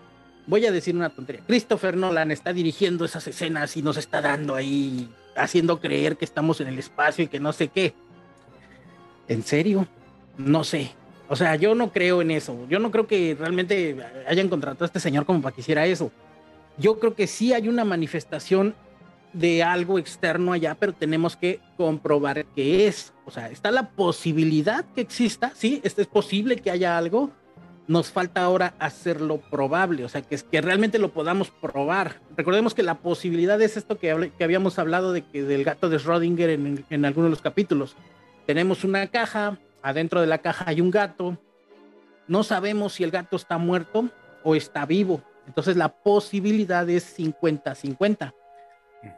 Voy 0.45 0.65
a 0.65 0.73
decir 0.73 0.93
una 0.93 1.07
tontería. 1.07 1.41
Christopher 1.47 1.95
Nolan 1.95 2.31
está 2.31 2.51
dirigiendo 2.51 3.05
esas 3.05 3.25
escenas 3.29 3.77
y 3.77 3.81
nos 3.81 3.95
está 3.95 4.19
dando 4.19 4.53
ahí, 4.53 5.09
haciendo 5.37 5.79
creer 5.79 6.17
que 6.17 6.25
estamos 6.25 6.59
en 6.59 6.67
el 6.67 6.77
espacio 6.79 7.23
y 7.23 7.27
que 7.29 7.39
no 7.39 7.53
sé 7.53 7.69
qué. 7.69 7.93
¿En 9.29 9.43
serio? 9.43 9.87
No 10.37 10.65
sé 10.65 10.91
O 11.29 11.37
sea, 11.37 11.55
yo 11.55 11.75
no 11.75 11.93
creo 11.93 12.21
en 12.21 12.31
eso. 12.31 12.67
Yo 12.67 12.79
no 12.79 12.91
creo 12.91 13.07
que 13.07 13.37
realmente 13.39 13.95
hayan 14.27 14.49
contratado 14.49 14.83
a 14.83 14.87
este 14.87 14.99
señor 14.99 15.25
como 15.25 15.41
para 15.41 15.55
que 15.55 15.61
hiciera 15.61 15.85
eso. 15.85 16.11
Yo 16.77 16.99
creo 16.99 17.15
que 17.15 17.27
sí 17.27 17.53
hay 17.53 17.67
una 17.67 17.85
manifestación 17.85 18.75
de 19.33 19.63
algo 19.63 19.97
externo 19.97 20.53
allá, 20.53 20.75
pero 20.75 20.93
tenemos 20.93 21.35
que 21.35 21.59
comprobar 21.77 22.45
qué 22.55 22.87
es. 22.87 23.13
O 23.25 23.31
sea, 23.31 23.49
está 23.49 23.71
la 23.71 23.89
posibilidad 23.89 24.85
que 24.93 25.01
exista, 25.01 25.51
sí, 25.55 25.81
es, 25.83 25.97
es 25.97 26.07
posible 26.07 26.57
que 26.57 26.71
haya 26.71 26.97
algo. 26.97 27.31
Nos 27.85 28.11
falta 28.11 28.41
ahora 28.41 28.75
hacerlo 28.79 29.41
probable, 29.51 30.05
o 30.05 30.09
sea, 30.09 30.21
que, 30.21 30.37
que 30.37 30.61
realmente 30.61 30.99
lo 30.99 31.11
podamos 31.11 31.49
probar. 31.49 32.21
Recordemos 32.37 32.73
que 32.73 32.81
la 32.81 32.99
posibilidad 32.99 33.61
es 33.61 33.75
esto 33.75 33.97
que, 33.97 34.31
que 34.37 34.43
habíamos 34.45 34.79
hablado 34.79 35.11
de 35.11 35.23
que 35.23 35.43
del 35.43 35.65
gato 35.65 35.89
de 35.89 35.97
Schrödinger 35.97 36.49
en, 36.49 36.85
en 36.89 37.05
algunos 37.05 37.27
de 37.27 37.31
los 37.31 37.41
capítulos. 37.41 37.97
Tenemos 38.45 38.85
una 38.85 39.07
caja, 39.07 39.59
adentro 39.81 40.21
de 40.21 40.27
la 40.27 40.37
caja 40.37 40.65
hay 40.67 40.79
un 40.79 40.91
gato, 40.91 41.37
no 42.27 42.43
sabemos 42.43 42.93
si 42.93 43.03
el 43.03 43.11
gato 43.11 43.35
está 43.35 43.57
muerto 43.57 44.09
o 44.43 44.55
está 44.55 44.85
vivo. 44.85 45.21
Entonces 45.47 45.75
la 45.75 45.89
posibilidad 45.89 46.89
es 46.89 47.17
50-50. 47.17 48.33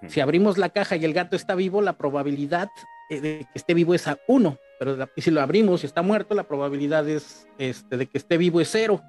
Si 0.08 0.20
abrimos 0.20 0.58
la 0.58 0.70
caja 0.70 0.96
y 0.96 1.06
el 1.06 1.14
gato 1.14 1.36
está 1.36 1.56
vivo, 1.56 1.82
la 1.82 1.94
probabilidad 1.94 2.70
eh, 3.10 3.22
de 3.22 3.40
que 3.40 3.58
esté 3.58 3.74
vivo 3.74 3.94
es 3.94 4.08
a 4.08 4.18
uno, 4.28 4.58
pero 4.80 4.98
si 5.18 5.32
lo 5.32 5.42
abrimos 5.42 5.84
y 5.84 5.86
está 5.86 6.02
muerto, 6.02 6.34
la 6.36 6.44
probabilidad 6.44 7.08
es, 7.08 7.48
este, 7.58 7.98
de 7.98 8.08
que 8.08 8.18
esté 8.18 8.38
vivo 8.38 8.62
es 8.62 8.70
cero. 8.72 9.02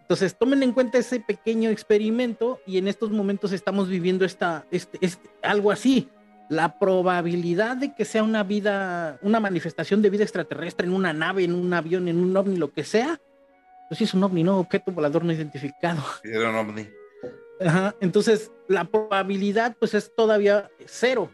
Entonces, 0.00 0.36
tomen 0.36 0.62
en 0.62 0.72
cuenta 0.72 0.98
ese 0.98 1.20
pequeño 1.20 1.70
experimento 1.70 2.60
y 2.66 2.78
en 2.78 2.88
estos 2.88 3.10
momentos 3.10 3.52
estamos 3.52 3.88
viviendo 3.88 4.24
esta, 4.24 4.66
este, 4.70 4.98
este, 5.00 5.30
algo 5.42 5.70
así. 5.70 6.08
La 6.48 6.78
probabilidad 6.78 7.76
de 7.76 7.94
que 7.94 8.04
sea 8.04 8.22
una 8.22 8.42
vida, 8.42 9.18
una 9.22 9.40
manifestación 9.40 10.02
de 10.02 10.10
vida 10.10 10.24
extraterrestre 10.24 10.86
en 10.86 10.92
una 10.92 11.12
nave, 11.12 11.44
en 11.44 11.54
un 11.54 11.72
avión, 11.72 12.08
en 12.08 12.18
un 12.18 12.36
ovni, 12.36 12.56
lo 12.56 12.72
que 12.72 12.84
sea, 12.84 13.20
pues 13.92 13.98
sí 13.98 14.04
es 14.04 14.14
un 14.14 14.24
ovni, 14.24 14.42
no 14.42 14.58
objeto 14.58 14.90
volador 14.90 15.22
no 15.22 15.34
identificado. 15.34 16.02
Era 16.24 16.48
un 16.48 16.56
ovni. 16.56 16.88
Entonces, 18.00 18.50
la 18.66 18.84
probabilidad 18.84 19.76
pues 19.78 19.92
es 19.92 20.14
todavía 20.16 20.70
cero. 20.86 21.28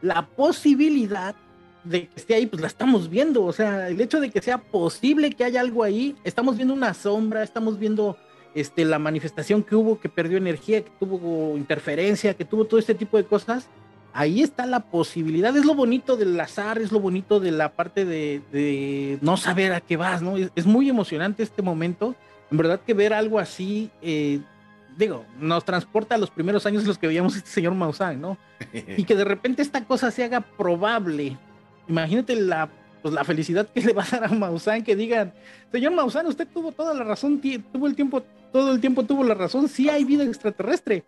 La 0.00 0.26
posibilidad 0.26 1.36
de 1.84 2.08
que 2.08 2.16
esté 2.16 2.34
ahí, 2.34 2.46
pues 2.46 2.62
la 2.62 2.68
estamos 2.68 3.10
viendo. 3.10 3.44
O 3.44 3.52
sea, 3.52 3.90
el 3.90 4.00
hecho 4.00 4.20
de 4.20 4.30
que 4.30 4.40
sea 4.40 4.56
posible 4.56 5.32
que 5.32 5.44
haya 5.44 5.60
algo 5.60 5.82
ahí, 5.82 6.16
estamos 6.24 6.56
viendo 6.56 6.72
una 6.72 6.94
sombra, 6.94 7.42
estamos 7.42 7.78
viendo 7.78 8.16
este, 8.54 8.86
la 8.86 8.98
manifestación 8.98 9.62
que 9.62 9.76
hubo, 9.76 10.00
que 10.00 10.08
perdió 10.08 10.38
energía, 10.38 10.82
que 10.82 10.90
tuvo 10.98 11.58
interferencia, 11.58 12.32
que 12.32 12.46
tuvo 12.46 12.64
todo 12.64 12.80
este 12.80 12.94
tipo 12.94 13.18
de 13.18 13.24
cosas. 13.24 13.68
Ahí 14.12 14.42
está 14.42 14.66
la 14.66 14.80
posibilidad, 14.80 15.56
es 15.56 15.64
lo 15.64 15.74
bonito 15.74 16.16
del 16.16 16.38
azar, 16.40 16.78
es 16.78 16.90
lo 16.90 16.98
bonito 16.98 17.40
de 17.40 17.52
la 17.52 17.72
parte 17.72 18.04
de, 18.04 19.18
no 19.20 19.36
saber 19.36 19.72
a 19.72 19.80
qué 19.80 19.96
vas, 19.96 20.22
¿no? 20.22 20.36
Es, 20.36 20.66
muy 20.66 20.88
emocionante 20.88 21.42
este 21.42 21.62
momento. 21.62 22.14
En 22.50 22.56
verdad 22.56 22.80
que 22.84 22.94
ver 22.94 23.12
algo 23.12 23.38
así, 23.38 23.90
eh, 24.00 24.40
digo, 24.96 25.24
nos 25.38 25.64
transporta 25.64 26.14
a 26.14 26.18
los 26.18 26.30
primeros 26.30 26.64
años 26.66 26.82
en 26.82 26.88
los 26.88 26.98
que 26.98 27.06
veíamos 27.06 27.36
este 27.36 27.50
señor 27.50 27.74
Maussan, 27.74 28.20
¿no? 28.20 28.38
Y 28.72 29.04
que 29.04 29.14
de 29.14 29.24
repente 29.24 29.62
esta 29.62 29.84
cosa 29.84 30.10
se 30.10 30.24
haga 30.24 30.40
probable. 30.40 31.36
Imagínate 31.86 32.34
la, 32.34 32.68
pues, 33.02 33.14
la 33.14 33.24
felicidad 33.24 33.68
que 33.68 33.82
le 33.82 33.92
va 33.92 34.04
a 34.04 34.10
dar 34.10 34.24
a 34.24 34.28
Maussan 34.28 34.82
que 34.82 34.96
digan, 34.96 35.32
señor 35.70 35.92
Maussan, 35.92 36.26
usted 36.26 36.48
tuvo 36.48 36.72
toda 36.72 36.94
la 36.94 37.04
razón, 37.04 37.40
tuvo 37.40 37.86
el 37.86 37.94
tiempo, 37.94 38.22
todo 38.52 38.72
el 38.72 38.80
tiempo 38.80 39.04
tuvo 39.04 39.22
la 39.22 39.34
razón, 39.34 39.68
sí 39.68 39.88
hay 39.88 40.04
vida 40.04 40.24
extraterrestre. 40.24 41.04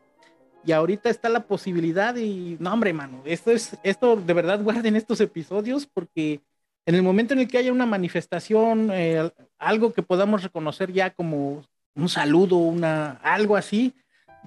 Y 0.64 0.72
ahorita 0.72 1.08
está 1.08 1.28
la 1.28 1.40
posibilidad 1.40 2.14
y, 2.16 2.56
no 2.60 2.72
hombre, 2.72 2.92
mano, 2.92 3.22
esto 3.24 3.50
es, 3.50 3.76
esto 3.82 4.16
de 4.16 4.34
verdad 4.34 4.60
guarden 4.62 4.96
estos 4.96 5.20
episodios 5.20 5.86
porque 5.86 6.40
en 6.86 6.94
el 6.94 7.02
momento 7.02 7.34
en 7.34 7.40
el 7.40 7.48
que 7.48 7.58
haya 7.58 7.72
una 7.72 7.86
manifestación, 7.86 8.90
eh, 8.92 9.30
algo 9.58 9.92
que 9.92 10.02
podamos 10.02 10.42
reconocer 10.42 10.92
ya 10.92 11.10
como 11.10 11.62
un 11.94 12.08
saludo, 12.08 12.56
una, 12.56 13.12
algo 13.22 13.56
así. 13.56 13.94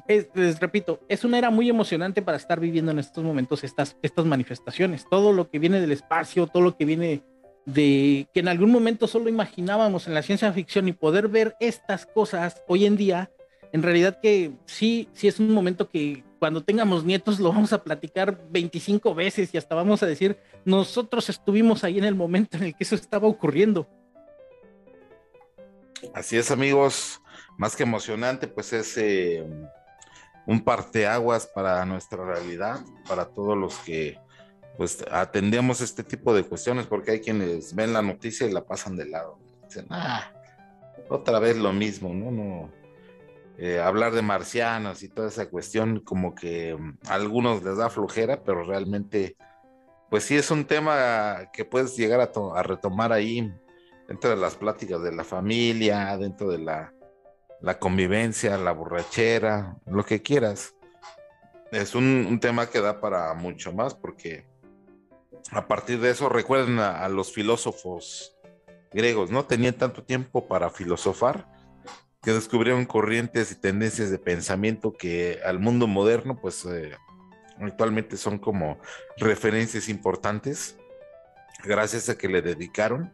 les 0.07 0.59
repito, 0.59 0.99
es 1.07 1.23
una 1.23 1.37
era 1.37 1.49
muy 1.49 1.69
emocionante 1.69 2.21
para 2.21 2.37
estar 2.37 2.59
viviendo 2.59 2.91
en 2.91 2.99
estos 2.99 3.23
momentos 3.23 3.63
estas, 3.63 3.97
estas 4.01 4.25
manifestaciones. 4.25 5.05
Todo 5.09 5.31
lo 5.31 5.49
que 5.49 5.59
viene 5.59 5.79
del 5.79 5.91
espacio, 5.91 6.47
todo 6.47 6.63
lo 6.63 6.75
que 6.75 6.85
viene 6.85 7.23
de 7.65 8.27
que 8.33 8.41
en 8.41 8.47
algún 8.47 8.71
momento 8.71 9.07
solo 9.07 9.29
imaginábamos 9.29 10.07
en 10.07 10.13
la 10.13 10.21
ciencia 10.21 10.51
ficción 10.51 10.87
y 10.87 10.93
poder 10.93 11.29
ver 11.29 11.55
estas 11.59 12.05
cosas 12.05 12.61
hoy 12.67 12.85
en 12.85 12.97
día, 12.97 13.31
en 13.73 13.81
realidad 13.81 14.19
que 14.21 14.51
sí, 14.65 15.09
sí 15.13 15.27
es 15.27 15.39
un 15.39 15.51
momento 15.51 15.89
que 15.89 16.23
cuando 16.37 16.63
tengamos 16.63 17.03
nietos 17.03 17.39
lo 17.39 17.49
vamos 17.49 17.73
a 17.73 17.83
platicar 17.83 18.39
25 18.51 19.15
veces 19.15 19.51
y 19.51 19.57
hasta 19.57 19.73
vamos 19.73 20.03
a 20.03 20.05
decir, 20.05 20.37
nosotros 20.63 21.27
estuvimos 21.29 21.83
ahí 21.83 21.97
en 21.97 22.03
el 22.03 22.13
momento 22.13 22.55
en 22.55 22.63
el 22.63 22.75
que 22.75 22.83
eso 22.83 22.93
estaba 22.93 23.27
ocurriendo. 23.27 23.89
Así 26.13 26.37
es, 26.37 26.51
amigos 26.51 27.19
más 27.57 27.75
que 27.75 27.81
emocionante, 27.81 28.47
pues 28.47 28.73
es 28.73 28.95
eh, 28.97 29.43
un 30.45 30.63
parteaguas 30.63 31.47
para 31.47 31.83
nuestra 31.85 32.23
realidad, 32.23 32.79
para 33.07 33.25
todos 33.25 33.57
los 33.57 33.75
que 33.79 34.19
pues 34.77 35.03
atendemos 35.09 35.81
este 35.81 36.03
tipo 36.03 36.35
de 36.35 36.43
cuestiones, 36.43 36.85
porque 36.85 37.11
hay 37.11 37.21
quienes 37.21 37.73
ven 37.73 37.93
la 37.93 38.03
noticia 38.03 38.45
y 38.45 38.51
la 38.51 38.65
pasan 38.65 38.95
de 38.95 39.05
lado. 39.07 39.39
Dicen, 39.65 39.87
ah, 39.89 40.31
otra 41.09 41.39
vez 41.39 41.57
lo 41.57 41.73
mismo, 41.73 42.13
¿no? 42.13 42.29
no 42.29 42.82
eh, 43.57 43.79
hablar 43.79 44.13
de 44.13 44.21
marcianos 44.21 45.03
y 45.03 45.09
toda 45.09 45.27
esa 45.27 45.49
cuestión, 45.49 45.99
como 45.99 46.35
que 46.35 46.77
a 47.07 47.13
algunos 47.13 47.63
les 47.63 47.77
da 47.77 47.89
flojera, 47.89 48.43
pero 48.43 48.63
realmente, 48.63 49.37
pues 50.09 50.23
sí 50.23 50.35
es 50.35 50.51
un 50.51 50.65
tema 50.65 51.49
que 51.53 51.65
puedes 51.65 51.95
llegar 51.95 52.19
a, 52.21 52.63
retomar 52.63 53.11
ahí 53.13 53.53
dentro 54.07 54.29
de 54.29 54.37
las 54.37 54.55
pláticas 54.55 55.01
de 55.01 55.11
la 55.11 55.23
familia, 55.23 56.17
dentro 56.17 56.49
de 56.49 56.59
la 56.59 56.93
la 57.63 57.79
convivencia, 57.79 58.57
la 58.57 58.73
borrachera, 58.73 59.77
lo 59.85 60.03
que 60.05 60.21
quieras. 60.21 60.75
Es 61.71 61.95
un, 61.95 62.37
tema 62.41 62.69
que 62.69 62.81
da 62.81 62.99
para 62.99 63.33
mucho 63.35 63.71
más 63.71 63.95
porque 63.95 64.45
a 65.49 65.65
partir 65.65 66.01
de 66.01 66.11
eso 66.11 66.27
recuerden 66.27 66.79
a, 66.79 67.07
los 67.07 67.31
filósofos 67.31 68.35
griegos, 68.91 69.31
¿no? 69.31 69.45
Tenían 69.45 69.75
tanto 69.75 70.03
tiempo 70.03 70.45
para 70.45 70.69
filosofar 70.69 71.47
que 72.23 72.31
descubrieron 72.31 72.85
corrientes 72.85 73.51
y 73.51 73.55
tendencias 73.55 74.09
de 74.09 74.17
pensamiento 74.17 74.93
que 74.93 75.39
al 75.45 75.59
mundo 75.59 75.87
moderno 75.87 76.39
pues 76.39 76.65
eh, 76.65 76.95
actualmente 77.59 78.17
son 78.17 78.39
como 78.39 78.79
referencias 79.17 79.89
importantes 79.89 80.77
gracias 81.63 82.09
a 82.09 82.17
que 82.17 82.29
le 82.29 82.41
dedicaron 82.41 83.11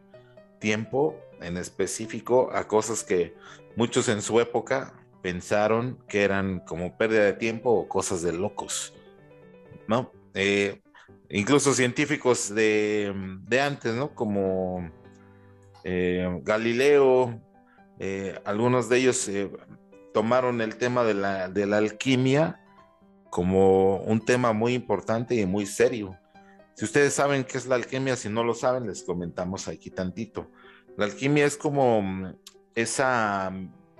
tiempo 0.59 1.19
en 1.41 1.57
específico 1.57 2.51
a 2.53 2.67
cosas 2.67 3.03
que 3.03 3.35
muchos 3.75 4.09
en 4.09 4.21
su 4.21 4.39
época 4.39 4.93
pensaron 5.21 5.97
que 6.07 6.23
eran 6.23 6.59
como 6.59 6.97
pérdida 6.97 7.23
de 7.25 7.33
tiempo 7.33 7.71
o 7.71 7.87
cosas 7.87 8.21
de 8.21 8.33
locos, 8.33 8.93
¿no? 9.87 10.11
Eh, 10.33 10.81
incluso 11.29 11.73
científicos 11.73 12.53
de, 12.53 13.13
antes, 13.61 13.93
¿no? 13.95 14.13
Como 14.15 14.89
eh, 15.83 16.39
Galileo, 16.43 17.41
eh, 17.99 18.39
algunos 18.45 18.89
de 18.89 18.97
ellos 18.97 19.29
tomaron 20.13 20.61
el 20.61 20.77
tema 20.77 21.03
de 21.03 21.13
la, 21.13 21.49
de 21.49 21.65
la 21.65 21.77
alquimia 21.77 22.61
como 23.29 23.97
un 23.97 24.23
tema 24.25 24.53
muy 24.53 24.73
importante 24.73 25.35
y 25.35 25.45
muy 25.45 25.65
serio. 25.65 26.17
Si 26.73 26.85
ustedes 26.85 27.13
saben 27.13 27.43
qué 27.43 27.57
es 27.57 27.67
la 27.67 27.75
alquimia, 27.75 28.15
si 28.15 28.29
no 28.29 28.43
lo 28.43 28.53
saben, 28.53 28.87
les 28.87 29.03
comentamos 29.03 29.67
aquí 29.67 29.91
tantito. 29.91 30.49
La 30.97 31.05
alquimia 31.05 31.45
es 31.45 31.57
como 31.57 32.01
mm, 32.01 32.35
esa, 32.73 33.51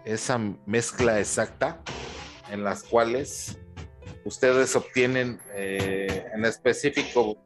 esa 0.05 0.39
mezcla 0.65 1.19
exacta 1.19 1.81
en 2.49 2.63
las 2.63 2.83
cuales 2.83 3.59
ustedes 4.25 4.75
obtienen 4.75 5.39
eh, 5.53 6.25
en 6.33 6.45
específico 6.45 7.37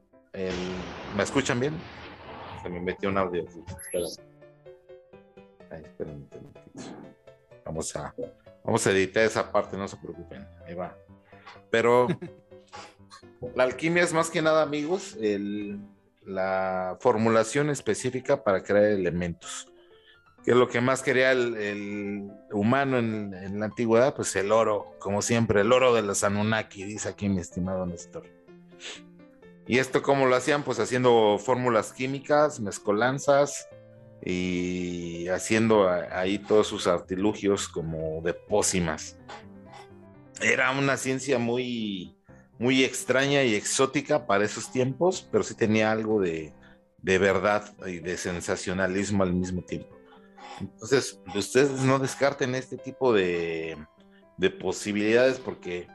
¿Me 1.15 1.21
escuchan 1.21 1.59
bien? 1.59 1.75
Se 2.63 2.69
me 2.69 2.79
metió 2.79 3.09
un 3.09 3.19
audio. 3.19 3.45
Vamos 7.65 7.95
a, 7.95 8.13
vamos 8.63 8.85
a 8.85 8.91
editar 8.91 9.23
esa 9.23 9.51
parte, 9.51 9.77
no 9.77 9.87
se 9.87 9.97
preocupen. 9.97 10.47
Ahí 10.65 10.73
va. 10.73 10.97
Pero 11.69 12.07
la 13.55 13.63
alquimia 13.63 14.03
es 14.03 14.13
más 14.13 14.29
que 14.29 14.41
nada, 14.41 14.61
amigos, 14.61 15.17
el, 15.19 15.79
la 16.25 16.97
formulación 16.99 17.69
específica 17.69 18.43
para 18.43 18.63
crear 18.63 18.85
elementos. 18.85 19.69
Que 20.43 20.51
es 20.51 20.57
lo 20.57 20.67
que 20.67 20.81
más 20.81 21.01
quería 21.01 21.31
el, 21.31 22.29
humano 22.51 22.99
en, 22.99 23.59
la 23.59 23.65
antigüedad, 23.65 24.13
pues 24.13 24.35
el 24.35 24.51
oro, 24.51 24.93
como 24.99 25.21
siempre, 25.21 25.61
el 25.61 25.71
oro 25.71 25.93
de 25.93 26.01
los 26.01 26.23
Anunnaki, 26.25 26.83
dice 26.83 27.07
aquí 27.09 27.29
mi 27.29 27.39
estimado 27.39 27.85
Néstor. 27.85 28.25
Y 29.65 29.77
esto, 29.77 30.01
¿cómo 30.01 30.25
lo 30.25 30.35
hacían? 30.35 30.63
Pues 30.63 30.79
haciendo 30.79 31.37
fórmulas 31.39 31.93
químicas, 31.93 32.59
mezcolanzas 32.59 33.69
y 34.25 35.27
haciendo 35.27 35.89
ahí 35.89 36.39
todos 36.39 36.67
sus 36.67 36.87
artilugios 36.87 37.67
como 37.67 38.21
de 38.21 38.33
pócimas. 38.33 39.17
Era 40.41 40.71
una 40.71 40.97
ciencia 40.97 41.39
muy, 41.39 42.15
muy 42.57 42.83
extraña 42.83 43.43
y 43.43 43.55
exótica 43.55 44.25
para 44.25 44.45
esos 44.45 44.71
tiempos, 44.71 45.27
pero 45.31 45.43
sí 45.43 45.55
tenía 45.55 45.91
algo 45.91 46.21
de, 46.21 46.53
verdad 47.01 47.73
y 47.85 47.99
de 47.99 48.17
sensacionalismo 48.17 49.23
al 49.23 49.33
mismo 49.33 49.61
tiempo. 49.61 49.89
Entonces, 50.61 51.19
ustedes 51.35 51.81
no 51.81 51.99
descarten 51.99 52.55
este 52.55 52.77
tipo 52.77 53.11
de, 53.11 53.77
de 54.37 54.49
posibilidades 54.49 55.39
porque 55.39 55.87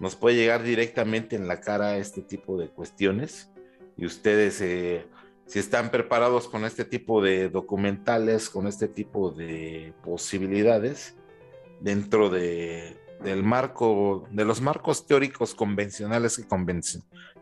nos 0.00 0.16
puede 0.16 0.36
llegar 0.36 0.62
directamente 0.62 1.36
en 1.36 1.46
la 1.46 1.60
cara 1.60 1.96
este 1.96 2.22
tipo 2.22 2.58
de 2.58 2.68
cuestiones 2.68 3.50
y 3.96 4.06
ustedes 4.06 4.60
eh, 4.60 5.06
si 5.46 5.58
están 5.58 5.90
preparados 5.90 6.48
con 6.48 6.64
este 6.64 6.84
tipo 6.84 7.22
de 7.22 7.48
documentales, 7.48 8.50
con 8.50 8.66
este 8.66 8.88
tipo 8.88 9.30
de 9.30 9.94
posibilidades 10.02 11.16
dentro 11.80 12.28
de, 12.30 12.96
del 13.22 13.42
marco, 13.42 14.26
de 14.30 14.44
los 14.44 14.60
marcos 14.60 15.06
teóricos 15.06 15.54
convencionales 15.54 16.36
que, 16.36 16.46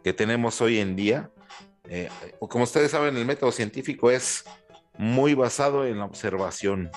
que 0.03 0.13
tenemos 0.13 0.61
hoy 0.61 0.79
en 0.79 0.97
día, 0.97 1.31
eh, 1.89 2.09
como 2.39 2.65
ustedes 2.65 2.91
saben, 2.91 3.17
el 3.17 3.25
método 3.25 3.53
científico 3.53 4.11
es 4.11 4.45
muy 4.97 5.35
basado 5.35 5.87
en 5.87 5.99
la 5.99 6.05
observación. 6.05 6.91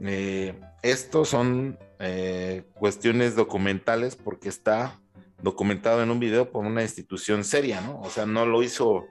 Eh, 0.00 0.58
estos 0.82 1.28
son 1.28 1.78
eh, 1.98 2.64
cuestiones 2.74 3.36
documentales 3.36 4.16
porque 4.16 4.48
está 4.48 5.00
documentado 5.42 6.02
en 6.02 6.10
un 6.10 6.18
video 6.18 6.50
por 6.50 6.64
una 6.64 6.82
institución 6.82 7.44
seria, 7.44 7.80
¿no? 7.80 8.00
O 8.00 8.10
sea, 8.10 8.26
no 8.26 8.44
lo 8.44 8.62
hizo 8.62 9.06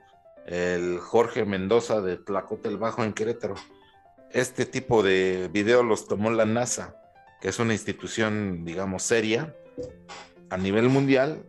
el 0.48 0.98
Jorge 0.98 1.44
Mendoza 1.44 2.00
de 2.00 2.16
Tlacote 2.16 2.70
el 2.70 2.78
Bajo 2.78 3.04
en 3.04 3.12
Querétaro. 3.12 3.54
Este 4.30 4.64
tipo 4.64 5.02
de 5.02 5.50
video 5.52 5.82
los 5.82 6.08
tomó 6.08 6.30
la 6.30 6.46
NASA, 6.46 6.96
que 7.40 7.48
es 7.48 7.58
una 7.58 7.74
institución, 7.74 8.64
digamos, 8.64 9.02
seria 9.02 9.54
a 10.48 10.56
nivel 10.56 10.88
mundial, 10.88 11.44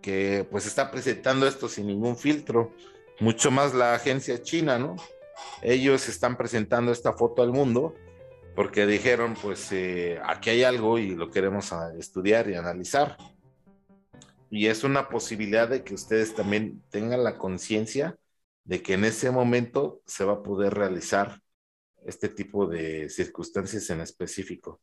que 0.00 0.46
pues 0.48 0.66
está 0.66 0.92
presentando 0.92 1.48
esto 1.48 1.68
sin 1.68 1.88
ningún 1.88 2.16
filtro, 2.16 2.72
mucho 3.18 3.50
más 3.50 3.74
la 3.74 3.94
agencia 3.94 4.40
china, 4.40 4.78
¿no? 4.78 4.94
Ellos 5.60 6.08
están 6.08 6.36
presentando 6.36 6.92
esta 6.92 7.12
foto 7.12 7.42
al 7.42 7.50
mundo 7.50 7.96
porque 8.54 8.86
dijeron, 8.86 9.34
pues 9.42 9.72
eh, 9.72 10.20
aquí 10.24 10.50
hay 10.50 10.62
algo 10.62 10.98
y 10.98 11.16
lo 11.16 11.28
queremos 11.28 11.72
estudiar 11.98 12.48
y 12.48 12.54
analizar. 12.54 13.16
Y 14.48 14.68
es 14.68 14.84
una 14.84 15.08
posibilidad 15.08 15.68
de 15.68 15.82
que 15.82 15.94
ustedes 15.94 16.36
también 16.36 16.80
tengan 16.90 17.24
la 17.24 17.36
conciencia 17.36 18.16
de 18.64 18.82
que 18.82 18.94
en 18.94 19.04
ese 19.04 19.30
momento 19.30 20.02
se 20.06 20.24
va 20.24 20.34
a 20.34 20.42
poder 20.42 20.74
realizar 20.74 21.40
este 22.04 22.28
tipo 22.28 22.66
de 22.66 23.08
circunstancias 23.08 23.88
en 23.90 24.00
específico. 24.00 24.80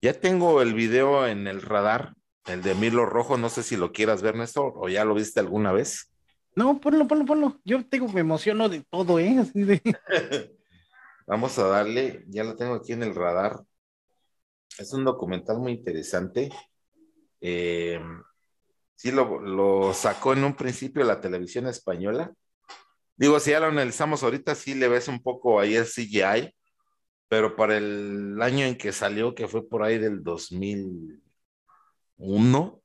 Ya 0.00 0.12
tengo 0.14 0.62
el 0.62 0.74
video 0.74 1.26
en 1.26 1.46
el 1.46 1.62
radar, 1.62 2.14
el 2.46 2.62
de 2.62 2.74
Milo 2.74 3.06
Rojo, 3.06 3.36
no 3.36 3.48
sé 3.48 3.62
si 3.62 3.76
lo 3.76 3.92
quieras 3.92 4.22
ver, 4.22 4.36
Néstor, 4.36 4.72
o 4.76 4.88
ya 4.88 5.04
lo 5.04 5.14
viste 5.14 5.40
alguna 5.40 5.72
vez. 5.72 6.12
No, 6.54 6.80
ponlo, 6.80 7.06
ponlo, 7.06 7.24
ponlo. 7.26 7.60
Yo 7.64 7.84
tengo, 7.86 8.08
me 8.08 8.20
emociono 8.20 8.68
de 8.68 8.82
todo, 8.88 9.18
¿eh? 9.18 9.36
Vamos 11.26 11.58
a 11.58 11.66
darle, 11.66 12.24
ya 12.28 12.44
lo 12.44 12.56
tengo 12.56 12.74
aquí 12.74 12.92
en 12.92 13.02
el 13.02 13.14
radar. 13.14 13.60
Es 14.78 14.92
un 14.92 15.04
documental 15.04 15.58
muy 15.58 15.72
interesante. 15.72 16.50
Eh, 17.40 18.00
sí, 18.94 19.10
lo, 19.10 19.40
lo, 19.40 19.92
sacó 19.92 20.32
en 20.32 20.44
un 20.44 20.54
principio 20.54 21.04
la 21.04 21.20
televisión 21.20 21.66
española. 21.66 22.32
Digo, 23.16 23.40
si 23.40 23.50
ya 23.50 23.60
lo 23.60 23.66
analizamos 23.66 24.22
ahorita, 24.22 24.54
sí 24.54 24.74
le 24.74 24.88
ves 24.88 25.08
un 25.08 25.22
poco 25.22 25.60
ahí 25.60 25.74
el 25.76 25.86
CGI, 25.86 26.54
pero 27.28 27.56
para 27.56 27.76
el 27.78 28.40
año 28.42 28.66
en 28.66 28.76
que 28.78 28.92
salió, 28.92 29.34
que 29.34 29.48
fue 29.48 29.68
por 29.68 29.82
ahí 29.82 29.98
del 29.98 30.22
2001 30.22 32.82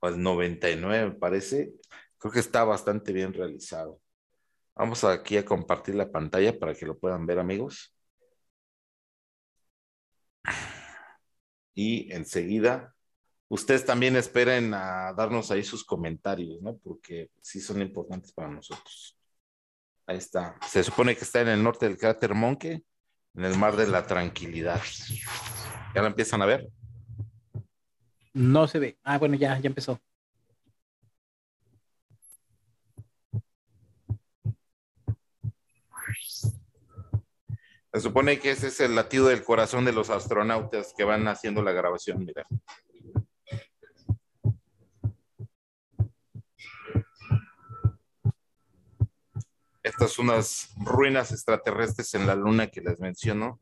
o 0.00 0.08
el 0.08 0.22
99, 0.22 1.10
me 1.10 1.14
parece, 1.16 1.72
Creo 2.20 2.32
que 2.32 2.40
está 2.40 2.64
bastante 2.64 3.12
bien 3.14 3.32
realizado. 3.32 4.00
Vamos 4.76 5.04
aquí 5.04 5.38
a 5.38 5.44
compartir 5.44 5.94
la 5.94 6.10
pantalla 6.12 6.58
para 6.58 6.74
que 6.74 6.86
lo 6.86 6.98
puedan 6.98 7.26
ver, 7.26 7.38
amigos. 7.38 7.94
Y 11.74 12.12
enseguida, 12.12 12.94
ustedes 13.48 13.86
también 13.86 14.16
esperen 14.16 14.74
a 14.74 15.14
darnos 15.14 15.50
ahí 15.50 15.62
sus 15.64 15.84
comentarios, 15.84 16.60
¿no? 16.60 16.76
Porque 16.78 17.30
sí 17.42 17.60
son 17.60 17.80
importantes 17.80 18.32
para 18.32 18.50
nosotros. 18.50 19.16
Ahí 20.10 20.16
está. 20.16 20.56
Se 20.66 20.82
supone 20.82 21.14
que 21.14 21.22
está 21.22 21.40
en 21.40 21.46
el 21.46 21.62
norte 21.62 21.86
del 21.86 21.96
cráter 21.96 22.34
Monke, 22.34 22.82
en 23.36 23.44
el 23.44 23.56
mar 23.56 23.76
de 23.76 23.86
la 23.86 24.08
tranquilidad. 24.08 24.82
¿Ya 25.94 26.00
lo 26.00 26.08
empiezan 26.08 26.42
a 26.42 26.46
ver? 26.46 26.68
No 28.32 28.66
se 28.66 28.80
ve. 28.80 28.98
Ah, 29.04 29.18
bueno, 29.18 29.36
ya, 29.36 29.56
ya 29.60 29.68
empezó. 29.68 30.00
Se 37.92 38.00
supone 38.00 38.40
que 38.40 38.50
ese 38.50 38.66
es 38.66 38.80
el 38.80 38.96
latido 38.96 39.28
del 39.28 39.44
corazón 39.44 39.84
de 39.84 39.92
los 39.92 40.10
astronautas 40.10 40.92
que 40.96 41.04
van 41.04 41.28
haciendo 41.28 41.62
la 41.62 41.70
grabación, 41.70 42.24
mira. 42.24 42.44
Estas 49.82 50.12
son 50.12 50.26
unas 50.28 50.74
ruinas 50.76 51.32
extraterrestres 51.32 52.12
en 52.14 52.26
la 52.26 52.34
luna 52.34 52.66
que 52.66 52.82
les 52.82 52.98
menciono. 53.00 53.60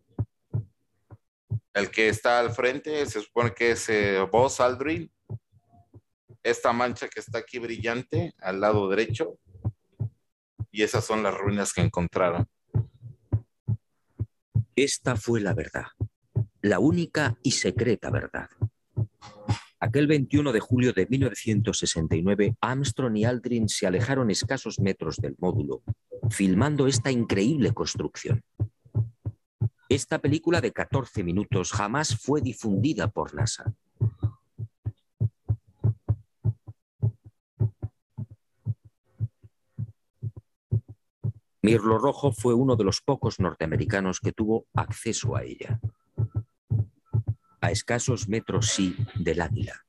El 1.73 1.91
que 1.91 2.09
está 2.09 2.41
al 2.41 2.51
frente 2.51 3.07
se 3.07 3.21
supone 3.21 3.55
que 3.55 3.73
es 3.73 3.89
eh, 3.89 4.19
Aldrin. 4.59 5.11
Esta 6.43 6.73
mancha 6.73 7.09
que 7.09 7.21
está 7.21 7.39
aquí 7.39 7.59
brillante 7.59 8.35
al 8.41 8.61
lado 8.61 8.89
derecho. 8.89 9.39
Y 10.73 10.83
esas 10.83 11.05
son 11.05 11.23
las 11.23 11.35
ruinas 11.35 11.73
que 11.73 11.83
encontraron. 11.83 12.49
Esta 14.75 15.17
fue 15.17 15.41
la 15.41 15.55
verdad, 15.55 15.87
la 16.63 16.79
única 16.79 17.37
y 17.43 17.53
secreta 17.53 18.11
verdad. 18.11 18.49
Aquel 19.81 20.07
21 20.07 20.53
de 20.53 20.61
julio 20.61 20.93
de 20.93 21.07
1969, 21.07 22.57
Armstrong 22.61 23.17
y 23.17 23.25
Aldrin 23.25 23.69
se 23.69 23.87
alejaron 23.87 24.31
escasos 24.31 24.81
metros 24.81 25.17
del 25.17 25.37
módulo, 25.39 25.83
filmando 26.31 26.87
esta 26.87 27.11
increíble 27.11 27.73
construcción. 27.73 28.43
Esta 29.89 30.19
película 30.19 30.61
de 30.61 30.73
14 30.73 31.25
minutos 31.25 31.73
jamás 31.73 32.17
fue 32.17 32.43
difundida 32.43 33.09
por 33.09 33.35
NASA. 33.35 33.75
Mirlo 41.63 41.99
Rojo 41.99 42.33
fue 42.33 42.55
uno 42.55 42.77
de 42.77 42.85
los 42.85 43.01
pocos 43.01 43.41
norteamericanos 43.41 44.21
que 44.21 44.33
tuvo 44.33 44.67
acceso 44.75 45.37
a 45.37 45.43
ella. 45.43 45.81
A 47.61 47.71
escasos 47.71 48.29
metros 48.29 48.69
sí 48.69 48.97
del 49.17 49.41
águila. 49.41 49.85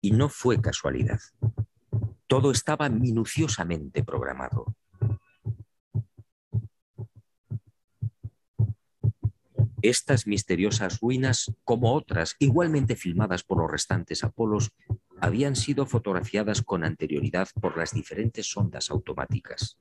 Y 0.00 0.12
no 0.12 0.28
fue 0.28 0.60
casualidad. 0.60 1.20
Todo 2.26 2.50
estaba 2.52 2.88
minuciosamente 2.88 4.04
programado. 4.04 4.76
Estas 9.82 10.26
misteriosas 10.26 11.00
ruinas, 11.00 11.52
como 11.64 11.94
otras 11.94 12.34
igualmente 12.40 12.96
filmadas 12.96 13.44
por 13.44 13.58
los 13.58 13.70
restantes 13.70 14.24
Apolos, 14.24 14.72
habían 15.20 15.54
sido 15.54 15.86
fotografiadas 15.86 16.62
con 16.62 16.82
anterioridad 16.82 17.48
por 17.60 17.76
las 17.76 17.92
diferentes 17.92 18.46
sondas 18.46 18.90
automáticas. 18.90 19.78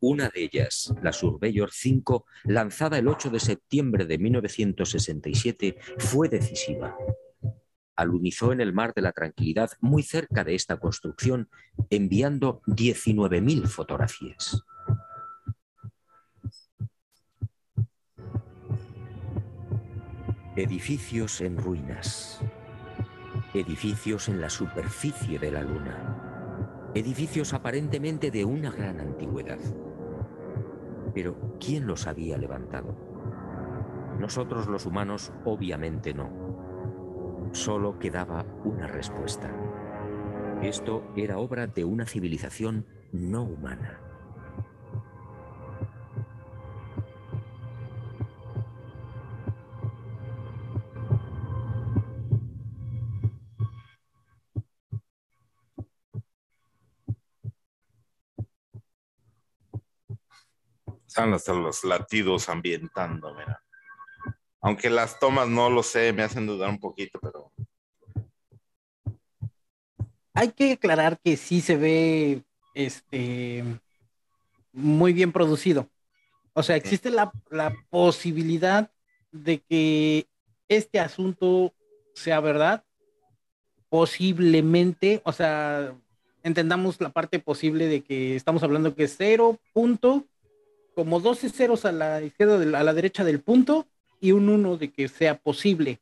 Una 0.00 0.28
de 0.28 0.44
ellas, 0.44 0.92
la 1.02 1.14
Surveyor 1.14 1.70
5, 1.72 2.26
lanzada 2.44 2.98
el 2.98 3.08
8 3.08 3.30
de 3.30 3.40
septiembre 3.40 4.04
de 4.04 4.18
1967, 4.18 5.78
fue 5.96 6.28
decisiva. 6.28 6.94
Alunizó 7.96 8.52
en 8.52 8.60
el 8.60 8.74
mar 8.74 8.92
de 8.94 9.00
la 9.00 9.12
tranquilidad 9.12 9.70
muy 9.80 10.02
cerca 10.02 10.44
de 10.44 10.54
esta 10.54 10.76
construcción, 10.76 11.48
enviando 11.88 12.60
19.000 12.66 13.66
fotografías. 13.66 14.62
Edificios 20.56 21.40
en 21.40 21.56
ruinas. 21.56 22.40
Edificios 23.54 24.28
en 24.28 24.40
la 24.40 24.48
superficie 24.48 25.36
de 25.36 25.50
la 25.50 25.62
Luna. 25.62 26.92
Edificios 26.94 27.52
aparentemente 27.52 28.30
de 28.30 28.44
una 28.44 28.70
gran 28.70 29.00
antigüedad. 29.00 29.58
Pero 31.12 31.56
¿quién 31.58 31.88
los 31.88 32.06
había 32.06 32.38
levantado? 32.38 32.94
Nosotros 34.20 34.68
los 34.68 34.86
humanos 34.86 35.32
obviamente 35.44 36.14
no. 36.14 36.30
Solo 37.50 37.98
quedaba 37.98 38.46
una 38.62 38.86
respuesta. 38.86 39.50
Esto 40.62 41.02
era 41.16 41.38
obra 41.38 41.66
de 41.66 41.84
una 41.84 42.06
civilización 42.06 42.86
no 43.10 43.42
humana. 43.42 44.03
Están 61.14 61.32
hasta 61.32 61.52
los 61.52 61.84
latidos 61.84 62.48
ambientando, 62.48 63.32
mira. 63.34 63.62
Aunque 64.60 64.90
las 64.90 65.20
tomas 65.20 65.46
no 65.48 65.70
lo 65.70 65.84
sé, 65.84 66.12
me 66.12 66.24
hacen 66.24 66.44
dudar 66.44 66.68
un 66.68 66.80
poquito, 66.80 67.20
pero. 67.22 67.52
Hay 70.32 70.50
que 70.50 70.72
aclarar 70.72 71.20
que 71.20 71.36
sí 71.36 71.60
se 71.60 71.76
ve 71.76 72.42
este 72.74 73.62
muy 74.72 75.12
bien 75.12 75.30
producido. 75.30 75.88
O 76.52 76.64
sea, 76.64 76.74
existe 76.74 77.10
la, 77.10 77.30
la 77.48 77.72
posibilidad 77.90 78.90
de 79.30 79.60
que 79.60 80.26
este 80.66 80.98
asunto 80.98 81.72
sea 82.16 82.40
verdad. 82.40 82.82
Posiblemente, 83.88 85.22
o 85.24 85.30
sea, 85.30 85.94
entendamos 86.42 87.00
la 87.00 87.10
parte 87.10 87.38
posible 87.38 87.86
de 87.86 88.02
que 88.02 88.34
estamos 88.34 88.64
hablando 88.64 88.96
que 88.96 89.04
es 89.04 89.14
cero 89.16 89.60
punto, 89.72 90.26
como 90.94 91.20
12 91.20 91.50
ceros 91.50 91.84
a 91.84 91.92
la 91.92 92.22
izquierda, 92.22 92.78
a 92.78 92.82
la 92.82 92.94
derecha 92.94 93.24
del 93.24 93.40
punto, 93.40 93.86
y 94.20 94.32
un 94.32 94.48
1 94.48 94.78
de 94.78 94.90
que 94.90 95.08
sea 95.08 95.36
posible, 95.36 96.00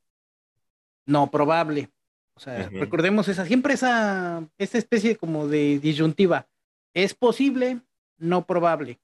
no 1.07 1.30
probable. 1.30 1.90
O 2.34 2.40
sea, 2.40 2.68
recordemos 2.68 3.28
esa, 3.28 3.45
siempre 3.45 3.74
esa, 3.74 4.49
esa 4.59 4.78
especie 4.78 5.16
como 5.16 5.49
de 5.49 5.78
disyuntiva. 5.78 6.49
Es 6.95 7.14
posible, 7.14 7.80
no 8.18 8.47
probable. 8.47 9.01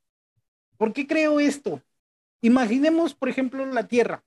¿Por 0.77 0.93
qué 0.93 1.07
creo 1.07 1.41
esto? 1.41 1.83
Imaginemos, 2.41 3.15
por 3.15 3.29
ejemplo, 3.29 3.67
la 3.67 3.89
Tierra. 3.89 4.25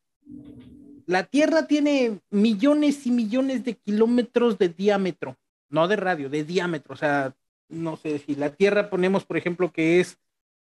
La 1.06 1.24
Tierra 1.24 1.68
tiene 1.68 2.20
millones 2.30 3.06
y 3.08 3.12
millones 3.12 3.64
de 3.64 3.76
kilómetros 3.76 4.58
de 4.58 4.70
diámetro, 4.70 5.38
no 5.70 5.88
de 5.88 5.96
radio, 5.96 6.30
de 6.30 6.44
diámetro. 6.44 6.94
O 6.94 6.98
sea, 6.98 7.36
no 7.70 7.98
sé 7.98 8.20
si 8.20 8.36
la 8.36 8.54
Tierra 8.54 8.90
ponemos, 8.90 9.26
por 9.26 9.38
ejemplo, 9.38 9.72
que 9.72 10.00
es 10.00 10.18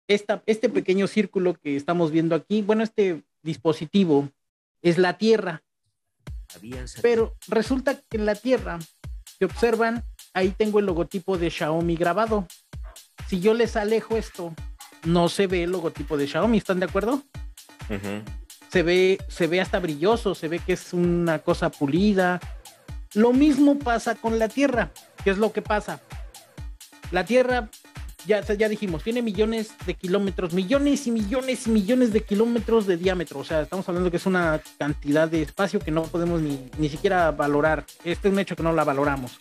esta, 0.08 0.44
este 0.46 0.70
pequeño 0.70 1.08
círculo 1.08 1.56
que 1.56 1.76
estamos 1.76 2.12
viendo 2.12 2.36
aquí. 2.36 2.62
Bueno, 2.62 2.84
este 2.84 3.24
dispositivo 3.44 4.30
es 4.82 4.98
la 4.98 5.18
Tierra. 5.18 5.64
Pero 7.02 7.36
resulta 7.48 8.00
que 8.10 8.18
en 8.18 8.26
la 8.26 8.36
Tierra, 8.36 8.80
si 9.38 9.46
observan, 9.46 10.04
ahí 10.34 10.50
tengo 10.52 10.80
el 10.80 10.86
logotipo 10.86 11.38
de 11.38 11.50
Xiaomi 11.50 11.96
grabado. 11.96 12.48
Si 13.28 13.40
yo 13.40 13.54
les 13.54 13.76
alejo 13.76 14.16
esto, 14.18 14.54
no 15.04 15.30
se 15.30 15.48
ve 15.48 15.64
el 15.64 15.72
logotipo 15.72 16.18
de 16.18 16.28
Xiaomi, 16.28 16.58
¿están 16.58 16.80
de 16.80 16.86
acuerdo? 16.86 17.24
Se 18.72 18.84
ve, 18.84 19.18
se 19.28 19.48
ve 19.48 19.62
hasta 19.62 19.80
brilloso, 19.80 20.36
se 20.36 20.48
ve 20.48 20.60
que 20.60 20.74
es 20.74 20.94
una 20.94 21.40
cosa 21.40 21.70
pulida. 21.70 22.40
Lo 23.14 23.34
mismo 23.34 23.78
pasa 23.78 24.16
con 24.16 24.40
la 24.40 24.48
Tierra. 24.48 24.92
¿Qué 25.24 25.32
es 25.32 25.38
lo 25.38 25.52
que 25.52 25.62
pasa? 25.62 26.02
La 27.12 27.26
Tierra 27.26 27.70
ya, 28.28 28.42
ya 28.42 28.70
dijimos, 28.70 29.04
tiene 29.04 29.22
millones 29.22 29.72
de 29.86 29.94
kilómetros, 29.94 30.54
millones 30.54 31.08
y 31.08 31.12
millones 31.12 31.66
y 31.66 31.72
millones 31.72 32.14
de 32.14 32.22
kilómetros 32.22 32.86
de 32.86 32.98
diámetro. 32.98 33.40
O 33.40 33.44
sea, 33.44 33.62
estamos 33.62 33.88
hablando 33.88 34.12
que 34.12 34.18
es 34.18 34.26
una 34.26 34.62
cantidad 34.78 35.28
de 35.28 35.42
espacio 35.42 35.80
que 35.80 35.92
no 35.92 36.04
podemos 36.04 36.42
ni, 36.42 36.70
ni 36.78 36.90
siquiera 36.90 37.32
valorar. 37.32 37.86
Este 38.04 38.28
es 38.28 38.34
un 38.34 38.40
hecho 38.40 38.56
que 38.56 38.64
no 38.64 38.74
la 38.74 38.84
valoramos. 38.84 39.40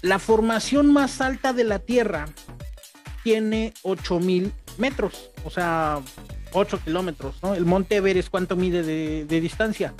La 0.00 0.18
formación 0.18 0.92
más 0.92 1.20
alta 1.20 1.52
de 1.52 1.64
la 1.64 1.78
Tierra 1.78 2.26
tiene 3.22 3.74
8000 3.82 4.52
metros, 4.78 5.30
o 5.44 5.50
sea, 5.50 6.00
8 6.52 6.80
kilómetros, 6.84 7.36
¿no? 7.42 7.54
El 7.54 7.66
monte 7.66 7.96
Everest, 7.96 8.30
¿cuánto 8.30 8.56
mide 8.56 8.82
de, 8.82 9.24
de 9.24 9.40
distancia? 9.40 9.92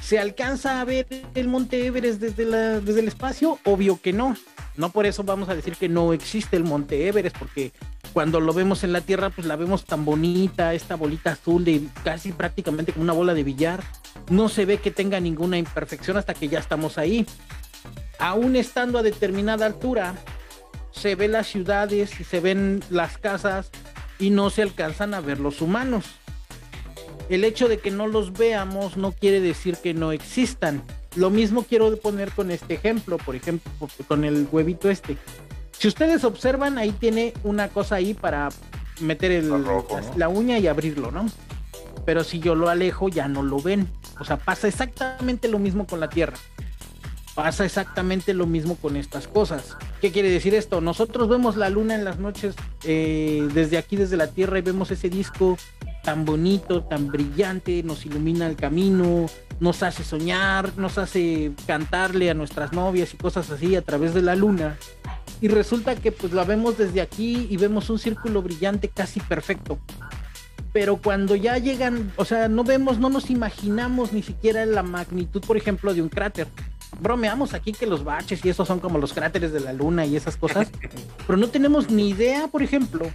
¿Se 0.00 0.18
alcanza 0.18 0.80
a 0.80 0.84
ver 0.84 1.06
el 1.34 1.48
monte 1.48 1.84
Everest 1.86 2.20
desde, 2.20 2.44
la, 2.44 2.80
desde 2.80 3.00
el 3.00 3.08
espacio? 3.08 3.58
Obvio 3.64 4.00
que 4.00 4.12
no. 4.12 4.36
No 4.80 4.88
por 4.88 5.04
eso 5.04 5.24
vamos 5.24 5.50
a 5.50 5.54
decir 5.54 5.76
que 5.76 5.90
no 5.90 6.14
existe 6.14 6.56
el 6.56 6.64
Monte 6.64 7.06
Everest, 7.06 7.36
porque 7.36 7.70
cuando 8.14 8.40
lo 8.40 8.54
vemos 8.54 8.82
en 8.82 8.94
la 8.94 9.02
Tierra, 9.02 9.28
pues 9.28 9.46
la 9.46 9.54
vemos 9.56 9.84
tan 9.84 10.06
bonita, 10.06 10.72
esta 10.72 10.94
bolita 10.96 11.32
azul 11.32 11.66
de 11.66 11.82
casi 12.02 12.32
prácticamente 12.32 12.94
como 12.94 13.02
una 13.02 13.12
bola 13.12 13.34
de 13.34 13.44
billar. 13.44 13.84
No 14.30 14.48
se 14.48 14.64
ve 14.64 14.78
que 14.78 14.90
tenga 14.90 15.20
ninguna 15.20 15.58
imperfección 15.58 16.16
hasta 16.16 16.32
que 16.32 16.48
ya 16.48 16.58
estamos 16.58 16.96
ahí. 16.96 17.26
Aún 18.18 18.56
estando 18.56 18.98
a 18.98 19.02
determinada 19.02 19.66
altura, 19.66 20.14
se 20.92 21.14
ven 21.14 21.32
las 21.32 21.48
ciudades 21.48 22.18
y 22.18 22.24
se 22.24 22.40
ven 22.40 22.82
las 22.88 23.18
casas 23.18 23.70
y 24.18 24.30
no 24.30 24.48
se 24.48 24.62
alcanzan 24.62 25.12
a 25.12 25.20
ver 25.20 25.40
los 25.40 25.60
humanos. 25.60 26.06
El 27.28 27.44
hecho 27.44 27.68
de 27.68 27.80
que 27.80 27.90
no 27.90 28.06
los 28.06 28.32
veamos 28.32 28.96
no 28.96 29.12
quiere 29.12 29.42
decir 29.42 29.76
que 29.76 29.92
no 29.92 30.10
existan 30.10 30.82
lo 31.16 31.30
mismo 31.30 31.64
quiero 31.64 31.96
poner 31.96 32.30
con 32.30 32.50
este 32.50 32.74
ejemplo, 32.74 33.18
por 33.18 33.34
ejemplo, 33.34 33.70
con 34.06 34.24
el 34.24 34.48
huevito 34.50 34.90
este. 34.90 35.16
Si 35.72 35.88
ustedes 35.88 36.24
observan, 36.24 36.78
ahí 36.78 36.92
tiene 36.92 37.32
una 37.42 37.68
cosa 37.68 37.96
ahí 37.96 38.14
para 38.14 38.50
meter 39.00 39.32
el, 39.32 39.50
la 40.16 40.28
uña 40.28 40.58
y 40.58 40.66
abrirlo, 40.66 41.10
¿no? 41.10 41.26
Pero 42.04 42.22
si 42.22 42.38
yo 42.38 42.54
lo 42.54 42.68
alejo, 42.68 43.08
ya 43.08 43.28
no 43.28 43.42
lo 43.42 43.60
ven. 43.60 43.88
O 44.18 44.24
sea, 44.24 44.36
pasa 44.36 44.68
exactamente 44.68 45.48
lo 45.48 45.58
mismo 45.58 45.86
con 45.86 46.00
la 46.00 46.08
Tierra. 46.08 46.36
Pasa 47.34 47.64
exactamente 47.64 48.34
lo 48.34 48.46
mismo 48.46 48.76
con 48.76 48.96
estas 48.96 49.26
cosas. 49.26 49.76
¿Qué 50.00 50.12
quiere 50.12 50.30
decir 50.30 50.54
esto? 50.54 50.80
Nosotros 50.80 51.28
vemos 51.28 51.56
la 51.56 51.70
luna 51.70 51.94
en 51.94 52.04
las 52.04 52.18
noches 52.18 52.54
eh, 52.84 53.48
desde 53.54 53.78
aquí, 53.78 53.96
desde 53.96 54.16
la 54.16 54.26
Tierra, 54.26 54.58
y 54.58 54.62
vemos 54.62 54.90
ese 54.90 55.08
disco 55.08 55.56
tan 56.02 56.24
bonito, 56.24 56.82
tan 56.82 57.08
brillante, 57.08 57.82
nos 57.82 58.06
ilumina 58.06 58.46
el 58.46 58.56
camino, 58.56 59.26
nos 59.60 59.82
hace 59.82 60.02
soñar, 60.02 60.76
nos 60.76 60.98
hace 60.98 61.52
cantarle 61.66 62.30
a 62.30 62.34
nuestras 62.34 62.72
novias 62.72 63.12
y 63.14 63.16
cosas 63.16 63.50
así 63.50 63.76
a 63.76 63.82
través 63.82 64.14
de 64.14 64.22
la 64.22 64.34
luna. 64.34 64.78
Y 65.40 65.48
resulta 65.48 65.94
que 65.96 66.12
pues 66.12 66.32
la 66.32 66.44
vemos 66.44 66.78
desde 66.78 67.00
aquí 67.00 67.46
y 67.50 67.56
vemos 67.56 67.88
un 67.90 67.98
círculo 67.98 68.42
brillante 68.42 68.88
casi 68.88 69.20
perfecto. 69.20 69.78
Pero 70.72 70.98
cuando 70.98 71.34
ya 71.34 71.58
llegan, 71.58 72.12
o 72.16 72.24
sea, 72.24 72.48
no 72.48 72.62
vemos, 72.62 72.98
no 72.98 73.08
nos 73.08 73.30
imaginamos 73.30 74.12
ni 74.12 74.22
siquiera 74.22 74.64
la 74.66 74.82
magnitud, 74.82 75.42
por 75.44 75.56
ejemplo, 75.56 75.92
de 75.94 76.02
un 76.02 76.08
cráter. 76.08 76.46
Bromeamos 77.00 77.54
aquí 77.54 77.72
que 77.72 77.86
los 77.86 78.04
baches 78.04 78.44
y 78.44 78.50
esos 78.50 78.68
son 78.68 78.80
como 78.80 78.98
los 78.98 79.12
cráteres 79.12 79.52
de 79.52 79.60
la 79.60 79.72
luna 79.72 80.06
y 80.06 80.16
esas 80.16 80.36
cosas, 80.36 80.70
pero 81.26 81.38
no 81.38 81.48
tenemos 81.48 81.90
ni 81.90 82.10
idea, 82.10 82.48
por 82.48 82.62
ejemplo, 82.62 83.10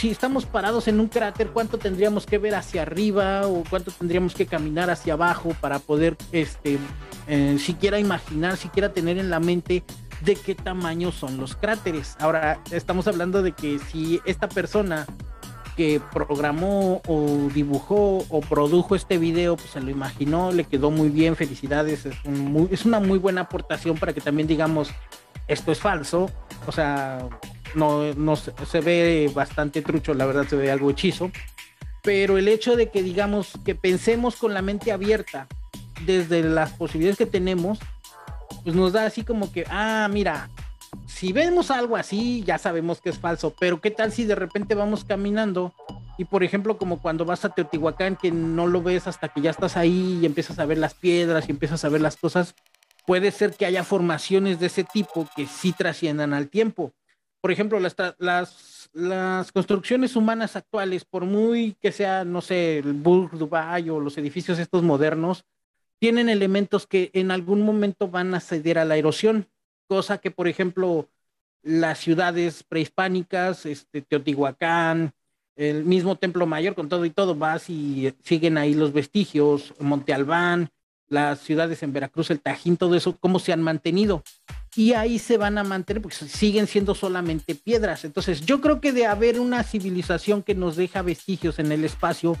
si 0.00 0.08
estamos 0.08 0.46
parados 0.46 0.88
en 0.88 0.98
un 0.98 1.08
cráter, 1.08 1.48
¿cuánto 1.48 1.76
tendríamos 1.76 2.24
que 2.24 2.38
ver 2.38 2.54
hacia 2.54 2.80
arriba 2.80 3.46
o 3.46 3.64
cuánto 3.68 3.90
tendríamos 3.90 4.34
que 4.34 4.46
caminar 4.46 4.88
hacia 4.88 5.12
abajo 5.12 5.54
para 5.60 5.78
poder, 5.78 6.16
este, 6.32 6.78
eh, 7.28 7.58
siquiera 7.58 7.98
imaginar, 7.98 8.56
siquiera 8.56 8.94
tener 8.94 9.18
en 9.18 9.28
la 9.28 9.40
mente 9.40 9.84
de 10.22 10.36
qué 10.36 10.54
tamaño 10.54 11.12
son 11.12 11.36
los 11.36 11.54
cráteres? 11.54 12.16
Ahora, 12.18 12.62
estamos 12.70 13.08
hablando 13.08 13.42
de 13.42 13.52
que 13.52 13.78
si 13.78 14.22
esta 14.24 14.48
persona 14.48 15.04
que 15.76 16.00
programó 16.14 17.02
o 17.06 17.50
dibujó 17.52 18.24
o 18.30 18.40
produjo 18.40 18.94
este 18.94 19.18
video, 19.18 19.56
pues 19.56 19.68
se 19.68 19.82
lo 19.82 19.90
imaginó, 19.90 20.50
le 20.50 20.64
quedó 20.64 20.90
muy 20.90 21.10
bien, 21.10 21.36
felicidades, 21.36 22.06
es, 22.06 22.16
es 22.70 22.86
una 22.86 23.00
muy 23.00 23.18
buena 23.18 23.42
aportación 23.42 23.98
para 23.98 24.14
que 24.14 24.22
también 24.22 24.48
digamos, 24.48 24.92
esto 25.46 25.70
es 25.70 25.78
falso, 25.78 26.30
o 26.66 26.72
sea, 26.72 27.28
no, 27.74 28.14
no 28.14 28.36
se 28.36 28.80
ve 28.80 29.30
bastante 29.34 29.82
trucho, 29.82 30.14
la 30.14 30.26
verdad 30.26 30.46
se 30.48 30.56
ve 30.56 30.70
algo 30.70 30.90
hechizo, 30.90 31.30
pero 32.02 32.38
el 32.38 32.48
hecho 32.48 32.76
de 32.76 32.90
que 32.90 33.02
digamos 33.02 33.52
que 33.64 33.74
pensemos 33.74 34.36
con 34.36 34.54
la 34.54 34.62
mente 34.62 34.92
abierta 34.92 35.46
desde 36.06 36.42
las 36.42 36.72
posibilidades 36.72 37.18
que 37.18 37.26
tenemos, 37.26 37.78
pues 38.64 38.74
nos 38.74 38.92
da 38.92 39.06
así 39.06 39.22
como 39.22 39.52
que, 39.52 39.64
ah, 39.68 40.08
mira, 40.10 40.48
si 41.06 41.32
vemos 41.32 41.70
algo 41.70 41.96
así, 41.96 42.42
ya 42.44 42.58
sabemos 42.58 43.00
que 43.00 43.10
es 43.10 43.18
falso, 43.18 43.54
pero 43.58 43.80
¿qué 43.80 43.90
tal 43.90 44.12
si 44.12 44.24
de 44.24 44.34
repente 44.34 44.74
vamos 44.74 45.04
caminando 45.04 45.74
y 46.18 46.24
por 46.24 46.42
ejemplo 46.42 46.76
como 46.76 47.00
cuando 47.00 47.24
vas 47.24 47.44
a 47.44 47.50
Teotihuacán 47.50 48.16
que 48.16 48.30
no 48.30 48.66
lo 48.66 48.82
ves 48.82 49.06
hasta 49.06 49.28
que 49.28 49.40
ya 49.40 49.50
estás 49.50 49.76
ahí 49.76 50.18
y 50.20 50.26
empiezas 50.26 50.58
a 50.58 50.66
ver 50.66 50.78
las 50.78 50.94
piedras 50.94 51.48
y 51.48 51.52
empiezas 51.52 51.84
a 51.84 51.88
ver 51.88 52.00
las 52.00 52.16
cosas, 52.16 52.54
puede 53.06 53.30
ser 53.30 53.54
que 53.54 53.66
haya 53.66 53.84
formaciones 53.84 54.60
de 54.60 54.66
ese 54.66 54.84
tipo 54.84 55.28
que 55.36 55.46
sí 55.46 55.72
trasciendan 55.72 56.34
al 56.34 56.48
tiempo 56.48 56.92
por 57.40 57.50
ejemplo, 57.50 57.80
las, 57.80 57.96
las, 58.92 59.52
construcciones 59.52 60.16
humanas 60.16 60.56
actuales, 60.56 61.04
por 61.04 61.24
muy 61.24 61.76
que 61.80 61.92
sea, 61.92 62.24
no 62.24 62.40
sé, 62.40 62.78
el 62.78 62.92
Burj 62.92 63.32
Dubai 63.36 63.88
o 63.88 64.00
los 64.00 64.18
edificios 64.18 64.58
estos 64.58 64.82
modernos, 64.82 65.44
tienen 65.98 66.28
elementos 66.28 66.86
que 66.86 67.10
en 67.14 67.30
algún 67.30 67.62
momento 67.62 68.08
van 68.08 68.34
a 68.34 68.40
ceder 68.40 68.78
a 68.78 68.84
la 68.84 68.96
erosión, 68.96 69.48
cosa 69.86 70.18
que, 70.18 70.30
por 70.30 70.48
ejemplo, 70.48 71.08
las 71.62 71.98
ciudades 71.98 72.62
prehispánicas, 72.62 73.66
este, 73.66 74.02
Teotihuacán, 74.02 75.12
el 75.56 75.84
mismo 75.84 76.16
Templo 76.16 76.46
Mayor, 76.46 76.74
con 76.74 76.88
todo 76.88 77.04
y 77.04 77.10
todo, 77.10 77.34
vas 77.34 77.68
y 77.68 78.14
siguen 78.22 78.56
ahí 78.56 78.74
los 78.74 78.92
vestigios, 78.92 79.74
Monte 79.78 80.14
Albán, 80.14 80.70
las 81.10 81.40
ciudades 81.40 81.82
en 81.82 81.92
Veracruz, 81.92 82.30
el 82.30 82.40
Tajín, 82.40 82.76
todo 82.76 82.94
eso, 82.94 83.16
cómo 83.18 83.38
se 83.38 83.52
han 83.52 83.60
mantenido 83.60 84.22
y 84.76 84.92
ahí 84.92 85.18
se 85.18 85.36
van 85.36 85.58
a 85.58 85.64
mantener 85.64 86.00
porque 86.00 86.16
siguen 86.16 86.66
siendo 86.66 86.94
solamente 86.94 87.54
piedras. 87.54 88.04
Entonces, 88.04 88.42
yo 88.42 88.60
creo 88.60 88.80
que 88.80 88.92
de 88.92 89.06
haber 89.06 89.40
una 89.40 89.62
civilización 89.64 90.42
que 90.42 90.54
nos 90.54 90.76
deja 90.76 91.02
vestigios 91.02 91.58
en 91.58 91.72
el 91.72 91.84
espacio, 91.84 92.36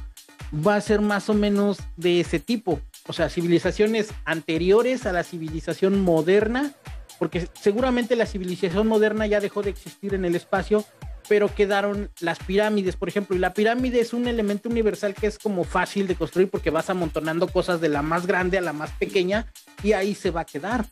va 0.54 0.76
a 0.76 0.80
ser 0.80 1.00
más 1.00 1.28
o 1.28 1.34
menos 1.34 1.78
de 1.96 2.20
ese 2.20 2.38
tipo. 2.38 2.80
O 3.06 3.12
sea, 3.12 3.28
civilizaciones 3.28 4.12
anteriores 4.24 5.06
a 5.06 5.12
la 5.12 5.24
civilización 5.24 6.00
moderna, 6.02 6.72
porque 7.18 7.48
seguramente 7.60 8.14
la 8.16 8.26
civilización 8.26 8.86
moderna 8.86 9.26
ya 9.26 9.40
dejó 9.40 9.62
de 9.62 9.70
existir 9.70 10.14
en 10.14 10.24
el 10.24 10.36
espacio 10.36 10.84
pero 11.30 11.54
quedaron 11.54 12.10
las 12.18 12.40
pirámides, 12.40 12.96
por 12.96 13.08
ejemplo, 13.08 13.36
y 13.36 13.38
la 13.38 13.54
pirámide 13.54 14.00
es 14.00 14.12
un 14.12 14.26
elemento 14.26 14.68
universal 14.68 15.14
que 15.14 15.28
es 15.28 15.38
como 15.38 15.62
fácil 15.62 16.08
de 16.08 16.16
construir 16.16 16.50
porque 16.50 16.70
vas 16.70 16.90
amontonando 16.90 17.46
cosas 17.46 17.80
de 17.80 17.88
la 17.88 18.02
más 18.02 18.26
grande 18.26 18.58
a 18.58 18.60
la 18.60 18.72
más 18.72 18.90
pequeña 18.90 19.46
y 19.84 19.92
ahí 19.92 20.16
se 20.16 20.32
va 20.32 20.40
a 20.40 20.44
quedar. 20.44 20.86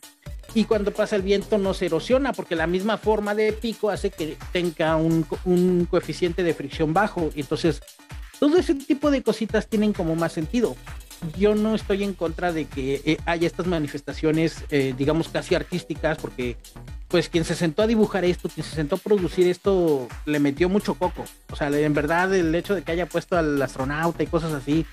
Y 0.53 0.63
cuando 0.63 0.91
pasa 0.91 1.17
el 1.17 1.23
viento 1.23 1.57
no 1.57 1.73
se 1.73 1.87
erosiona 1.87 2.31
porque 2.31 2.55
la 2.55 2.67
misma 2.67 2.97
forma 2.97 3.35
de 3.35 3.51
pico 3.51 3.89
hace 3.89 4.11
que 4.11 4.37
tenga 4.53 4.95
un, 4.95 5.25
coeficiente 5.89 6.41
de 6.41 6.53
fricción 6.53 6.93
bajo. 6.93 7.31
Entonces, 7.35 7.81
todo 8.39 8.57
ese 8.57 8.75
tipo 8.75 9.11
de 9.11 9.21
cositas 9.21 9.67
tienen 9.67 9.91
como 9.91 10.15
más 10.15 10.31
sentido 10.31 10.77
yo 11.37 11.53
no 11.53 11.75
estoy 11.75 12.05
en 12.05 12.13
contra 12.13 12.53
de 12.53 12.63
que 12.63 13.01
eh, 13.03 13.17
haya 13.25 13.45
estas 13.45 13.67
manifestaciones, 13.67 14.63
eh, 14.69 14.93
digamos, 14.97 15.27
casi 15.27 15.53
artísticas, 15.53 16.17
porque 16.17 16.55
pues 17.09 17.27
quien 17.27 17.43
se 17.43 17.55
sentó 17.55 17.81
a 17.81 17.87
dibujar 17.87 18.23
esto, 18.23 18.49
quien 18.49 18.65
se 18.65 18.75
sentó 18.75 18.95
a 18.95 18.99
producir 18.99 19.47
esto, 19.47 20.07
le 20.25 20.39
metió 20.39 20.69
mucho 20.69 20.93
coco. 20.93 21.25
O 21.51 21.55
sea, 21.55 21.67
en 21.67 21.93
verdad 21.93 22.33
el 22.33 22.53
hecho 22.53 22.75
de 22.75 22.83
que 22.83 22.91
haya 22.91 23.07
puesto 23.07 23.35
al 23.35 23.59
astronauta 23.61 24.21
y 24.21 24.27
cosas 24.27 24.53
así, 24.53 24.85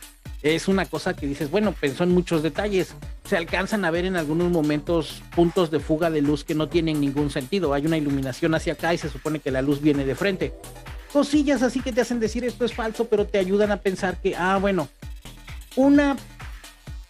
es 0.43 0.67
una 0.67 0.87
cosa 0.87 1.15
que 1.15 1.27
dices, 1.27 1.51
bueno, 1.51 1.73
pensó 1.79 2.05
en 2.05 2.13
muchos 2.13 2.43
detalles. 2.43 2.95
Se 3.25 3.37
alcanzan 3.37 3.85
a 3.85 3.91
ver 3.91 4.07
en 4.07 4.17
algunos 4.17 4.51
momentos 4.51 5.23
puntos 5.35 5.71
de 5.71 5.79
fuga 5.79 6.11
de 6.11 6.23
luz 6.23 6.43
que 6.43 6.55
no 6.55 6.69
tienen 6.69 7.01
ningún 7.01 7.31
sentido. 7.31 7.75
Hay 7.75 7.85
una 7.85 7.99
iluminación 7.99 8.55
hacia 8.55 8.73
acá 8.73 8.95
y 8.95 8.99
se 8.99 9.11
supone 9.11 9.41
que 9.41 9.51
la 9.51 9.61
luz 9.61 9.83
viene 9.83 10.07
de 10.07 10.15
frente. 10.15 10.55
Cosillas 11.13 11.63
así 11.63 11.81
que 11.81 11.93
te 11.93 12.01
hacen 12.01 12.19
decir 12.19 12.45
esto 12.45 12.65
es 12.65 12.73
falso, 12.73 13.07
pero 13.09 13.27
te 13.27 13.39
ayudan 13.39 13.73
a 13.73 13.79
pensar 13.79 14.21
que, 14.21 14.35
ah, 14.37 14.57
bueno, 14.59 14.89
una 15.75 16.17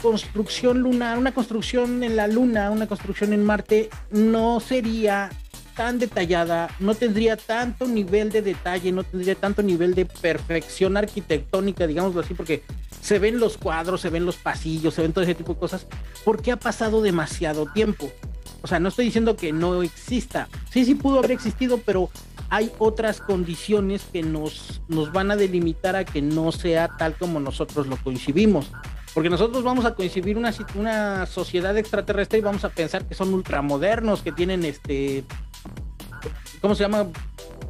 construcción 0.01 0.81
lunar, 0.81 1.19
una 1.19 1.33
construcción 1.33 2.03
en 2.03 2.17
la 2.17 2.27
Luna, 2.27 2.71
una 2.71 2.87
construcción 2.87 3.33
en 3.33 3.45
Marte, 3.45 3.91
no 4.11 4.61
sería 4.61 5.31
tan 5.75 5.99
detallada, 5.99 6.71
no 6.81 6.95
tendría 6.95 7.37
tanto 7.37 7.87
nivel 7.87 8.31
de 8.31 8.43
detalle, 8.43 8.93
no 8.93 9.05
tendría 9.05 9.35
tanto 9.35 9.63
nivel 9.63 9.95
de 9.95 10.07
perfección 10.07 10.97
arquitectónica, 10.97 11.87
digámoslo 11.87 12.23
así, 12.23 12.35
porque 12.35 12.63
se 13.01 13.19
ven 13.19 13.39
los 13.39 13.59
cuadros, 13.59 14.01
se 14.01 14.11
ven 14.11 14.25
los 14.25 14.37
pasillos, 14.37 14.95
se 14.95 15.03
ven 15.03 15.13
todo 15.13 15.25
ese 15.25 15.35
tipo 15.35 15.53
de 15.55 15.61
cosas, 15.61 15.87
porque 16.25 16.51
ha 16.51 16.57
pasado 16.57 17.03
demasiado 17.03 17.67
tiempo. 17.67 18.11
O 18.63 18.67
sea, 18.67 18.81
no 18.81 18.89
estoy 18.89 19.05
diciendo 19.05 19.37
que 19.37 19.53
no 19.53 19.83
exista. 19.83 20.49
Sí, 20.73 20.85
sí 20.85 20.95
pudo 20.95 21.19
haber 21.19 21.33
existido, 21.33 21.79
pero 21.79 22.11
hay 22.49 22.73
otras 22.79 23.21
condiciones 23.21 24.03
que 24.11 24.23
nos, 24.23 24.81
nos 24.89 25.13
van 25.13 25.31
a 25.31 25.37
delimitar 25.37 25.95
a 25.95 26.05
que 26.05 26.23
no 26.23 26.53
sea 26.53 26.89
tal 26.89 27.15
como 27.17 27.39
nosotros 27.39 27.87
lo 27.87 27.97
coincidimos. 27.99 28.71
Porque 29.17 29.31
nosotros 29.31 29.65
vamos 29.65 29.87
a 29.87 29.95
coincidir 29.95 30.37
una, 30.37 30.53
una 30.75 31.25
sociedad 31.25 31.75
extraterrestre 31.79 32.39
y 32.39 32.43
vamos 32.43 32.67
a 32.67 32.69
pensar 32.69 33.07
que 33.07 33.15
son 33.15 33.33
ultramodernos, 33.33 34.21
que 34.21 34.31
tienen 34.31 34.63
este. 34.63 35.25
¿Cómo 36.61 36.75
se 36.75 36.83
llama? 36.83 37.07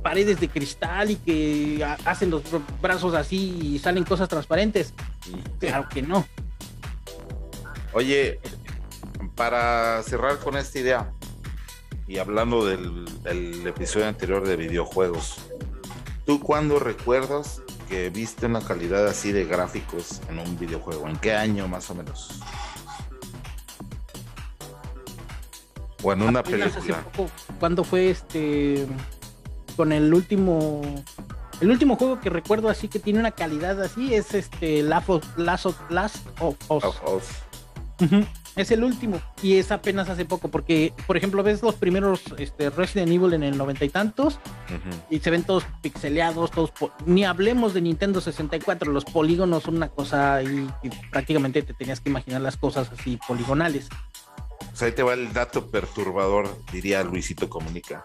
Paredes 0.03 0.41
de 0.41 0.49
cristal 0.49 1.13
y 1.13 1.15
que 1.15 1.87
hacen 2.05 2.31
los 2.31 2.43
brazos 2.83 3.15
así 3.15 3.61
y 3.63 3.79
salen 3.79 4.03
cosas 4.03 4.29
transparentes. 4.29 4.93
Claro 5.61 5.89
que 5.89 6.03
no. 6.03 6.27
Oye, 7.93 8.41
para 9.37 10.03
cerrar 10.03 10.41
con 10.41 10.57
esta 10.57 10.81
idea, 10.81 11.13
y 12.09 12.19
hablando 12.19 12.67
del, 12.67 13.65
episodio 13.65 14.09
anterior 14.09 14.45
de 14.45 14.57
videojuegos, 14.57 15.37
¿tú 16.25 16.41
cuándo 16.41 16.81
recuerdas 16.81 17.63
que 17.89 18.11
viste 18.11 18.47
una 18.47 18.61
calidad 18.61 19.07
así 19.07 19.33
de 19.33 19.45
gráficos 19.45 20.21
en 20.29 20.39
un 20.39 20.59
videojuego? 20.59 21.09
¿En 21.09 21.17
qué 21.17 21.35
año 21.35 21.69
más 21.69 21.91
o 21.91 21.95
menos? 21.95 22.41
O 26.03 26.13
en 26.13 26.23
una 26.23 26.43
película. 26.43 27.05
¿Cuándo 27.59 27.85
fue 27.85 28.11
este 28.11 28.87
con 29.77 29.93
el 29.93 30.13
último 30.13 30.83
el 31.61 31.71
último 31.71 31.97
juego 31.97 32.21
que 32.21 32.31
recuerdo 32.31 32.69
así 32.69 32.89
que 32.89 32.99
tiene 32.99 33.19
una 33.19 33.31
calidad 33.31 33.81
así 33.83 34.15
es 34.15 34.35
este 34.35 34.83
Last 34.83 35.09
of, 35.09 35.39
Last 35.39 35.67
of, 35.67 36.57
Us. 36.69 37.27
Es 38.57 38.71
el 38.71 38.83
último 38.85 39.21
y 39.43 39.59
es 39.59 39.71
apenas 39.71 40.09
hace 40.09 40.25
poco 40.25 40.49
porque, 40.49 40.95
por 41.07 41.19
ejemplo, 41.19 41.43
ves 41.43 41.63
los 41.63 41.75
primeros 41.75 42.23
este, 42.39 42.71
Resident 42.71 43.13
Evil 43.13 43.35
en 43.35 43.43
el 43.43 43.59
noventa 43.59 43.85
y 43.85 43.91
tantos 43.91 44.39
y 45.11 45.19
se 45.19 45.31
ven 45.31 45.45
todos 45.45 45.65
pixeleados, 45.83 46.51
todos 46.51 46.73
ni 47.05 47.27
hablemos 47.27 47.75
de 47.75 47.83
Nintendo 47.83 48.23
64, 48.23 48.91
los 48.91 49.05
polígonos 49.05 49.65
son 49.65 49.77
una 49.77 49.89
cosa 49.89 50.43
y, 50.43 50.69
prácticamente 51.11 51.63
te 51.63 51.75
tenías 51.75 52.01
que 52.01 52.09
imaginar 52.09 52.41
las 52.41 52.57
cosas 52.57 52.91
así 52.91 53.19
poligonales. 53.29 53.91
Pues 54.71 54.83
ahí 54.83 54.93
te 54.93 55.03
va 55.03 55.13
el 55.13 55.35
dato 55.35 55.71
perturbador, 55.71 56.49
diría 56.73 57.05
Luisito 57.05 57.51
Comunica. 57.51 58.05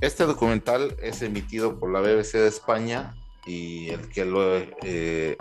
Este 0.00 0.24
documental 0.24 0.96
es 1.00 1.22
emitido 1.22 1.78
por 1.78 1.92
la 1.92 2.00
BBC 2.00 2.32
de 2.38 2.48
España 2.48 3.14
y 3.46 3.90
el 3.90 4.08
que 4.08 4.24
lo 4.24 4.56
eh, 4.82 5.36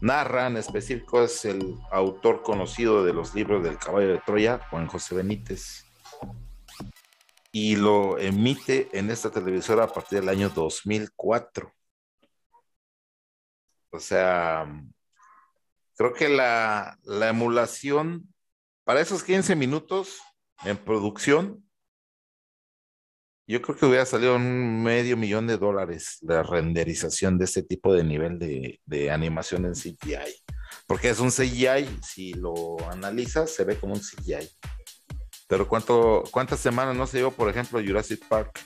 narra 0.00 0.46
en 0.46 0.56
específico 0.56 1.22
es 1.22 1.44
el 1.44 1.78
autor 1.90 2.42
conocido 2.42 3.04
de 3.04 3.12
los 3.12 3.34
libros 3.34 3.62
del 3.62 3.78
caballo 3.78 4.08
de 4.08 4.18
Troya, 4.18 4.60
Juan 4.70 4.86
José 4.86 5.14
Benítez. 5.14 5.84
Y 7.52 7.76
lo 7.76 8.18
emite 8.18 8.88
en 8.92 9.10
esta 9.10 9.30
televisora 9.30 9.84
a 9.84 9.92
partir 9.92 10.20
del 10.20 10.28
año 10.28 10.50
2004. 10.50 11.72
O 13.90 13.98
sea, 13.98 14.66
creo 15.96 16.12
que 16.12 16.28
la, 16.28 16.98
la 17.04 17.28
emulación 17.28 18.32
para 18.84 19.00
esos 19.00 19.24
15 19.24 19.56
minutos 19.56 20.20
en 20.64 20.76
producción 20.76 21.65
yo 23.48 23.62
creo 23.62 23.76
que 23.76 23.86
hubiera 23.86 24.04
salido 24.04 24.34
un 24.34 24.82
medio 24.82 25.16
millón 25.16 25.46
de 25.46 25.56
dólares 25.56 26.18
la 26.22 26.42
renderización 26.42 27.38
de 27.38 27.44
este 27.44 27.62
tipo 27.62 27.94
de 27.94 28.02
nivel 28.02 28.38
de, 28.38 29.10
animación 29.10 29.66
en 29.66 29.74
CGI. 29.74 30.34
Porque 30.86 31.10
es 31.10 31.20
un 31.20 31.30
CGI, 31.30 32.00
si 32.02 32.34
lo 32.34 32.76
analizas, 32.90 33.52
se 33.52 33.64
ve 33.64 33.76
como 33.76 33.94
un 33.94 34.00
CGI. 34.00 34.50
Pero 35.48 35.68
¿cuánto, 35.68 36.24
¿cuántas 36.32 36.58
semanas 36.58 36.96
no 36.96 37.06
se 37.06 37.18
llevó, 37.18 37.30
por 37.30 37.48
ejemplo, 37.48 37.80
Jurassic 37.80 38.26
Park 38.26 38.60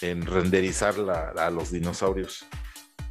en 0.00 0.24
renderizar 0.24 0.94
a 1.36 1.50
los 1.50 1.70
dinosaurios? 1.70 2.46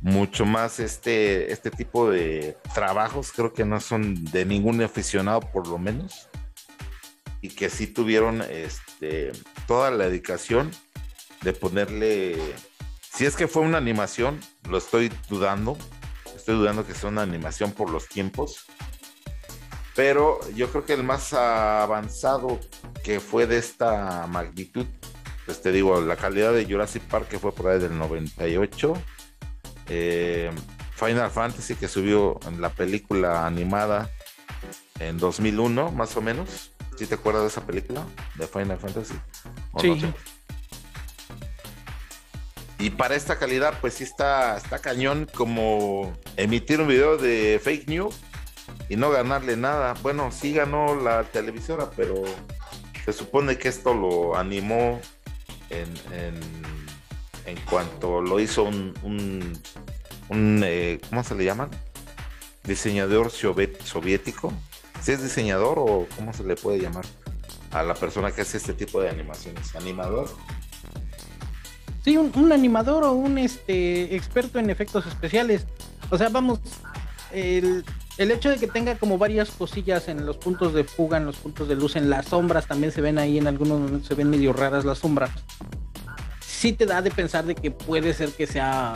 Mucho 0.02 0.46
más 0.46 0.80
este, 0.80 1.52
este 1.52 1.70
tipo 1.70 2.10
de 2.10 2.58
trabajos 2.74 3.32
creo 3.32 3.54
que 3.54 3.64
no 3.64 3.80
son 3.80 4.26
de 4.26 4.44
ningún 4.44 4.82
aficionado 4.82 5.40
por 5.40 5.68
lo 5.68 5.78
menos 5.78 6.28
y 7.44 7.50
que 7.50 7.70
sí 7.70 7.88
tuvieron 7.88 8.42
este, 8.42 9.34
toda 9.68 9.92
la 9.92 10.06
dedicación 10.06 10.72
de 11.42 11.52
ponerle, 11.52 12.38
si 13.02 13.26
es 13.26 13.36
que 13.36 13.50
fue 13.50 13.64
una 13.64 13.78
animación, 13.78 14.40
lo 14.70 14.78
estoy 14.78 15.12
dudando, 15.28 15.78
estoy 16.38 16.56
dudando 16.56 16.88
que 16.88 16.96
sea 16.96 17.10
una 17.10 17.22
animación 17.22 17.74
por 17.74 17.90
los 17.90 18.08
tiempos, 18.08 18.66
pero 19.94 20.40
yo 20.56 20.70
creo 20.70 20.86
que 20.86 20.94
el 20.94 21.04
más 21.04 21.34
avanzado 21.34 22.62
que 23.04 23.20
fue 23.20 23.46
de 23.46 23.58
esta 23.58 24.26
magnitud, 24.28 24.86
pues 25.46 25.62
te 25.62 25.74
digo, 25.74 26.00
la 26.00 26.16
calidad 26.16 26.54
de 26.54 26.64
Jurassic 26.64 27.04
Park 27.04 27.28
que 27.28 27.40
fue 27.40 27.54
por 27.54 27.68
ahí 27.68 27.80
del 27.80 27.98
98, 27.98 28.94
eh, 29.90 30.50
Final 30.96 31.30
Fantasy 31.30 31.76
que 31.76 31.90
subió 31.90 32.40
en 32.48 32.62
la 32.62 32.70
película 32.70 33.46
animada 33.46 34.10
en 35.00 35.18
2001 35.18 35.92
más 35.92 36.16
o 36.16 36.22
menos, 36.22 36.73
¿Sí 36.98 37.08
te 37.08 37.16
acuerdas 37.16 37.44
de 37.44 37.48
esa 37.50 37.66
película 37.66 38.06
de 38.36 38.48
Final 38.48 38.78
Fantasy? 38.78 39.16
sí. 39.80 40.14
Y 42.80 42.90
para 42.90 43.16
esta 43.16 43.40
calidad, 43.40 43.80
pues 43.80 43.94
sí 43.94 44.04
está, 44.04 44.58
está 44.58 44.80
cañón 44.80 45.30
como 45.34 46.12
emitir 46.36 46.82
un 46.82 46.90
video 46.90 47.18
de 47.18 47.62
fake 47.64 47.88
news 47.88 48.20
y 48.90 48.98
no 48.98 49.10
ganarle 49.10 49.56
nada. 49.56 49.94
Bueno, 50.02 50.32
sí 50.34 50.52
ganó 50.54 50.94
la 50.96 51.24
televisora, 51.24 51.90
pero 51.96 52.24
se 53.06 53.14
supone 53.14 53.58
que 53.58 53.70
esto 53.70 53.94
lo 53.94 54.36
animó 54.36 55.00
en, 55.70 55.94
en, 57.46 57.58
cuanto 57.70 58.22
lo 58.22 58.40
hizo 58.40 58.64
un, 58.64 58.94
un, 60.30 60.62
eh, 60.66 61.00
¿cómo 61.10 61.24
se 61.24 61.36
le 61.36 61.46
llama? 61.46 61.70
Diseñador 62.66 63.32
soviético 63.32 64.52
si 65.04 65.12
es 65.12 65.22
diseñador 65.22 65.80
o 65.80 66.08
cómo 66.16 66.34
se 66.34 66.44
le 66.44 66.56
puede 66.56 66.80
llamar 66.80 67.06
a 67.72 67.84
la 67.84 67.94
persona 67.94 68.32
que 68.32 68.42
hace 68.42 68.58
este 68.58 68.74
tipo 68.74 69.02
de 69.02 69.10
animaciones, 69.10 69.76
animador. 69.76 70.30
Sí, 72.06 72.18
un, 72.18 72.52
animador 72.52 73.04
o 73.04 73.12
un 73.12 73.38
este 73.38 74.16
experto 74.16 74.60
en 74.60 74.70
efectos 74.70 75.06
especiales. 75.06 75.66
O 76.10 76.18
sea, 76.18 76.30
vamos, 76.30 76.60
el, 77.32 77.84
el, 78.18 78.32
hecho 78.32 78.50
de 78.50 78.58
que 78.58 78.68
tenga 78.68 78.96
como 78.96 79.18
varias 79.18 79.52
cosillas 79.52 80.08
en 80.08 80.26
los 80.26 80.38
puntos 80.38 80.74
de 80.74 80.84
fuga, 80.84 81.18
en 81.18 81.26
los 81.26 81.38
puntos 81.38 81.68
de 81.68 81.76
luz, 81.76 81.96
en 81.96 82.10
las 82.10 82.28
sombras, 82.28 82.68
también 82.68 82.92
se 82.92 83.02
ven 83.02 83.18
ahí, 83.18 83.38
en 83.38 83.48
algunos 83.48 83.80
momentos 83.80 84.08
se 84.08 84.16
ven 84.16 84.30
medio 84.30 84.54
raras 84.54 84.86
las 84.86 85.00
sombras. 85.00 85.32
Sí 86.40 86.72
te 86.72 86.86
da 86.86 87.02
de 87.02 87.12
pensar 87.12 87.46
de 87.46 87.56
que 87.56 87.72
puede 87.72 88.14
ser 88.14 88.30
que 88.30 88.48
sea 88.48 88.94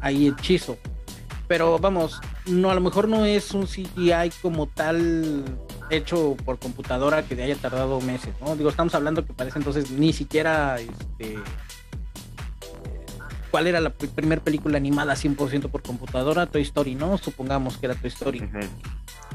ahí 0.00 0.28
hechizo. 0.28 0.78
Pero 1.46 1.78
vamos, 1.78 2.20
no, 2.46 2.70
a 2.70 2.74
lo 2.74 2.80
mejor 2.80 3.08
no 3.08 3.24
es 3.24 3.52
un 3.52 3.66
CGI 3.66 4.30
como 4.40 4.66
tal 4.66 5.44
hecho 5.90 6.36
por 6.44 6.58
computadora 6.58 7.22
que 7.22 7.40
haya 7.42 7.56
tardado 7.56 8.00
meses, 8.00 8.34
¿no? 8.40 8.56
Digo, 8.56 8.70
estamos 8.70 8.94
hablando 8.94 9.26
que 9.26 9.32
parece 9.34 9.58
entonces 9.58 9.90
ni 9.90 10.12
siquiera 10.12 10.78
este 10.80 11.38
¿cuál 13.54 13.68
era 13.68 13.80
la 13.80 13.90
primera 13.90 14.42
película 14.42 14.78
animada 14.78 15.14
100% 15.14 15.70
por 15.70 15.80
computadora? 15.82 16.46
Toy 16.46 16.62
Story, 16.62 16.96
¿no? 16.96 17.18
Supongamos 17.18 17.76
que 17.76 17.86
era 17.86 17.94
Toy 17.94 18.08
Story. 18.08 18.42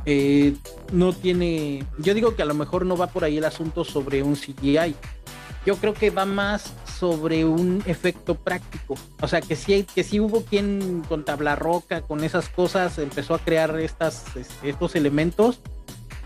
Eh, 0.05 0.57
no 0.91 1.13
tiene, 1.13 1.85
yo 1.99 2.13
digo 2.13 2.35
que 2.35 2.41
a 2.41 2.45
lo 2.45 2.53
mejor 2.53 2.85
no 2.85 2.97
va 2.97 3.07
por 3.07 3.23
ahí 3.23 3.37
el 3.37 3.45
asunto 3.45 3.85
sobre 3.85 4.21
un 4.21 4.35
CGI. 4.35 4.93
Yo 5.65 5.77
creo 5.77 5.93
que 5.93 6.09
va 6.09 6.25
más 6.25 6.73
sobre 6.99 7.45
un 7.45 7.81
efecto 7.85 8.35
práctico. 8.35 8.95
O 9.21 9.27
sea, 9.27 9.41
que 9.41 9.55
sí, 9.55 9.85
que 9.95 10.03
sí 10.03 10.19
hubo 10.19 10.43
quien 10.43 11.03
con 11.07 11.23
tabla 11.23 11.55
roca, 11.55 12.01
con 12.01 12.23
esas 12.23 12.49
cosas, 12.49 12.97
empezó 12.99 13.35
a 13.35 13.39
crear 13.39 13.79
estas, 13.79 14.25
estos 14.63 14.95
elementos. 14.95 15.61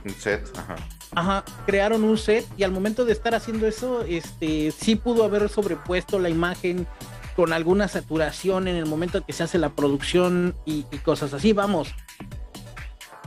Un 0.03 0.11
set, 0.11 0.49
ajá. 0.57 0.75
Ajá, 1.15 1.43
crearon 1.67 2.03
un 2.03 2.17
set 2.17 2.45
y 2.57 2.63
al 2.63 2.71
momento 2.71 3.05
de 3.05 3.13
estar 3.13 3.35
haciendo 3.35 3.67
eso, 3.67 4.01
este, 4.01 4.71
sí 4.71 4.95
pudo 4.95 5.23
haber 5.23 5.47
sobrepuesto 5.47 6.17
la 6.17 6.29
imagen 6.29 6.87
con 7.35 7.53
alguna 7.53 7.87
saturación 7.87 8.67
en 8.67 8.75
el 8.75 8.87
momento 8.87 9.23
que 9.23 9.33
se 9.33 9.43
hace 9.43 9.59
la 9.59 9.69
producción 9.69 10.55
y, 10.65 10.85
y 10.91 10.97
cosas 10.97 11.33
así. 11.33 11.53
Vamos, 11.53 11.93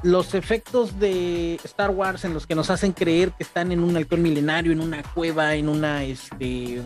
los 0.03 0.35
efectos 0.35 0.99
de 0.99 1.61
Star 1.65 1.91
Wars 1.91 2.25
en 2.25 2.35
los 2.35 2.47
que 2.47 2.55
nos 2.55 2.71
hacen 2.71 2.93
creer 2.93 3.33
que 3.33 3.45
están 3.45 3.73
en 3.73 3.83
un 3.83 3.97
halcón 3.97 4.23
milenario, 4.23 4.73
en 4.73 4.81
una 4.81 5.03
cueva, 5.03 5.55
en 5.55 5.69
una 5.69 6.05
este 6.05 6.83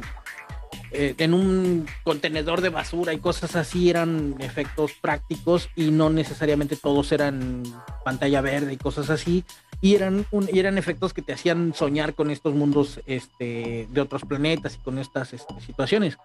eh, 0.92 1.14
en 1.18 1.34
un 1.34 1.86
contenedor 2.04 2.60
de 2.60 2.68
basura 2.68 3.12
y 3.12 3.18
cosas 3.18 3.56
así 3.56 3.90
eran 3.90 4.34
efectos 4.40 4.92
prácticos 5.00 5.68
y 5.76 5.90
no 5.90 6.10
necesariamente 6.10 6.76
todos 6.76 7.12
eran 7.12 7.62
pantalla 8.04 8.40
verde 8.40 8.72
y 8.72 8.76
cosas 8.76 9.10
así 9.10 9.44
y 9.80 9.94
eran 9.94 10.26
eran 10.52 10.78
efectos 10.78 11.14
que 11.14 11.22
te 11.22 11.32
hacían 11.32 11.74
soñar 11.74 12.14
con 12.14 12.30
estos 12.30 12.54
mundos 12.54 13.00
este, 13.06 13.86
de 13.90 14.00
otros 14.00 14.22
planetas 14.22 14.74
y 14.74 14.78
con 14.78 14.98
estas 14.98 15.32
este, 15.32 15.60
situaciones. 15.60 16.18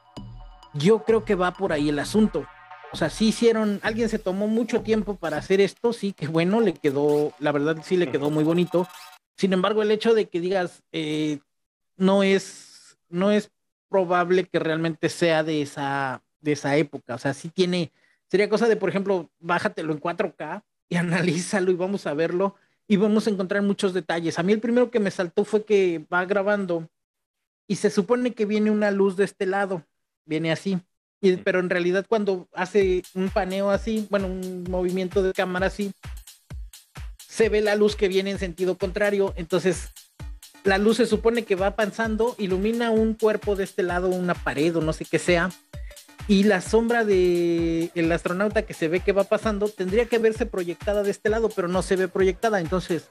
Yo 0.73 1.03
creo 1.03 1.23
que 1.23 1.35
va 1.35 1.51
por 1.51 1.71
ahí 1.71 1.89
el 1.89 1.99
asunto. 1.99 2.45
O 2.91 2.97
sea, 2.97 3.09
sí 3.09 3.27
hicieron, 3.29 3.79
alguien 3.83 4.09
se 4.09 4.19
tomó 4.19 4.47
mucho 4.47 4.81
tiempo 4.81 5.15
para 5.15 5.37
hacer 5.37 5.61
esto, 5.61 5.93
sí, 5.93 6.13
que 6.13 6.27
bueno, 6.27 6.61
le 6.61 6.73
quedó, 6.73 7.33
la 7.39 7.51
verdad 7.51 7.77
sí 7.83 7.97
le 7.97 8.09
quedó 8.09 8.29
muy 8.29 8.43
bonito. 8.43 8.87
Sin 9.37 9.53
embargo, 9.53 9.81
el 9.81 9.91
hecho 9.91 10.13
de 10.13 10.27
que 10.27 10.39
digas, 10.39 10.83
eh, 10.91 11.39
no 11.97 12.23
es, 12.23 12.97
no 13.09 13.31
es 13.31 13.51
probable 13.89 14.45
que 14.45 14.59
realmente 14.59 15.09
sea 15.09 15.43
de 15.43 15.61
esa, 15.61 16.23
de 16.41 16.53
esa 16.53 16.75
época. 16.77 17.15
O 17.15 17.17
sea, 17.17 17.33
sí 17.33 17.49
tiene, 17.49 17.91
sería 18.29 18.49
cosa 18.49 18.67
de, 18.67 18.75
por 18.75 18.89
ejemplo, 18.89 19.29
bájatelo 19.39 19.93
en 19.93 19.99
4K 19.99 20.63
y 20.89 20.95
analízalo 20.97 21.71
y 21.71 21.75
vamos 21.75 22.07
a 22.07 22.13
verlo 22.13 22.55
y 22.87 22.97
vamos 22.97 23.27
a 23.27 23.29
encontrar 23.29 23.61
muchos 23.61 23.93
detalles. 23.93 24.37
A 24.39 24.43
mí 24.43 24.53
el 24.53 24.59
primero 24.59 24.91
que 24.91 24.99
me 24.99 25.11
saltó 25.11 25.45
fue 25.45 25.65
que 25.65 26.05
va 26.11 26.25
grabando 26.25 26.87
y 27.67 27.77
se 27.77 27.89
supone 27.89 28.33
que 28.33 28.45
viene 28.45 28.69
una 28.69 28.91
luz 28.91 29.17
de 29.17 29.25
este 29.25 29.45
lado, 29.45 29.83
viene 30.25 30.51
así 30.51 30.79
pero 31.43 31.59
en 31.59 31.69
realidad 31.69 32.05
cuando 32.07 32.47
hace 32.53 33.03
un 33.13 33.29
paneo 33.29 33.69
así, 33.69 34.07
bueno, 34.09 34.27
un 34.27 34.65
movimiento 34.69 35.23
de 35.23 35.33
cámara 35.33 35.67
así, 35.67 35.91
se 37.27 37.49
ve 37.49 37.61
la 37.61 37.75
luz 37.75 37.95
que 37.95 38.07
viene 38.07 38.31
en 38.31 38.39
sentido 38.39 38.77
contrario. 38.77 39.33
Entonces, 39.35 39.89
la 40.65 40.79
luz 40.79 40.97
se 40.97 41.05
supone 41.05 41.43
que 41.43 41.55
va 41.55 41.67
avanzando, 41.67 42.35
ilumina 42.39 42.89
un 42.89 43.13
cuerpo 43.13 43.55
de 43.55 43.63
este 43.63 43.83
lado, 43.83 44.09
una 44.09 44.33
pared 44.33 44.75
o 44.75 44.81
no 44.81 44.93
sé 44.93 45.05
qué 45.05 45.19
sea. 45.19 45.51
Y 46.27 46.43
la 46.43 46.59
sombra 46.59 47.05
de 47.05 47.91
el 47.93 48.11
astronauta 48.11 48.63
que 48.63 48.73
se 48.73 48.87
ve 48.87 48.99
que 48.99 49.11
va 49.11 49.25
pasando 49.25 49.69
tendría 49.69 50.07
que 50.07 50.17
verse 50.17 50.47
proyectada 50.47 51.03
de 51.03 51.11
este 51.11 51.29
lado, 51.29 51.49
pero 51.55 51.67
no 51.67 51.83
se 51.83 51.95
ve 51.95 52.07
proyectada. 52.07 52.59
Entonces, 52.59 53.05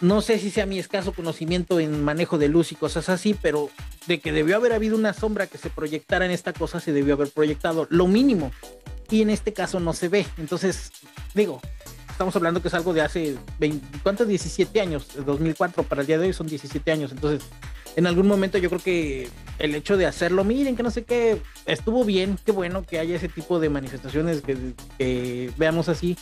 no 0.00 0.22
sé 0.22 0.38
si 0.38 0.50
sea 0.50 0.64
mi 0.64 0.78
escaso 0.78 1.12
conocimiento 1.12 1.78
en 1.78 2.02
manejo 2.02 2.38
de 2.38 2.48
luz 2.48 2.72
y 2.72 2.74
cosas 2.74 3.10
así, 3.10 3.36
pero 3.40 3.68
de 4.06 4.18
que 4.18 4.32
debió 4.32 4.56
haber 4.56 4.72
habido 4.72 4.96
una 4.96 5.12
sombra 5.12 5.46
que 5.46 5.58
se 5.58 5.68
proyectara 5.68 6.24
en 6.24 6.30
esta 6.30 6.54
cosa, 6.54 6.80
se 6.80 6.92
debió 6.92 7.14
haber 7.14 7.28
proyectado 7.28 7.86
lo 7.90 8.06
mínimo. 8.06 8.50
Y 9.10 9.20
en 9.20 9.28
este 9.28 9.52
caso 9.52 9.78
no 9.78 9.92
se 9.92 10.08
ve. 10.08 10.26
Entonces, 10.38 10.90
digo, 11.34 11.60
estamos 12.14 12.36
hablando 12.36 12.62
que 12.62 12.68
es 12.68 12.74
algo 12.74 12.94
de 12.94 13.00
hace 13.00 13.36
20, 13.58 13.98
¿cuántos? 14.04 14.28
17 14.28 14.80
años, 14.80 15.08
2004 15.26 15.82
para 15.82 16.02
el 16.02 16.06
día 16.06 16.16
de 16.16 16.28
hoy 16.28 16.32
son 16.32 16.46
17 16.46 16.92
años. 16.92 17.10
Entonces, 17.10 17.42
en 17.96 18.06
algún 18.06 18.28
momento 18.28 18.56
yo 18.56 18.68
creo 18.68 18.80
que 18.80 19.28
el 19.58 19.74
hecho 19.74 19.96
de 19.96 20.06
hacerlo, 20.06 20.44
miren 20.44 20.76
que 20.76 20.84
no 20.84 20.92
sé 20.92 21.02
qué, 21.02 21.42
estuvo 21.66 22.04
bien, 22.04 22.38
qué 22.46 22.52
bueno 22.52 22.84
que 22.84 23.00
haya 23.00 23.16
ese 23.16 23.28
tipo 23.28 23.58
de 23.58 23.68
manifestaciones 23.68 24.42
que, 24.42 24.56
que 24.96 25.50
veamos 25.56 25.88
así. 25.88 26.16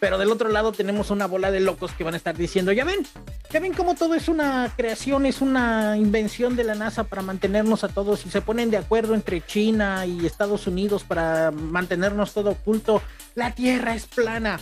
Pero 0.00 0.18
del 0.18 0.30
otro 0.30 0.50
lado 0.50 0.72
tenemos 0.72 1.10
una 1.10 1.26
bola 1.26 1.50
de 1.50 1.60
locos 1.60 1.92
que 1.92 2.04
van 2.04 2.12
a 2.12 2.18
estar 2.18 2.36
diciendo, 2.36 2.72
ya 2.72 2.84
ven, 2.84 3.06
ya 3.50 3.60
ven 3.60 3.72
cómo 3.72 3.94
todo 3.94 4.14
es 4.14 4.28
una 4.28 4.70
creación, 4.76 5.24
es 5.24 5.40
una 5.40 5.96
invención 5.96 6.56
de 6.56 6.64
la 6.64 6.74
NASA 6.74 7.04
para 7.04 7.22
mantenernos 7.22 7.84
a 7.84 7.88
todos 7.88 8.26
y 8.26 8.30
se 8.30 8.42
ponen 8.42 8.70
de 8.70 8.76
acuerdo 8.76 9.14
entre 9.14 9.40
China 9.46 10.04
y 10.04 10.26
Estados 10.26 10.66
Unidos 10.66 11.04
para 11.04 11.52
mantenernos 11.52 12.34
todo 12.34 12.50
oculto. 12.50 13.00
La 13.34 13.54
Tierra 13.54 13.94
es 13.94 14.04
plana. 14.04 14.60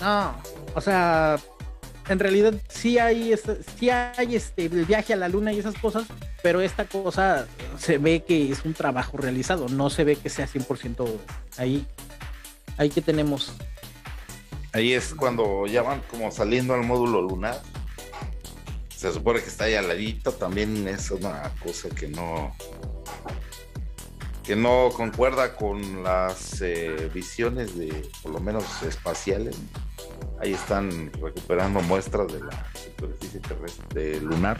No, 0.00 0.34
o 0.74 0.80
sea, 0.80 1.38
en 2.08 2.18
realidad 2.18 2.54
sí 2.68 2.98
hay, 2.98 3.34
sí 3.78 3.90
hay 3.90 4.36
este, 4.36 4.66
el 4.66 4.84
viaje 4.86 5.12
a 5.12 5.16
la 5.16 5.28
luna 5.28 5.52
y 5.52 5.58
esas 5.58 5.74
cosas, 5.74 6.04
pero 6.42 6.60
esta 6.60 6.84
cosa 6.84 7.46
se 7.78 7.98
ve 7.98 8.24
que 8.26 8.50
es 8.50 8.64
un 8.64 8.74
trabajo 8.74 9.16
realizado, 9.16 9.68
no 9.68 9.90
se 9.90 10.04
ve 10.04 10.16
que 10.16 10.30
sea 10.30 10.46
100% 10.46 11.06
ahí. 11.58 11.86
Ahí 12.76 12.88
que 12.88 13.02
tenemos 13.02 13.52
Ahí 14.72 14.92
es 14.92 15.14
cuando 15.14 15.66
ya 15.66 15.82
van 15.82 16.00
como 16.10 16.30
saliendo 16.30 16.74
al 16.74 16.84
módulo 16.84 17.22
lunar. 17.22 17.60
Se 18.94 19.12
supone 19.12 19.40
que 19.40 19.48
está 19.48 19.64
ahí 19.64 19.74
al 19.74 19.88
ladito. 19.88 20.32
También 20.32 20.86
es 20.86 21.10
una 21.10 21.50
cosa 21.62 21.88
que 21.88 22.06
no. 22.06 22.54
Que 24.44 24.56
no 24.56 24.90
concuerda 24.96 25.54
con 25.56 26.02
las 26.02 26.60
eh, 26.62 27.10
visiones 27.12 27.76
de, 27.78 28.08
por 28.22 28.32
lo 28.32 28.40
menos 28.40 28.82
espaciales. 28.82 29.56
Ahí 30.40 30.54
están 30.54 31.12
recuperando 31.12 31.80
muestras 31.82 32.32
de 32.32 32.40
la 32.40 32.66
superficie 32.74 33.40
terrestre 33.40 34.20
lunar. 34.20 34.58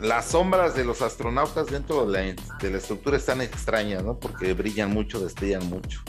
Las 0.00 0.26
sombras 0.26 0.74
de 0.74 0.84
los 0.84 1.02
astronautas 1.02 1.66
dentro 1.66 2.06
de 2.06 2.12
la, 2.12 2.42
de 2.58 2.70
la 2.70 2.78
estructura 2.78 3.16
están 3.16 3.40
extrañas, 3.40 4.02
¿no? 4.02 4.18
Porque 4.18 4.54
brillan 4.54 4.90
mucho, 4.90 5.20
destellan 5.20 5.68
mucho 5.68 6.02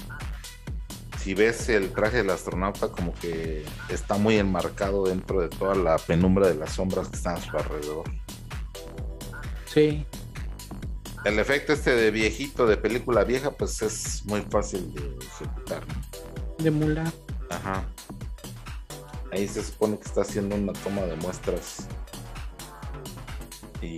si 1.21 1.35
ves 1.35 1.69
el 1.69 1.91
traje 1.91 2.17
del 2.17 2.31
astronauta 2.31 2.89
como 2.89 3.13
que 3.13 3.63
está 3.89 4.17
muy 4.17 4.37
enmarcado 4.37 5.05
dentro 5.05 5.39
de 5.39 5.49
toda 5.49 5.75
la 5.75 5.97
penumbra 5.99 6.47
de 6.47 6.55
las 6.55 6.73
sombras 6.73 7.09
que 7.09 7.15
están 7.15 7.35
a 7.35 7.41
su 7.41 7.55
alrededor. 7.55 8.05
Sí. 9.65 10.05
El 11.25 11.37
efecto 11.39 11.73
este 11.73 11.95
de 11.95 12.11
viejito, 12.11 12.65
de 12.65 12.77
película 12.77 13.23
vieja, 13.23 13.51
pues 13.51 13.81
es 13.81 14.25
muy 14.25 14.41
fácil 14.41 14.93
de 14.93 15.17
ejecutar. 15.25 15.83
De 16.57 16.69
emular. 16.69 17.11
Ajá. 17.49 17.85
Ahí 19.31 19.47
se 19.47 19.63
supone 19.63 19.97
que 19.97 20.03
está 20.03 20.21
haciendo 20.21 20.55
una 20.55 20.73
toma 20.73 21.01
de 21.01 21.15
muestras. 21.17 21.87
Y 23.81 23.97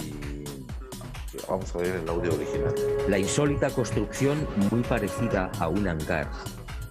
vamos 1.47 1.74
a 1.76 1.78
ver 1.80 1.95
el 1.95 2.09
audio 2.09 2.34
original. 2.34 2.76
La 3.07 3.17
insólita 3.17 3.69
construcción, 3.69 4.47
muy 4.69 4.82
parecida 4.82 5.51
a 5.59 5.67
un 5.67 5.88
hangar, 5.88 6.30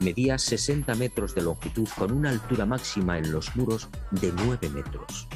Medía 0.02 0.36
60 0.36 0.96
metros 0.96 1.32
de 1.32 1.42
longitud 1.42 1.88
con 1.96 2.10
una 2.10 2.30
altura 2.30 2.66
máxima 2.66 3.18
en 3.18 3.30
los 3.30 3.54
muros 3.54 3.88
de 4.10 4.32
9 4.32 4.68
metros. 4.70 5.28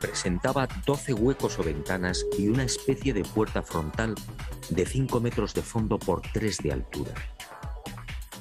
Presentaba 0.00 0.68
12 0.84 1.14
huecos 1.14 1.58
o 1.58 1.62
ventanas 1.62 2.24
y 2.38 2.48
una 2.48 2.64
especie 2.64 3.12
de 3.12 3.24
puerta 3.24 3.62
frontal 3.62 4.14
de 4.68 4.86
5 4.86 5.20
metros 5.20 5.54
de 5.54 5.62
fondo 5.62 5.98
por 5.98 6.22
3 6.32 6.58
de 6.58 6.72
altura. 6.72 7.14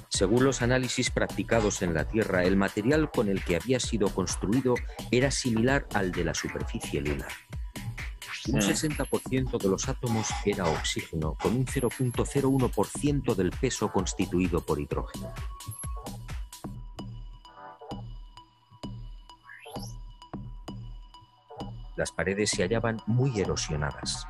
Según 0.09 0.45
los 0.45 0.61
análisis 0.61 1.11
practicados 1.11 1.81
en 1.81 1.93
la 1.93 2.07
Tierra, 2.07 2.45
el 2.45 2.55
material 2.55 3.11
con 3.11 3.27
el 3.27 3.43
que 3.43 3.57
había 3.57 3.81
sido 3.81 4.09
construido 4.09 4.75
era 5.11 5.29
similar 5.29 5.87
al 5.93 6.11
de 6.13 6.23
la 6.23 6.33
superficie 6.33 7.01
lunar. 7.01 7.31
Un 8.47 8.61
60% 8.61 9.59
de 9.59 9.67
los 9.67 9.89
átomos 9.89 10.27
era 10.45 10.69
oxígeno, 10.69 11.33
con 11.33 11.55
un 11.55 11.65
0.01% 11.65 13.35
del 13.35 13.49
peso 13.49 13.91
constituido 13.91 14.61
por 14.61 14.79
hidrógeno. 14.79 15.33
Las 21.95 22.11
paredes 22.11 22.49
se 22.49 22.63
hallaban 22.63 22.99
muy 23.07 23.39
erosionadas. 23.39 24.25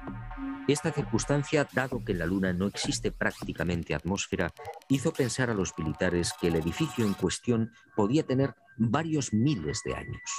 Esta 0.67 0.91
circunstancia, 0.91 1.67
dado 1.73 2.03
que 2.03 2.13
en 2.13 2.19
la 2.19 2.25
Luna 2.25 2.51
no 2.53 2.65
existe 2.65 3.11
prácticamente 3.11 3.93
atmósfera, 3.93 4.51
hizo 4.89 5.13
pensar 5.13 5.49
a 5.49 5.53
los 5.53 5.77
militares 5.77 6.33
que 6.41 6.47
el 6.47 6.55
edificio 6.55 7.05
en 7.05 7.13
cuestión 7.13 7.71
podía 7.95 8.23
tener 8.23 8.55
varios 8.77 9.33
miles 9.33 9.81
de 9.85 9.95
años. 9.95 10.31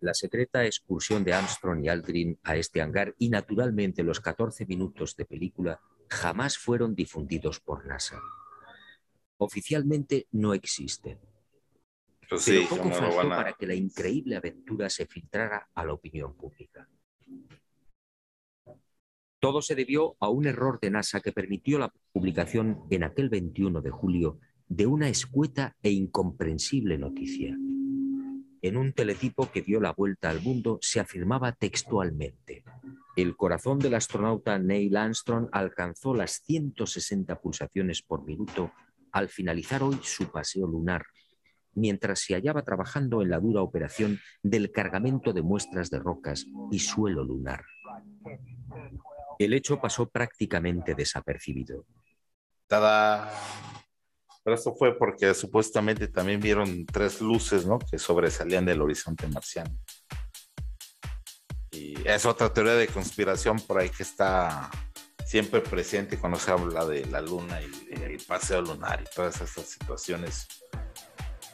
la 0.00 0.14
secreta 0.14 0.64
excursión 0.64 1.24
de 1.24 1.34
Armstrong 1.34 1.84
y 1.84 1.88
Aldrin 1.88 2.38
a 2.44 2.56
este 2.56 2.80
hangar 2.80 3.14
y 3.18 3.28
naturalmente 3.28 4.04
los 4.04 4.20
14 4.20 4.64
minutos 4.66 5.16
de 5.16 5.24
película 5.24 5.80
jamás 6.08 6.58
fueron 6.58 6.94
difundidos 6.94 7.60
por 7.60 7.84
NASA. 7.86 8.20
Oficialmente 9.38 10.26
no 10.32 10.54
existen. 10.54 11.18
Pues 12.28 12.44
Pero 12.46 12.68
poco 12.68 12.90
faltó 12.90 13.28
para 13.28 13.52
que 13.52 13.66
la 13.66 13.74
increíble 13.74 14.36
aventura 14.36 14.90
se 14.90 15.06
filtrara 15.06 15.68
a 15.74 15.84
la 15.84 15.92
opinión 15.92 16.34
pública. 16.34 16.88
Todo 19.38 19.62
se 19.62 19.74
debió 19.74 20.16
a 20.18 20.28
un 20.28 20.46
error 20.46 20.80
de 20.80 20.90
NASA 20.90 21.20
que 21.20 21.30
permitió 21.30 21.78
la 21.78 21.92
publicación 22.12 22.84
en 22.90 23.04
aquel 23.04 23.28
21 23.28 23.80
de 23.80 23.90
julio 23.90 24.40
de 24.66 24.86
una 24.86 25.08
escueta 25.08 25.76
e 25.82 25.90
incomprensible 25.90 26.98
noticia. 26.98 27.56
En 28.62 28.76
un 28.76 28.92
teletipo 28.92 29.52
que 29.52 29.62
dio 29.62 29.80
la 29.80 29.92
vuelta 29.92 30.30
al 30.30 30.40
mundo 30.40 30.78
se 30.80 30.98
afirmaba 30.98 31.52
textualmente, 31.52 32.64
el 33.14 33.36
corazón 33.36 33.78
del 33.78 33.94
astronauta 33.94 34.58
Neil 34.58 34.96
Armstrong 34.96 35.48
alcanzó 35.52 36.14
las 36.14 36.42
160 36.44 37.40
pulsaciones 37.40 38.02
por 38.02 38.24
minuto 38.24 38.72
al 39.12 39.28
finalizar 39.28 39.82
hoy 39.82 39.98
su 40.02 40.30
paseo 40.30 40.66
lunar, 40.66 41.04
mientras 41.74 42.20
se 42.20 42.34
hallaba 42.34 42.62
trabajando 42.62 43.22
en 43.22 43.30
la 43.30 43.38
dura 43.38 43.62
operación 43.62 44.18
del 44.42 44.72
cargamento 44.72 45.32
de 45.32 45.42
muestras 45.42 45.90
de 45.90 45.98
rocas 45.98 46.46
y 46.70 46.78
suelo 46.78 47.24
lunar. 47.24 47.64
El 49.38 49.52
hecho 49.52 49.80
pasó 49.80 50.08
prácticamente 50.08 50.94
desapercibido. 50.94 51.84
Tada. 52.66 53.30
Pero 54.42 54.56
esto 54.56 54.74
fue 54.74 54.96
porque 54.96 55.34
supuestamente 55.34 56.08
también 56.08 56.40
vieron 56.40 56.86
tres 56.86 57.20
luces, 57.20 57.66
¿no? 57.66 57.78
Que 57.78 57.98
sobresalían 57.98 58.64
del 58.64 58.80
horizonte 58.80 59.26
marciano. 59.26 59.76
Y 61.72 61.96
es 62.08 62.24
otra 62.24 62.52
teoría 62.52 62.74
de 62.74 62.86
conspiración 62.86 63.58
por 63.60 63.78
ahí 63.78 63.90
que 63.90 64.02
está 64.02 64.70
siempre 65.26 65.60
presente 65.60 66.18
cuando 66.18 66.38
se 66.38 66.52
habla 66.52 66.86
de 66.86 67.04
la 67.06 67.20
luna 67.20 67.60
y 67.60 67.92
el 67.92 68.18
paseo 68.26 68.62
lunar 68.62 69.02
y 69.02 69.14
todas 69.14 69.40
estas 69.40 69.66
situaciones 69.66 70.46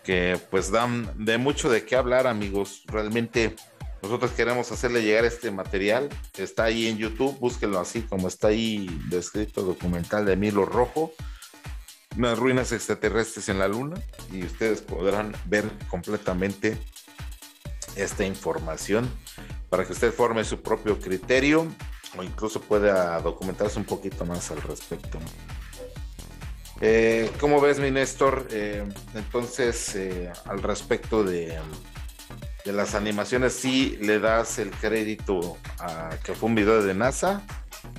que 0.05 0.39
pues 0.51 0.70
dan 0.70 1.11
de 1.25 1.39
mucho 1.39 1.70
de 1.70 1.85
qué 1.85 1.97
hablar, 1.97 2.27
amigos. 2.27 2.83
Realmente 2.87 3.57
nosotros 4.03 4.33
queremos 4.33 4.70
hacerle 4.73 5.03
llegar 5.03 5.25
este 5.25 5.51
material. 5.51 6.09
Está 6.37 6.64
ahí 6.64 6.89
en 6.89 6.99
YouTube, 6.99 7.39
búsquenlo 7.39 7.81
así 7.81 8.03
como 8.03 8.29
está 8.29 8.49
ahí 8.49 8.89
descrito 9.09 9.62
documental 9.62 10.27
de 10.27 10.37
Milo 10.37 10.66
Rojo. 10.66 11.12
Unas 12.16 12.39
ruinas 12.39 12.73
extraterrestres 12.73 13.49
en 13.49 13.59
la 13.59 13.68
luna 13.68 13.97
y 14.31 14.45
ustedes 14.45 14.83
podrán 14.83 15.33
ver 15.47 15.64
completamente 15.89 16.77
esta 17.97 18.25
información 18.25 19.09
para 19.70 19.87
que 19.87 19.93
usted 19.93 20.12
forme 20.12 20.45
su 20.45 20.61
propio 20.61 20.99
criterio 20.99 21.66
o 22.16 22.22
incluso 22.22 22.60
pueda 22.60 23.20
documentarse 23.20 23.78
un 23.78 23.84
poquito 23.84 24.24
más 24.24 24.50
al 24.50 24.60
respecto. 24.62 25.18
Eh, 26.80 27.30
¿Cómo 27.38 27.60
ves, 27.60 27.78
mi 27.78 27.90
Néstor? 27.90 28.48
Eh, 28.50 28.84
entonces, 29.14 29.94
eh, 29.94 30.32
al 30.46 30.62
respecto 30.62 31.22
de, 31.22 31.58
de, 32.64 32.72
las 32.72 32.94
animaciones, 32.94 33.52
¿sí 33.52 33.96
le 34.00 34.18
das 34.18 34.58
el 34.58 34.70
crédito 34.70 35.56
a 35.78 36.10
que 36.24 36.34
fue 36.34 36.48
un 36.48 36.56
video 36.56 36.82
de 36.82 36.92
NASA 36.92 37.42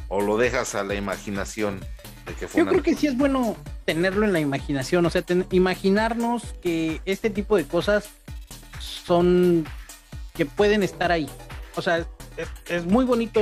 o 0.10 0.22
lo 0.22 0.38
dejas 0.38 0.76
a 0.76 0.84
la 0.84 0.96
imaginación 0.96 1.80
de 2.26 2.34
que 2.34 2.48
fue 2.48 2.60
Yo 2.60 2.68
creo 2.68 2.84
que 2.84 2.96
sí 2.96 3.08
es 3.08 3.18
bueno 3.18 3.56
tenerlo 3.86 4.26
en 4.26 4.34
la 4.34 4.42
imaginación, 4.42 5.06
o 5.06 5.10
sea, 5.10 5.24
imaginarnos 5.52 6.44
que 6.62 7.02
este 7.06 7.30
tipo 7.30 7.56
de 7.56 7.66
cosas 7.66 8.10
son 8.80 9.66
que 10.34 10.46
pueden 10.46 10.84
estar 10.84 11.12
ahí. 11.12 11.30
O 11.76 11.82
sea, 11.82 12.06
es, 12.68 12.86
muy 12.86 13.06
bonito 13.06 13.42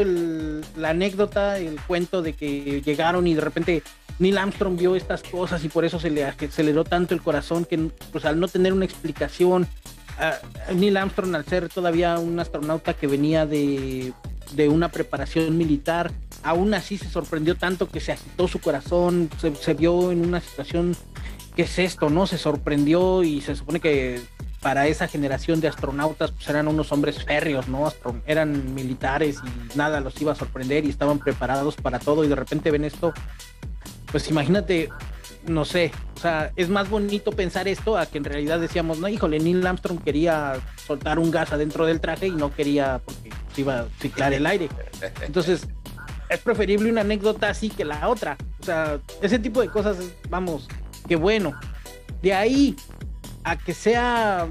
la 0.76 0.90
anécdota, 0.90 1.58
el 1.58 1.80
cuento 1.82 2.22
de 2.22 2.34
que 2.34 2.82
llegaron 2.82 3.28
y 3.28 3.34
de 3.34 3.42
repente 3.42 3.84
Neil 4.20 4.38
Armstrong 4.38 4.78
vio 4.78 4.96
estas 4.96 5.24
cosas 5.24 5.64
y 5.64 5.70
por 5.70 5.86
eso 5.86 6.00
se 6.00 6.10
le 6.10 6.26
aceleró 6.26 6.84
tanto 6.84 7.14
el 7.14 7.22
corazón 7.22 7.66
que 7.66 7.90
pues 8.12 8.26
al 8.26 8.40
no 8.40 8.48
tener 8.48 8.74
una 8.74 8.86
explicación, 8.86 9.68
Neil 10.76 10.98
Armstrong 10.98 11.36
al 11.36 11.46
ser 11.46 11.70
todavía 11.70 12.20
un 12.20 12.40
astronauta 12.40 12.94
que 12.94 13.08
venía 13.08 13.46
de, 13.46 14.14
una 14.70 14.90
preparación 14.90 15.58
militar, 15.58 16.12
aún 16.44 16.74
así 16.74 16.98
se 16.98 17.10
sorprendió 17.10 17.56
tanto 17.56 17.88
que 17.90 18.00
se 18.00 18.12
agitó 18.12 18.48
su 18.48 18.60
corazón, 18.60 19.30
se, 19.40 19.74
vio 19.74 20.12
en 20.12 20.26
una 20.26 20.40
situación, 20.40 20.96
¿qué 21.62 21.66
es 21.66 21.78
esto? 21.78 22.10
¿No? 22.10 22.26
Se 22.26 22.40
sorprendió 22.40 23.22
y 23.22 23.40
se 23.42 23.56
supone 23.56 23.80
que 23.80 24.20
para 24.62 24.88
esa 24.88 25.08
generación 25.08 25.62
de 25.62 25.68
astronautas 25.68 26.32
pues 26.32 26.50
eran 26.50 26.68
unos 26.68 26.92
hombres 26.92 27.24
férreos, 27.24 27.68
¿no? 27.68 27.92
eran 28.26 28.74
militares 28.74 29.38
y 29.44 29.78
nada 29.78 30.00
los 30.00 30.20
iba 30.20 30.32
a 30.32 30.36
sorprender 30.36 30.86
y 30.86 30.90
estaban 30.90 31.20
preparados 31.20 31.76
para 31.76 32.00
todo 32.00 32.24
y 32.24 32.28
de 32.28 32.36
repente 32.36 32.72
ven 32.72 32.84
esto 32.84 33.14
pues 34.12 34.28
imagínate, 34.30 34.90
no 35.48 35.64
sé, 35.66 35.92
o 36.16 36.20
sea, 36.20 36.52
es 36.56 36.70
más 36.70 36.90
bonito 36.90 37.32
pensar 37.32 37.68
esto 37.68 37.96
a 37.96 38.08
que 38.08 38.18
en 38.18 38.24
realidad 38.24 38.60
decíamos, 38.60 38.98
no, 38.98 39.08
híjole, 39.08 39.40
Neil 39.40 39.66
Armstrong 39.66 40.04
quería 40.04 40.54
soltar 40.88 41.20
un 41.20 41.30
gas 41.30 41.54
adentro 41.54 41.86
del 41.86 42.02
traje 42.02 42.28
y 42.28 42.32
no 42.32 42.54
quería 42.54 43.02
porque 43.06 43.30
iba 43.58 43.82
a 43.82 43.86
ciclar 44.00 44.34
el 44.34 44.46
aire. 44.48 44.68
Entonces, 45.22 45.68
es 46.28 46.40
preferible 46.40 46.90
una 46.90 47.02
anécdota 47.02 47.50
así 47.50 47.70
que 47.70 47.86
la 47.86 48.10
otra. 48.10 48.38
O 48.60 48.64
sea, 48.64 49.00
ese 49.22 49.40
tipo 49.40 49.62
de 49.62 49.70
cosas, 49.70 49.98
vamos, 50.30 50.68
qué 51.08 51.16
bueno. 51.16 51.54
De 52.22 52.34
ahí 52.34 52.76
a 53.44 53.58
que 53.58 53.74
sea 53.74 54.48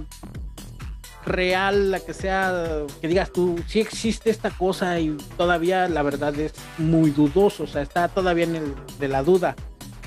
real, 1.24 1.94
a 1.94 2.00
que 2.00 2.14
sea, 2.14 2.84
que 3.00 3.08
digas 3.08 3.32
tú, 3.32 3.62
si 3.66 3.80
existe 3.80 4.30
esta 4.30 4.50
cosa 4.50 4.98
y 4.98 5.16
todavía 5.36 5.88
la 5.88 6.02
verdad 6.02 6.34
es 6.38 6.54
muy 6.78 7.10
dudoso, 7.10 7.64
o 7.64 7.66
sea, 7.66 7.82
está 7.82 8.08
todavía 8.08 8.44
en 8.44 8.56
el 8.56 8.74
de 8.98 9.08
la 9.08 9.22
duda. 9.22 9.54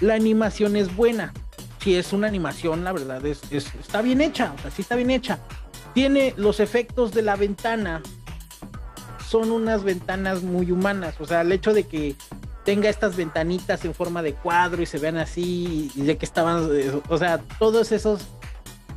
La 0.02 0.16
animación 0.16 0.76
es 0.76 0.96
buena, 0.96 1.34
si 1.80 1.96
es 1.96 2.14
una 2.14 2.28
animación, 2.28 2.84
la 2.84 2.92
verdad 2.92 3.26
es, 3.26 3.42
está 3.52 4.02
bien 4.02 4.22
hecha, 4.22 4.54
o 4.58 4.62
sea, 4.62 4.72
sí 4.72 4.82
está 4.82 4.96
bien 4.96 5.12
hecha. 5.12 5.40
Tiene 5.94 6.34
los 6.38 6.60
efectos 6.60 7.14
de 7.14 7.22
la 7.22 7.36
ventana, 7.36 8.02
son 9.28 9.52
unas 9.52 9.84
ventanas 9.84 10.42
muy 10.42 10.72
humanas, 10.72 11.16
o 11.20 11.26
sea, 11.26 11.42
el 11.42 11.52
hecho 11.52 11.74
de 11.74 11.84
que 11.84 12.16
tenga 12.64 12.90
estas 12.90 13.16
ventanitas 13.16 13.84
en 13.86 13.94
forma 13.94 14.22
de 14.22 14.34
cuadro 14.34 14.82
y 14.82 14.86
se 14.86 14.98
vean 14.98 15.18
así 15.18 15.92
y 15.96 16.02
de 16.02 16.18
que 16.18 16.26
estaban, 16.26 16.70
o 17.10 17.18
sea, 17.18 17.40
todos 17.60 17.92
esos 17.92 18.28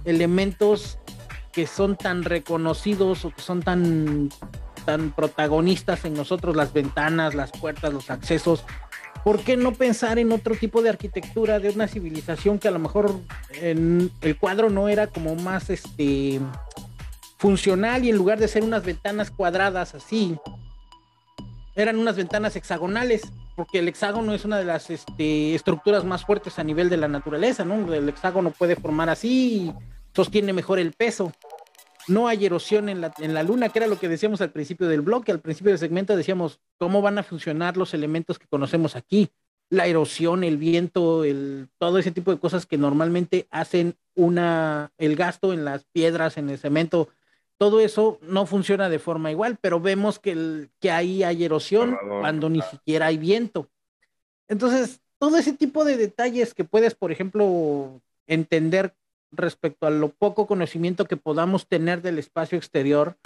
elementos 0.05 0.99
que 1.53 1.67
son 1.67 1.97
tan 1.97 2.23
reconocidos 2.23 3.25
o 3.25 3.31
que 3.31 3.41
son 3.41 3.63
tan, 3.63 4.31
tan 4.85 5.11
protagonistas 5.13 6.05
en 6.05 6.15
nosotros, 6.15 6.55
las 6.55 6.73
ventanas, 6.73 7.35
las 7.35 7.51
puertas, 7.51 7.93
los 7.93 8.11
accesos, 8.11 8.65
¿por 9.25 9.41
qué 9.41 9.57
no 9.57 9.73
pensar 9.73 10.19
en 10.19 10.33
otro 10.33 10.55
tipo 10.55 10.83
de 10.83 10.91
arquitectura 10.91 11.59
de 11.59 11.71
una 11.71 11.89
civilización 11.89 12.59
que 12.59 12.69
a 12.69 12.73
lo 12.73 12.79
mejor 12.79 13.21
el 13.61 14.37
cuadro 14.39 14.71
no 14.71 14.89
era 14.89 15.09
como 15.09 15.35
más 15.35 15.71
este 15.71 16.41
funcional 17.39 18.05
y 18.05 18.11
en 18.11 18.17
lugar 18.17 18.39
de 18.39 18.49
ser 18.49 18.63
unas 18.63 18.85
ventanas 18.85 19.31
cuadradas 19.31 19.95
así, 19.95 20.37
eran 21.75 21.99
unas 21.99 22.17
ventanas 22.17 22.57
hexagonales, 22.57 23.23
porque 23.57 23.81
el 23.81 23.89
hexágono 23.89 24.35
es 24.35 24.45
una 24.45 24.59
de 24.59 24.65
las 24.65 24.91
este, 24.91 25.55
estructuras 25.55 26.05
más 26.05 26.25
fuertes 26.25 26.59
a 26.59 26.65
nivel 26.65 26.89
de 26.91 26.99
la 26.99 27.09
naturaleza, 27.09 27.65
¿no? 27.65 27.93
El 27.93 28.09
hexágono 28.09 28.51
puede 28.53 28.77
formar 28.77 29.09
así 29.09 29.73
sostiene 30.17 30.55
mejor 30.55 30.79
el 30.79 30.93
peso. 30.93 31.33
No 32.09 32.27
hay 32.27 32.47
erosión 32.47 32.89
en 32.89 33.01
la, 33.01 33.43
luna, 33.43 33.69
que 33.69 33.81
era 33.81 33.89
lo 33.89 33.99
que 33.99 34.09
decíamos 34.09 34.41
al 34.41 34.51
principio 34.51 34.89
del 34.89 35.03
bloque, 35.03 35.31
al 35.31 35.41
principio 35.41 35.73
del 35.73 35.79
segmento 35.79 36.17
decíamos 36.17 36.61
cómo 36.79 37.03
van 37.03 37.19
a 37.19 37.23
funcionar 37.23 37.77
los 37.77 37.93
elementos 37.95 38.39
que 38.39 38.47
conocemos 38.47 38.97
aquí, 38.97 39.29
la 39.69 39.87
erosión, 39.87 40.45
el 40.45 40.57
viento, 40.57 41.25
todo 41.79 41.99
ese 41.99 42.13
tipo 42.13 42.31
de 42.31 42.39
cosas 42.39 42.65
que 42.65 42.79
normalmente 42.79 43.49
hacen 43.51 43.97
el 44.15 45.17
gasto 45.17 45.53
en 45.53 45.65
las 45.65 45.85
piedras, 45.93 46.39
en 46.39 46.49
el 46.49 46.59
cemento, 46.59 47.09
todo 47.59 47.81
eso 47.81 48.19
no 48.23 48.47
funciona 48.47 48.89
de 48.89 48.99
forma 48.99 49.31
igual, 49.31 49.59
pero 49.61 49.81
vemos 49.81 50.19
que, 50.19 50.33
el, 50.33 50.71
que 50.81 50.91
ahí 50.91 51.23
hay 51.23 51.45
erosión 51.45 51.97
cuando 52.21 52.49
ni 52.49 52.61
siquiera 52.63 53.07
hay 53.07 53.17
viento. 53.17 53.69
Entonces, 54.49 55.01
todo 55.19 55.39
ese 55.39 55.53
tipo 55.53 55.85
de 55.85 55.97
detalles 55.97 56.55
que 56.55 56.65
puedes, 56.65 56.95
por 56.95 57.13
ejemplo, 57.13 58.01
entender 58.27 58.95
respecto 59.33 59.87
a 59.87 59.91
lo 59.91 60.11
poco 60.11 60.47
conocimiento 60.47 61.07
que 61.07 61.17
podamos 61.17 61.67
tener 61.67 62.03
del 62.03 62.19
espacio 62.19 62.59
exterior, 62.59 63.17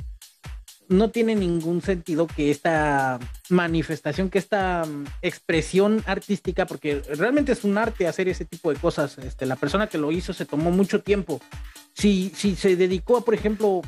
no 0.88 1.10
tiene 1.10 1.36
ningún 1.36 1.82
sentido 1.82 2.26
que 2.26 2.50
esta 2.50 3.20
manifestación, 3.48 4.28
que 4.28 4.38
esta 4.38 4.84
mm, 4.84 5.04
expresión 5.22 6.02
artística, 6.04 6.66
porque 6.66 7.00
realmente 7.16 7.52
es 7.52 7.62
un 7.62 7.78
arte 7.78 8.08
hacer 8.08 8.28
ese 8.28 8.44
tipo 8.44 8.72
de 8.72 8.78
cosas. 8.78 9.16
Este, 9.18 9.46
la 9.46 9.54
persona 9.54 9.86
que 9.86 9.98
lo 9.98 10.10
hizo 10.10 10.32
se 10.32 10.46
tomó 10.46 10.72
mucho 10.72 11.00
tiempo. 11.00 11.40
Si, 11.94 12.32
si 12.34 12.56
se 12.56 12.74
dedicó, 12.74 13.24
por 13.24 13.34
ejemplo, 13.34 13.82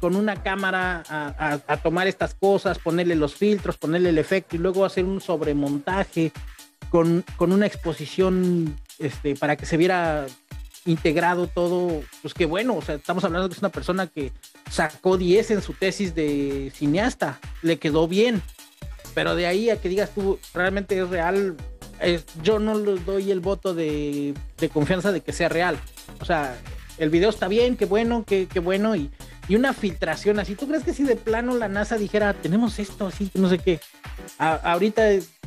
con 0.00 0.16
una 0.16 0.42
cámara 0.42 1.02
a, 1.08 1.60
a, 1.66 1.76
tomar 1.76 2.06
estas 2.06 2.34
cosas, 2.34 2.78
ponerle 2.78 3.14
los 3.14 3.34
filtros, 3.34 3.76
ponerle 3.76 4.08
el 4.08 4.18
efecto 4.18 4.56
y 4.56 4.58
luego 4.58 4.84
hacer 4.84 5.04
un 5.04 5.20
sobremontaje 5.20 6.32
con, 6.88 7.24
con 7.36 7.52
una 7.52 7.66
exposición 7.66 8.76
este, 8.98 9.36
para 9.36 9.56
que 9.56 9.66
se 9.66 9.76
viera 9.76 10.26
integrado 10.86 11.46
todo, 11.46 12.02
pues 12.22 12.32
qué 12.32 12.46
bueno, 12.46 12.76
o 12.76 12.82
sea, 12.82 12.94
estamos 12.94 13.22
hablando 13.24 13.48
de 13.48 13.50
que 13.50 13.56
es 13.56 13.62
una 13.62 13.68
persona 13.68 14.06
que 14.06 14.32
sacó 14.70 15.18
10 15.18 15.50
en 15.50 15.62
su 15.62 15.74
tesis 15.74 16.14
de 16.14 16.72
cineasta, 16.74 17.38
le 17.62 17.78
quedó 17.78 18.08
bien, 18.08 18.42
pero 19.14 19.34
de 19.34 19.46
ahí 19.46 19.68
a 19.68 19.80
que 19.80 19.90
digas 19.90 20.10
tú, 20.14 20.38
realmente 20.54 20.98
es 20.98 21.08
real, 21.08 21.56
yo 22.42 22.58
no 22.58 22.78
le 22.78 22.98
doy 23.00 23.30
el 23.30 23.40
voto 23.40 23.74
de, 23.74 24.34
confianza 24.72 25.12
de 25.12 25.20
que 25.20 25.34
sea 25.34 25.50
real, 25.50 25.78
o 26.18 26.24
sea, 26.24 26.56
el 26.96 27.10
video 27.10 27.28
está 27.28 27.46
bien, 27.46 27.76
qué 27.76 27.84
bueno, 27.84 28.24
qué, 28.26 28.48
qué 28.50 28.60
bueno, 28.60 28.96
y, 28.96 29.10
y, 29.50 29.56
una 29.56 29.72
filtración 29.72 30.38
así. 30.38 30.54
¿Tú 30.54 30.66
crees 30.68 30.84
que 30.84 30.94
si 30.94 31.02
de 31.02 31.16
plano 31.16 31.54
la 31.56 31.68
NASA 31.68 31.96
dijera, 31.98 32.34
tenemos 32.34 32.78
esto, 32.78 33.06
así, 33.06 33.30
no 33.34 33.48
sé 33.48 33.58
qué? 33.58 33.80
ahorita 34.38 35.02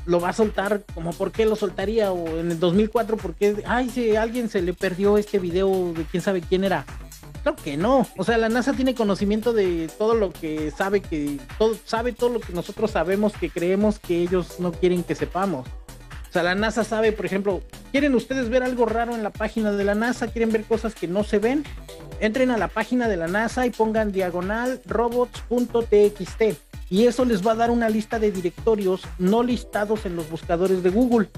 lo 0.05 0.19
va 0.19 0.29
a 0.29 0.33
soltar, 0.33 0.83
como 0.93 1.13
por 1.13 1.31
qué 1.31 1.45
lo 1.45 1.55
soltaría, 1.55 2.11
o 2.11 2.39
en 2.39 2.51
el 2.51 2.59
2004, 2.59 3.17
porque, 3.17 3.63
ay, 3.65 3.89
si 3.89 4.15
alguien 4.15 4.49
se 4.49 4.61
le 4.61 4.73
perdió 4.73 5.17
este 5.17 5.39
video 5.39 5.93
de 5.93 6.03
quién 6.03 6.21
sabe 6.21 6.41
quién 6.41 6.63
era. 6.63 6.85
Claro 7.43 7.57
que 7.61 7.75
no. 7.77 8.07
O 8.17 8.23
sea, 8.23 8.37
la 8.37 8.49
NASA 8.49 8.73
tiene 8.73 8.95
conocimiento 8.95 9.53
de 9.53 9.89
todo 9.97 10.15
lo 10.15 10.31
que 10.31 10.71
sabe 10.71 11.01
que 11.01 11.39
todo 11.57 11.77
sabe 11.85 12.13
todo 12.13 12.29
lo 12.29 12.39
que 12.39 12.53
nosotros 12.53 12.91
sabemos 12.91 13.33
que 13.33 13.49
creemos 13.49 13.99
que 13.99 14.21
ellos 14.21 14.59
no 14.59 14.71
quieren 14.71 15.03
que 15.03 15.13
sepamos. 15.13 15.67
O 15.67 16.33
sea, 16.33 16.41
la 16.41 16.55
NASA 16.55 16.83
sabe, 16.83 17.11
por 17.11 17.25
ejemplo, 17.25 17.61
¿quieren 17.91 18.15
ustedes 18.15 18.49
ver 18.49 18.63
algo 18.63 18.85
raro 18.85 19.13
en 19.13 19.23
la 19.23 19.29
página 19.29 19.71
de 19.71 19.83
la 19.83 19.93
NASA? 19.93 20.27
¿Quieren 20.27 20.51
ver 20.51 20.63
cosas 20.63 20.95
que 20.95 21.07
no 21.07 21.23
se 21.23 21.37
ven? 21.37 21.63
Entren 22.23 22.51
a 22.51 22.57
la 22.57 22.69
página 22.69 23.09
de 23.09 23.17
la 23.17 23.27
NASA 23.27 23.65
y 23.65 23.69
pongan 23.69 24.13
diagonal 24.13 24.79
robots.txt 24.85 26.41
y 26.89 27.05
eso 27.05 27.25
les 27.25 27.45
va 27.45 27.51
a 27.51 27.55
dar 27.55 27.69
una 27.69 27.89
lista 27.89 28.17
de 28.17 28.31
directorios 28.31 29.01
no 29.19 29.43
listados 29.43 30.05
en 30.05 30.15
los 30.15 30.29
buscadores 30.29 30.83
de 30.83 30.89
Google. 30.89 31.29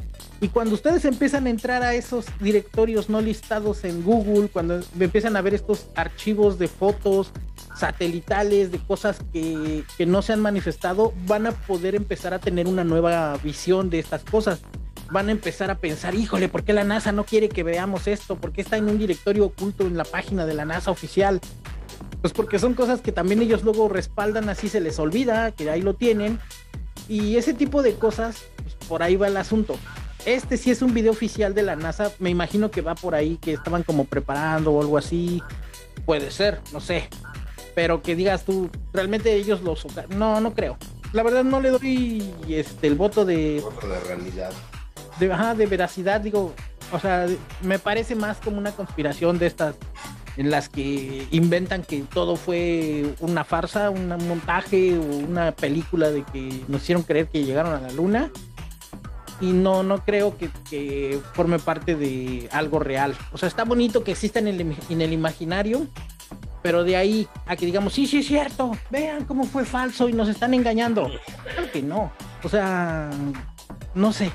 Y 0.41 0.49
cuando 0.49 0.75
ustedes 0.75 1.03
empiezan 1.05 1.47
a 1.47 1.49
entrar 1.49 1.81
a 1.81 1.95
esos 1.95 2.27
directorios 2.39 3.09
no 3.09 3.19
listados 3.19 3.83
en 3.83 4.03
Google, 4.03 4.47
cuando 4.49 4.79
empiezan 4.99 5.35
a 5.35 5.41
ver 5.41 5.55
estos 5.55 5.87
archivos 5.95 6.59
de 6.59 6.67
fotos 6.67 7.31
satelitales, 7.75 8.71
de 8.71 8.77
cosas 8.77 9.17
que, 9.33 9.85
que 9.97 10.05
no 10.05 10.21
se 10.21 10.33
han 10.33 10.39
manifestado, 10.39 11.13
van 11.25 11.47
a 11.47 11.51
poder 11.51 11.95
empezar 11.95 12.35
a 12.35 12.39
tener 12.39 12.67
una 12.67 12.83
nueva 12.83 13.35
visión 13.37 13.89
de 13.89 13.97
estas 13.97 14.23
cosas 14.23 14.61
van 15.11 15.29
a 15.29 15.31
empezar 15.31 15.69
a 15.69 15.77
pensar, 15.77 16.15
híjole, 16.15 16.49
¿por 16.49 16.63
qué 16.63 16.73
la 16.73 16.83
NASA 16.83 17.11
no 17.11 17.25
quiere 17.25 17.49
que 17.49 17.63
veamos 17.63 18.07
esto? 18.07 18.35
¿Por 18.35 18.51
qué 18.51 18.61
está 18.61 18.77
en 18.77 18.89
un 18.89 18.97
directorio 18.97 19.45
oculto 19.45 19.85
en 19.85 19.97
la 19.97 20.03
página 20.03 20.45
de 20.45 20.53
la 20.53 20.65
NASA 20.65 20.91
oficial? 20.91 21.39
Pues 22.21 22.33
porque 22.33 22.59
son 22.59 22.73
cosas 22.73 23.01
que 23.01 23.11
también 23.11 23.41
ellos 23.41 23.63
luego 23.63 23.87
respaldan, 23.87 24.49
así 24.49 24.67
se 24.67 24.81
les 24.81 24.97
olvida, 24.99 25.51
que 25.51 25.69
ahí 25.69 25.81
lo 25.81 25.93
tienen. 25.93 26.39
Y 27.07 27.37
ese 27.37 27.53
tipo 27.53 27.83
de 27.83 27.95
cosas, 27.95 28.45
pues 28.63 28.75
por 28.87 29.03
ahí 29.03 29.15
va 29.15 29.27
el 29.27 29.37
asunto. 29.37 29.77
Este 30.25 30.57
sí 30.57 30.71
es 30.71 30.81
un 30.81 30.93
video 30.93 31.11
oficial 31.11 31.53
de 31.53 31.61
la 31.61 31.75
NASA, 31.75 32.11
me 32.17 32.31
imagino 32.31 32.71
que 32.71 32.81
va 32.81 32.95
por 32.95 33.13
ahí, 33.13 33.37
que 33.37 33.53
estaban 33.53 33.83
como 33.83 34.05
preparando 34.05 34.71
o 34.71 34.81
algo 34.81 34.97
así. 34.97 35.43
Puede 36.05 36.31
ser, 36.31 36.61
no 36.73 36.79
sé. 36.79 37.09
Pero 37.75 38.01
que 38.01 38.15
digas 38.15 38.43
tú, 38.43 38.71
realmente 38.91 39.35
ellos 39.35 39.61
lo 39.61 39.75
No, 40.09 40.41
no 40.41 40.53
creo. 40.55 40.77
La 41.13 41.21
verdad 41.21 41.43
no 41.43 41.61
le 41.61 41.69
doy 41.69 42.33
este 42.49 42.87
el 42.87 42.95
voto 42.95 43.23
de... 43.23 43.59
Voto 43.61 43.87
de 43.87 43.99
realidad 43.99 44.51
de, 45.19 45.27
de 45.27 45.65
veracidad, 45.65 46.21
digo, 46.21 46.53
o 46.91 46.99
sea, 46.99 47.27
me 47.61 47.79
parece 47.79 48.15
más 48.15 48.37
como 48.37 48.57
una 48.57 48.71
conspiración 48.71 49.39
de 49.39 49.47
estas 49.47 49.75
en 50.37 50.51
las 50.51 50.69
que 50.69 51.27
inventan 51.31 51.83
que 51.83 52.01
todo 52.01 52.35
fue 52.35 53.15
una 53.19 53.43
farsa, 53.43 53.89
un 53.89 54.09
montaje 54.27 54.97
una 54.97 55.53
película 55.53 56.09
de 56.09 56.23
que 56.23 56.63
nos 56.67 56.83
hicieron 56.83 57.03
creer 57.03 57.27
que 57.27 57.43
llegaron 57.43 57.73
a 57.73 57.79
la 57.79 57.91
luna. 57.91 58.31
Y 59.41 59.51
no, 59.51 59.83
no 59.83 60.05
creo 60.05 60.37
que, 60.37 61.19
forme 61.33 61.59
parte 61.59 61.95
de 61.95 62.47
algo 62.53 62.79
real. 62.79 63.15
O 63.33 63.37
sea, 63.37 63.49
está 63.49 63.65
bonito 63.65 64.03
que 64.03 64.11
exista 64.11 64.39
en 64.39 64.47
el, 64.47 64.77
en 64.89 65.01
el 65.01 65.11
imaginario, 65.11 65.87
pero 66.61 66.85
de 66.85 66.95
ahí 66.95 67.27
a 67.45 67.57
que 67.57 67.65
digamos, 67.65 67.93
sí, 67.93 68.07
sí 68.07 68.19
es 68.19 68.27
cierto, 68.27 68.71
vean 68.89 69.25
cómo 69.25 69.43
fue 69.43 69.65
falso 69.65 70.07
y 70.07 70.13
nos 70.13 70.29
están 70.29 70.53
engañando. 70.53 71.11
Claro 71.43 71.71
que 71.71 71.81
no. 71.81 72.13
O 72.43 72.49
sea, 72.49 73.09
no 73.93 74.13
sé, 74.13 74.31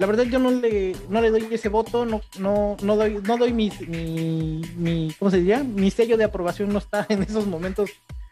la 0.00 0.06
verdad 0.06 0.24
yo 0.24 0.38
no 0.38 0.50
le, 0.50 0.96
no 1.10 1.20
le 1.20 1.30
doy 1.30 1.46
ese 1.50 1.68
voto, 1.68 2.06
no, 2.06 2.22
no, 2.38 2.74
no 2.82 2.96
doy, 2.96 3.20
no 3.22 3.36
doy 3.36 3.52
mi, 3.52 3.70
mi, 3.86 5.14
¿cómo 5.18 5.30
se 5.30 5.36
diría? 5.36 5.62
Mi 5.62 5.90
sello 5.90 6.16
de 6.16 6.24
aprobación 6.24 6.72
no 6.72 6.78
está 6.78 7.04
en 7.10 7.22
esos 7.22 7.46
momentos 7.46 7.90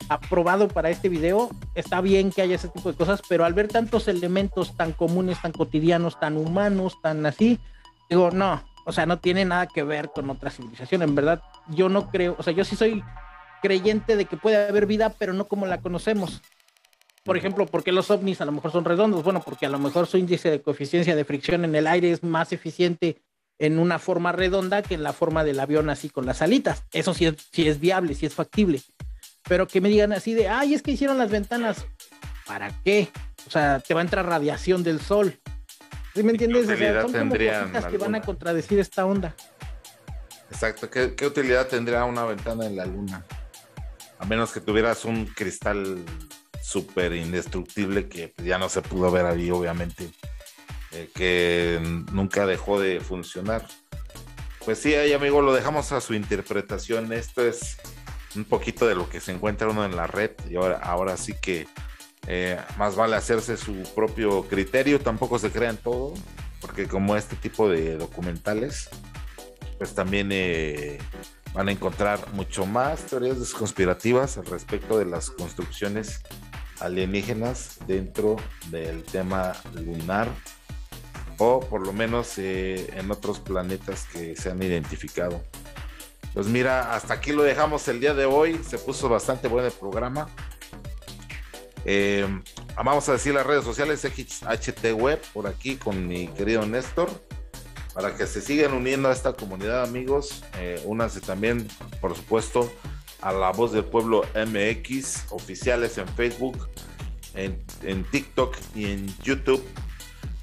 aprobado 0.08 0.68
para 0.68 0.88
este 0.88 1.10
video. 1.10 1.50
Está 1.74 2.00
bien 2.00 2.32
que 2.32 2.40
haya 2.40 2.54
ese 2.54 2.68
tipo 2.68 2.90
de 2.90 2.96
cosas, 2.96 3.20
pero 3.28 3.44
al 3.44 3.52
ver 3.52 3.68
tantos 3.68 4.08
elementos 4.08 4.78
tan 4.78 4.92
comunes, 4.92 5.42
tan 5.42 5.52
cotidianos, 5.52 6.18
tan 6.18 6.38
humanos, 6.38 6.96
tan 7.02 7.26
así, 7.26 7.60
digo, 8.08 8.30
no, 8.30 8.62
o 8.86 8.92
sea, 8.92 9.04
no 9.04 9.18
tiene 9.18 9.44
nada 9.44 9.66
que 9.66 9.82
ver 9.82 10.08
con 10.14 10.30
otra 10.30 10.48
civilización. 10.48 11.02
En 11.02 11.14
verdad, 11.14 11.42
yo 11.68 11.90
no 11.90 12.08
creo, 12.08 12.34
o 12.38 12.42
sea, 12.42 12.54
yo 12.54 12.64
sí 12.64 12.76
soy 12.76 13.04
creyente 13.60 14.16
de 14.16 14.24
que 14.24 14.38
puede 14.38 14.68
haber 14.68 14.86
vida, 14.86 15.12
pero 15.18 15.34
no 15.34 15.46
como 15.46 15.66
la 15.66 15.82
conocemos. 15.82 16.40
Por 17.28 17.36
ejemplo, 17.36 17.66
¿por 17.66 17.84
qué 17.84 17.92
los 17.92 18.10
ovnis 18.10 18.40
a 18.40 18.46
lo 18.46 18.52
mejor 18.52 18.72
son 18.72 18.86
redondos? 18.86 19.22
Bueno, 19.22 19.42
porque 19.44 19.66
a 19.66 19.68
lo 19.68 19.78
mejor 19.78 20.06
su 20.06 20.16
índice 20.16 20.50
de 20.50 20.62
coeficiencia 20.62 21.14
de 21.14 21.26
fricción 21.26 21.62
en 21.62 21.74
el 21.74 21.86
aire 21.86 22.10
es 22.10 22.24
más 22.24 22.54
eficiente 22.54 23.20
en 23.58 23.78
una 23.78 23.98
forma 23.98 24.32
redonda 24.32 24.80
que 24.80 24.94
en 24.94 25.02
la 25.02 25.12
forma 25.12 25.44
del 25.44 25.60
avión 25.60 25.90
así 25.90 26.08
con 26.08 26.24
las 26.24 26.40
alitas. 26.40 26.84
Eso 26.90 27.12
sí 27.12 27.26
es, 27.26 27.34
sí 27.52 27.68
es 27.68 27.80
viable, 27.80 28.14
sí 28.14 28.24
es 28.24 28.34
factible. 28.34 28.80
Pero 29.46 29.68
que 29.68 29.82
me 29.82 29.90
digan 29.90 30.14
así 30.14 30.32
de, 30.32 30.48
ay, 30.48 30.72
es 30.72 30.80
que 30.80 30.92
hicieron 30.92 31.18
las 31.18 31.30
ventanas. 31.30 31.84
¿Para 32.46 32.70
qué? 32.82 33.10
O 33.46 33.50
sea, 33.50 33.80
te 33.80 33.92
va 33.92 34.00
a 34.00 34.04
entrar 34.04 34.24
radiación 34.24 34.82
del 34.82 34.98
sol. 34.98 35.38
¿Sí 36.14 36.22
me 36.22 36.30
entiendes? 36.30 36.66
¿Qué 36.66 36.72
utilidad 36.72 37.04
o 37.04 37.82
son 37.82 37.90
que 37.90 37.98
van 37.98 38.14
a 38.14 38.22
contradecir 38.22 38.78
esta 38.78 39.04
onda. 39.04 39.34
Exacto. 40.50 40.88
¿Qué, 40.88 41.14
¿Qué 41.14 41.26
utilidad 41.26 41.68
tendría 41.68 42.06
una 42.06 42.24
ventana 42.24 42.64
en 42.64 42.74
la 42.74 42.86
luna? 42.86 43.22
A 44.18 44.24
menos 44.24 44.50
que 44.50 44.62
tuvieras 44.62 45.04
un 45.04 45.26
cristal 45.26 46.06
súper 46.68 47.14
indestructible 47.14 48.08
que 48.08 48.34
ya 48.44 48.58
no 48.58 48.68
se 48.68 48.82
pudo 48.82 49.10
ver 49.10 49.24
ahí, 49.24 49.50
obviamente, 49.50 50.10
eh, 50.92 51.08
que 51.14 51.80
nunca 52.12 52.46
dejó 52.46 52.78
de 52.78 53.00
funcionar. 53.00 53.66
Pues 54.66 54.78
sí, 54.78 54.94
ahí 54.94 55.14
amigo, 55.14 55.40
lo 55.40 55.54
dejamos 55.54 55.92
a 55.92 56.02
su 56.02 56.12
interpretación. 56.12 57.10
Esto 57.14 57.42
es 57.42 57.78
un 58.36 58.44
poquito 58.44 58.86
de 58.86 58.94
lo 58.94 59.08
que 59.08 59.18
se 59.20 59.32
encuentra 59.32 59.68
uno 59.68 59.86
en 59.86 59.96
la 59.96 60.06
red 60.06 60.32
y 60.50 60.56
ahora, 60.56 60.76
ahora 60.76 61.16
sí 61.16 61.32
que 61.40 61.66
eh, 62.26 62.60
más 62.76 62.96
vale 62.96 63.16
hacerse 63.16 63.56
su 63.56 63.82
propio 63.94 64.42
criterio, 64.42 65.00
tampoco 65.00 65.38
se 65.38 65.50
crean 65.50 65.78
todo, 65.78 66.12
porque 66.60 66.86
como 66.86 67.16
este 67.16 67.36
tipo 67.36 67.70
de 67.70 67.96
documentales, 67.96 68.90
pues 69.78 69.94
también 69.94 70.28
eh, 70.32 70.98
van 71.54 71.70
a 71.70 71.72
encontrar 71.72 72.30
mucho 72.34 72.66
más 72.66 73.06
teorías 73.06 73.54
conspirativas 73.54 74.36
al 74.36 74.44
respecto 74.44 74.98
de 74.98 75.06
las 75.06 75.30
construcciones 75.30 76.20
alienígenas 76.80 77.78
dentro 77.86 78.36
del 78.70 79.02
tema 79.02 79.54
lunar 79.74 80.28
o 81.38 81.60
por 81.60 81.86
lo 81.86 81.92
menos 81.92 82.38
eh, 82.38 82.90
en 82.96 83.10
otros 83.10 83.38
planetas 83.38 84.06
que 84.12 84.36
se 84.36 84.50
han 84.50 84.62
identificado. 84.62 85.42
Pues 86.34 86.46
mira, 86.46 86.94
hasta 86.94 87.14
aquí 87.14 87.32
lo 87.32 87.42
dejamos 87.42 87.86
el 87.88 88.00
día 88.00 88.14
de 88.14 88.26
hoy. 88.26 88.60
Se 88.68 88.78
puso 88.78 89.08
bastante 89.08 89.48
bueno 89.48 89.68
el 89.68 89.72
programa. 89.72 90.28
Eh, 91.84 92.26
vamos 92.76 93.08
a 93.08 93.12
decir 93.12 93.34
las 93.34 93.46
redes 93.46 93.64
sociales 93.64 94.04
HT 94.04 94.92
Web 94.92 95.20
por 95.32 95.46
aquí 95.46 95.76
con 95.76 96.06
mi 96.06 96.28
querido 96.28 96.66
Néstor 96.66 97.08
para 97.94 98.14
que 98.14 98.26
se 98.26 98.40
sigan 98.40 98.74
uniendo 98.74 99.08
a 99.08 99.12
esta 99.12 99.32
comunidad 99.32 99.82
amigos. 99.82 100.44
Eh, 100.58 100.80
únanse 100.84 101.20
también, 101.20 101.66
por 102.00 102.14
supuesto, 102.14 102.70
a 103.20 103.32
La 103.32 103.50
Voz 103.50 103.72
del 103.72 103.84
Pueblo 103.84 104.22
MX, 104.34 105.30
oficiales 105.30 105.98
en 105.98 106.08
Facebook, 106.08 106.68
en, 107.34 108.04
TikTok 108.10 108.56
y 108.74 108.86
en 108.86 109.06
YouTube. 109.22 109.62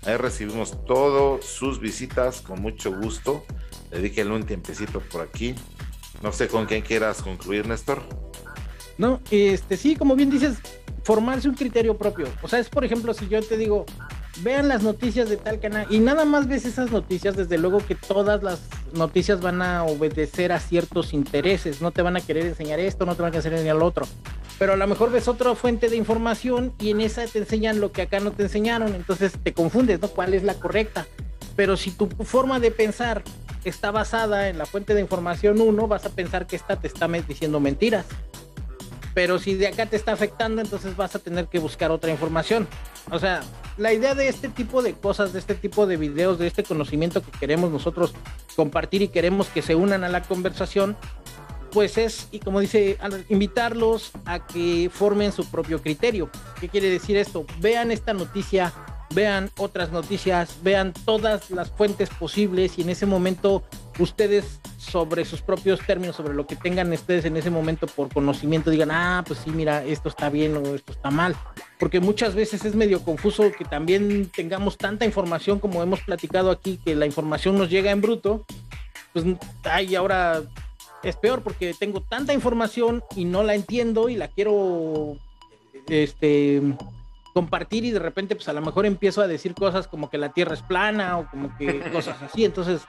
Ahí 0.03 0.17
recibimos 0.17 0.85
todas 0.85 1.45
sus 1.45 1.79
visitas 1.79 2.41
con 2.41 2.61
mucho 2.61 2.91
gusto. 2.91 3.45
Dedíquenle 3.91 4.35
un 4.35 4.45
tiempecito 4.45 4.99
por 4.99 5.21
aquí. 5.21 5.55
No 6.21 6.31
sé 6.31 6.47
con 6.47 6.65
quién 6.65 6.81
quieras 6.81 7.21
concluir, 7.21 7.67
Néstor. 7.67 8.01
No, 8.97 9.21
este 9.31 9.77
sí, 9.77 9.95
como 9.95 10.15
bien 10.15 10.29
dices, 10.29 10.57
formarse 11.03 11.49
un 11.49 11.55
criterio 11.55 11.97
propio. 11.97 12.27
O 12.41 12.47
sea, 12.47 12.59
es 12.59 12.69
por 12.69 12.85
ejemplo, 12.85 13.13
si 13.13 13.27
yo 13.27 13.41
te 13.41 13.57
digo, 13.57 13.85
vean 14.37 14.67
las 14.67 14.83
noticias 14.83 15.29
de 15.29 15.37
tal 15.37 15.59
canal. 15.59 15.87
Y 15.89 15.99
nada 15.99 16.25
más 16.25 16.47
ves 16.47 16.65
esas 16.65 16.91
noticias, 16.91 17.35
desde 17.35 17.57
luego 17.57 17.79
que 17.79 17.95
todas 17.95 18.43
las 18.43 18.59
noticias 18.93 19.41
van 19.41 19.61
a 19.61 19.83
obedecer 19.83 20.51
a 20.51 20.59
ciertos 20.59 21.13
intereses, 21.13 21.81
no 21.81 21.91
te 21.91 22.01
van 22.01 22.17
a 22.17 22.21
querer 22.21 22.45
enseñar 22.45 22.79
esto, 22.79 23.05
no 23.05 23.15
te 23.15 23.21
van 23.21 23.29
a 23.29 23.41
querer 23.41 23.53
enseñar 23.53 23.75
lo 23.77 23.85
otro, 23.85 24.07
pero 24.57 24.73
a 24.73 24.75
lo 24.75 24.87
mejor 24.87 25.11
ves 25.11 25.27
otra 25.27 25.53
fuente 25.55 25.89
de 25.89 25.97
información 25.97 26.73
y 26.79 26.91
en 26.91 27.01
esa 27.01 27.25
te 27.27 27.39
enseñan 27.39 27.79
lo 27.79 27.91
que 27.91 28.03
acá 28.03 28.19
no 28.19 28.31
te 28.31 28.43
enseñaron, 28.43 28.95
entonces 28.95 29.33
te 29.41 29.53
confundes, 29.53 30.01
¿no? 30.01 30.07
¿Cuál 30.07 30.33
es 30.33 30.43
la 30.43 30.55
correcta? 30.55 31.05
Pero 31.55 31.77
si 31.77 31.91
tu 31.91 32.07
forma 32.07 32.59
de 32.59 32.71
pensar 32.71 33.23
está 33.63 33.91
basada 33.91 34.49
en 34.49 34.57
la 34.57 34.65
fuente 34.65 34.93
de 34.93 35.01
información 35.01 35.59
1, 35.59 35.87
vas 35.87 36.05
a 36.05 36.09
pensar 36.09 36.45
que 36.47 36.55
esta 36.55 36.75
te 36.75 36.87
está 36.87 37.07
diciendo 37.07 37.59
mentiras 37.59 38.05
pero 39.15 39.39
si 39.39 39.55
de 39.55 39.67
acá 39.67 39.85
te 39.85 39.95
está 39.95 40.11
afectando, 40.11 40.61
entonces 40.61 40.95
vas 40.95 41.15
a 41.15 41.19
tener 41.19 41.47
que 41.47 41.57
buscar 41.57 41.89
otra 41.89 42.11
información. 42.11 42.67
O 43.09 43.17
sea, 43.17 43.41
la 43.77 43.93
idea 43.93 44.13
de 44.13 44.27
este 44.27 44.49
tipo 44.49 44.83
de 44.83 44.93
cosas, 44.93 45.31
de 45.31 45.39
este 45.39 45.55
tipo 45.55 45.87
de 45.87 45.95
videos, 45.95 46.37
de 46.37 46.47
este 46.47 46.63
conocimiento 46.63 47.23
que 47.23 47.31
queremos 47.31 47.71
nosotros 47.71 48.13
compartir 48.57 49.01
y 49.01 49.07
queremos 49.07 49.47
que 49.47 49.61
se 49.61 49.73
unan 49.73 50.03
a 50.03 50.09
la 50.09 50.21
conversación, 50.21 50.97
pues 51.71 51.97
es, 51.97 52.27
y 52.31 52.39
como 52.39 52.59
dice, 52.59 52.97
invitarlos 53.29 54.11
a 54.25 54.45
que 54.45 54.91
formen 54.93 55.31
su 55.31 55.49
propio 55.49 55.81
criterio. 55.81 56.29
¿Qué 56.59 56.67
quiere 56.67 56.89
decir 56.89 57.15
esto? 57.15 57.45
Vean 57.59 57.91
esta 57.91 58.13
noticia 58.13 58.73
vean 59.15 59.49
otras 59.57 59.91
noticias, 59.91 60.57
vean 60.61 60.93
todas 61.05 61.49
las 61.49 61.71
fuentes 61.71 62.09
posibles 62.09 62.77
y 62.77 62.81
en 62.81 62.89
ese 62.89 63.05
momento 63.05 63.63
ustedes 63.97 64.59
sobre 64.77 65.23
sus 65.23 65.41
propios 65.41 65.79
términos, 65.79 66.17
sobre 66.17 66.35
lo 66.35 66.45
que 66.45 66.57
tengan 66.57 66.91
ustedes 66.91 67.23
en 67.23 67.37
ese 67.37 67.49
momento 67.49 67.87
por 67.87 68.13
conocimiento, 68.13 68.69
digan, 68.69 68.91
ah, 68.91 69.23
pues 69.25 69.39
sí, 69.39 69.49
mira, 69.51 69.83
esto 69.85 70.09
está 70.09 70.29
bien 70.29 70.55
o 70.57 70.75
esto 70.75 70.91
está 70.91 71.09
mal. 71.09 71.35
Porque 71.79 72.01
muchas 72.01 72.35
veces 72.35 72.65
es 72.65 72.75
medio 72.75 73.01
confuso 73.03 73.51
que 73.57 73.63
también 73.63 74.29
tengamos 74.35 74.77
tanta 74.77 75.05
información 75.05 75.59
como 75.59 75.81
hemos 75.81 76.01
platicado 76.01 76.51
aquí, 76.51 76.77
que 76.83 76.93
la 76.93 77.05
información 77.05 77.57
nos 77.57 77.69
llega 77.69 77.91
en 77.91 78.01
bruto. 78.01 78.45
Pues, 79.13 79.25
ay, 79.63 79.95
ahora 79.95 80.43
es 81.03 81.15
peor 81.15 81.41
porque 81.41 81.73
tengo 81.73 82.01
tanta 82.01 82.33
información 82.33 83.01
y 83.15 83.23
no 83.23 83.43
la 83.43 83.55
entiendo 83.55 84.09
y 84.09 84.15
la 84.15 84.27
quiero, 84.27 85.17
este, 85.87 86.61
compartir 87.35 87.83
y 87.83 87.91
de 87.91 87.99
repente 87.99 88.33
pues 88.33 88.47
a 88.47 88.53
lo 88.53 88.61
mejor 88.61 88.85
empiezo 88.85 89.21
a 89.21 89.27
decir 89.27 89.53
cosas 89.53 89.89
como 89.89 90.09
que 90.09 90.17
la 90.17 90.31
Tierra 90.31 90.53
es 90.53 90.61
plana 90.61 91.17
o 91.19 91.29
como 91.29 91.55
que 91.57 91.81
cosas 91.91 92.21
así. 92.21 92.45
Entonces, 92.45 92.83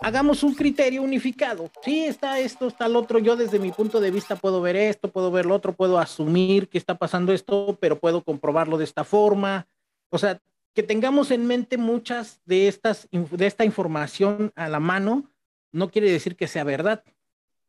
hagamos 0.00 0.44
un 0.44 0.54
criterio 0.54 1.02
unificado. 1.02 1.68
Sí, 1.82 2.04
está 2.04 2.38
esto, 2.38 2.68
está 2.68 2.86
el 2.86 2.94
otro. 2.94 3.18
Yo 3.18 3.34
desde 3.34 3.58
mi 3.58 3.72
punto 3.72 3.98
de 3.98 4.12
vista 4.12 4.36
puedo 4.36 4.60
ver 4.60 4.76
esto, 4.76 5.10
puedo 5.10 5.32
ver 5.32 5.46
lo 5.46 5.56
otro, 5.56 5.72
puedo 5.72 5.98
asumir 5.98 6.68
que 6.68 6.78
está 6.78 6.96
pasando 6.96 7.32
esto, 7.32 7.76
pero 7.80 7.98
puedo 7.98 8.22
comprobarlo 8.22 8.78
de 8.78 8.84
esta 8.84 9.02
forma. 9.02 9.66
O 10.10 10.18
sea, 10.18 10.40
que 10.72 10.84
tengamos 10.84 11.32
en 11.32 11.44
mente 11.44 11.76
muchas 11.76 12.40
de 12.44 12.68
estas 12.68 13.08
de 13.10 13.46
esta 13.48 13.64
información 13.64 14.52
a 14.54 14.68
la 14.68 14.78
mano 14.78 15.28
no 15.72 15.90
quiere 15.90 16.08
decir 16.08 16.36
que 16.36 16.46
sea 16.46 16.62
verdad. 16.62 17.02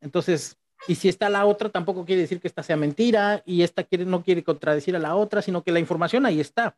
Entonces, 0.00 0.59
y 0.88 0.94
si 0.94 1.08
está 1.08 1.28
la 1.28 1.44
otra, 1.44 1.68
tampoco 1.68 2.04
quiere 2.04 2.22
decir 2.22 2.40
que 2.40 2.48
esta 2.48 2.62
sea 2.62 2.76
mentira 2.76 3.42
y 3.44 3.62
esta 3.62 3.84
quiere, 3.84 4.04
no 4.06 4.22
quiere 4.22 4.42
contradecir 4.42 4.96
a 4.96 4.98
la 4.98 5.14
otra, 5.14 5.42
sino 5.42 5.62
que 5.62 5.72
la 5.72 5.80
información 5.80 6.24
ahí 6.24 6.40
está. 6.40 6.76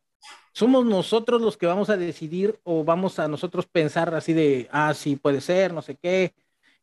Somos 0.52 0.84
nosotros 0.84 1.40
los 1.40 1.56
que 1.56 1.66
vamos 1.66 1.88
a 1.88 1.96
decidir 1.96 2.58
o 2.64 2.84
vamos 2.84 3.18
a 3.18 3.28
nosotros 3.28 3.66
pensar 3.66 4.14
así 4.14 4.32
de, 4.32 4.68
ah, 4.72 4.92
sí, 4.94 5.16
puede 5.16 5.40
ser, 5.40 5.72
no 5.72 5.82
sé 5.82 5.96
qué. 5.96 6.34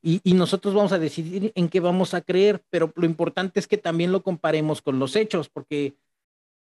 Y, 0.01 0.21
y 0.23 0.33
nosotros 0.33 0.73
vamos 0.73 0.93
a 0.93 0.99
decidir 0.99 1.51
en 1.55 1.67
qué 1.67 1.81
vamos 1.81 2.13
a 2.13 2.21
creer, 2.21 2.63
pero 2.69 2.93
lo 2.95 3.05
importante 3.05 3.59
es 3.59 3.67
que 3.67 3.77
también 3.77 4.13
lo 4.13 4.23
comparemos 4.23 4.81
con 4.81 4.97
los 4.97 5.15
hechos, 5.17 5.49
porque 5.49 5.95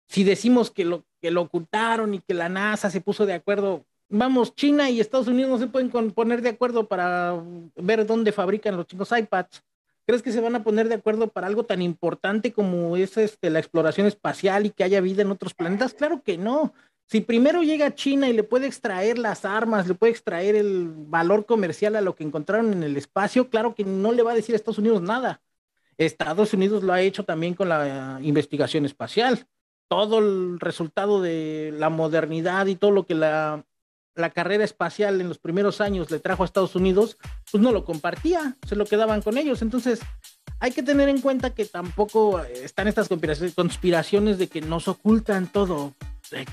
si 0.08 0.24
decimos 0.24 0.72
que 0.72 0.86
lo, 0.86 1.04
que 1.22 1.32
lo 1.32 1.42
ocultaron 1.42 2.14
y 2.14 2.20
que 2.20 2.34
la 2.34 2.48
NASA 2.48 2.90
se 2.90 3.02
puso 3.02 3.26
de 3.26 3.34
acuerdo, 3.34 3.86
vamos, 4.08 4.56
China 4.56 4.90
y 4.90 5.02
Estados 5.02 5.28
Unidos 5.28 5.52
no 5.52 5.58
se 5.58 5.68
pueden 5.68 5.92
poner 6.12 6.42
de 6.42 6.50
acuerdo 6.50 6.88
para 6.88 7.44
ver 7.76 8.06
dónde 8.06 8.32
fabrican 8.32 8.78
los 8.78 8.88
chicos 8.88 9.12
iPads 9.12 9.62
¿Crees 10.06 10.22
que 10.22 10.32
se 10.32 10.40
van 10.40 10.56
a 10.56 10.64
poner 10.64 10.88
de 10.88 10.96
acuerdo 10.96 11.30
para 11.30 11.48
algo 11.48 11.64
tan 11.64 11.82
importante 11.82 12.54
como 12.54 12.96
es 12.96 13.18
este, 13.18 13.50
la 13.50 13.60
exploración 13.60 14.06
espacial 14.06 14.66
y 14.66 14.70
que 14.70 14.84
haya 14.84 15.02
vida 15.02 15.24
en 15.24 15.32
otros 15.32 15.56
planetas? 15.56 15.96
Claro 15.96 16.22
que 16.24 16.38
no. 16.38 16.74
Si 17.08 17.22
primero 17.22 17.64
llega 17.64 17.96
China 17.96 18.30
y 18.30 18.34
le 18.34 18.44
puede 18.44 18.68
extraer 18.68 19.18
las 19.18 19.46
armas, 19.46 19.88
le 19.88 19.96
puede 19.96 20.12
extraer 20.12 20.56
el 20.56 20.90
valor 20.90 21.46
comercial 21.46 21.96
a 21.96 22.02
lo 22.02 22.16
que 22.16 22.24
encontraron 22.24 22.72
en 22.72 22.84
el 22.84 22.98
espacio, 22.98 23.50
claro 23.50 23.76
que 23.76 23.84
no 23.84 24.12
le 24.12 24.24
va 24.24 24.32
a 24.32 24.36
decir 24.36 24.54
a 24.54 24.58
Estados 24.58 24.80
Unidos 24.80 25.02
nada. 25.02 25.42
Estados 25.98 26.54
Unidos 26.54 26.84
lo 26.84 26.94
ha 26.94 27.02
hecho 27.02 27.24
también 27.24 27.54
con 27.54 27.70
la 27.70 28.20
investigación 28.22 28.86
espacial. 28.86 29.48
Todo 29.88 30.20
el 30.20 30.60
resultado 30.60 31.22
de 31.22 31.72
la 31.74 31.90
modernidad 31.90 32.66
y 32.66 32.76
todo 32.76 32.92
lo 32.92 33.06
que 33.06 33.16
la 33.16 33.66
la 34.16 34.30
carrera 34.30 34.64
espacial 34.64 35.20
en 35.22 35.28
los 35.28 35.38
primeros 35.38 35.82
años 35.82 36.10
le 36.10 36.20
trajo 36.20 36.44
a 36.44 36.46
Estados 36.46 36.76
Unidos, 36.76 37.18
pues 37.52 37.62
no 37.62 37.72
lo 37.72 37.84
compartía, 37.84 38.56
se 38.68 38.76
lo 38.76 38.86
quedaban 38.86 39.22
con 39.22 39.38
ellos. 39.38 39.62
Entonces, 39.62 40.00
hay 40.60 40.72
que 40.72 40.84
tener 40.84 41.10
en 41.10 41.22
cuenta 41.22 41.50
que 41.50 41.66
tampoco 41.66 42.40
están 42.40 42.88
estas 42.88 43.10
conspiraciones 43.56 44.38
de 44.38 44.48
que 44.48 44.62
nos 44.62 44.88
ocultan 44.88 45.52
todo. 45.52 45.94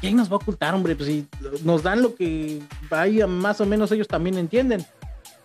¿Quién 0.00 0.16
nos 0.16 0.28
va 0.28 0.34
a 0.34 0.36
ocultar, 0.36 0.74
hombre? 0.74 0.96
Pues 0.96 1.08
si 1.08 1.26
nos 1.64 1.82
dan 1.82 2.02
lo 2.02 2.14
que 2.14 2.60
vaya, 2.90 3.26
más 3.26 3.60
o 3.60 3.66
menos 3.66 3.90
ellos 3.92 4.08
también 4.08 4.36
entienden. 4.38 4.84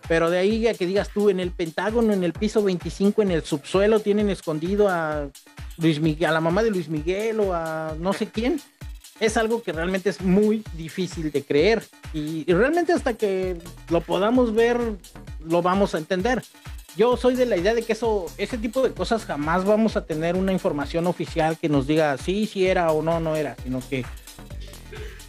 Pero 0.08 0.30
de 0.30 0.38
ahí 0.38 0.66
a 0.66 0.74
que 0.74 0.86
digas 0.86 1.10
tú, 1.10 1.30
en 1.30 1.38
el 1.38 1.50
Pentágono, 1.50 2.12
en 2.12 2.24
el 2.24 2.32
piso 2.32 2.62
25, 2.62 3.22
en 3.22 3.30
el 3.30 3.42
subsuelo, 3.42 4.00
tienen 4.00 4.28
escondido 4.30 4.88
a 4.88 5.28
Luis 5.76 6.00
Miguel, 6.00 6.30
a 6.30 6.32
la 6.32 6.40
mamá 6.40 6.62
de 6.62 6.70
Luis 6.70 6.88
Miguel 6.88 7.40
o 7.40 7.54
a 7.54 7.94
no 7.98 8.12
sé 8.12 8.26
quién 8.26 8.60
es 9.20 9.36
algo 9.36 9.62
que 9.62 9.72
realmente 9.72 10.10
es 10.10 10.20
muy 10.20 10.62
difícil 10.74 11.32
de 11.32 11.42
creer 11.42 11.84
y, 12.12 12.44
realmente 12.52 12.92
hasta 12.92 13.14
que 13.14 13.56
lo 13.90 14.00
podamos 14.00 14.54
ver 14.54 14.78
lo 15.44 15.62
vamos 15.62 15.94
a 15.94 15.98
entender. 15.98 16.42
Yo 16.96 17.16
soy 17.16 17.36
de 17.36 17.46
la 17.46 17.56
idea 17.56 17.74
de 17.74 17.82
que 17.82 17.92
eso, 17.92 18.26
ese 18.38 18.58
tipo 18.58 18.82
de 18.82 18.92
cosas 18.92 19.24
jamás 19.24 19.64
vamos 19.64 19.96
a 19.96 20.04
tener 20.04 20.34
una 20.34 20.52
información 20.52 21.06
oficial 21.06 21.56
que 21.56 21.68
nos 21.68 21.86
diga 21.86 22.16
sí, 22.18 22.46
sí 22.46 22.66
era 22.66 22.90
o 22.90 23.02
no, 23.02 23.20
no 23.20 23.36
era, 23.36 23.56
sino 23.62 23.80
que 23.88 24.04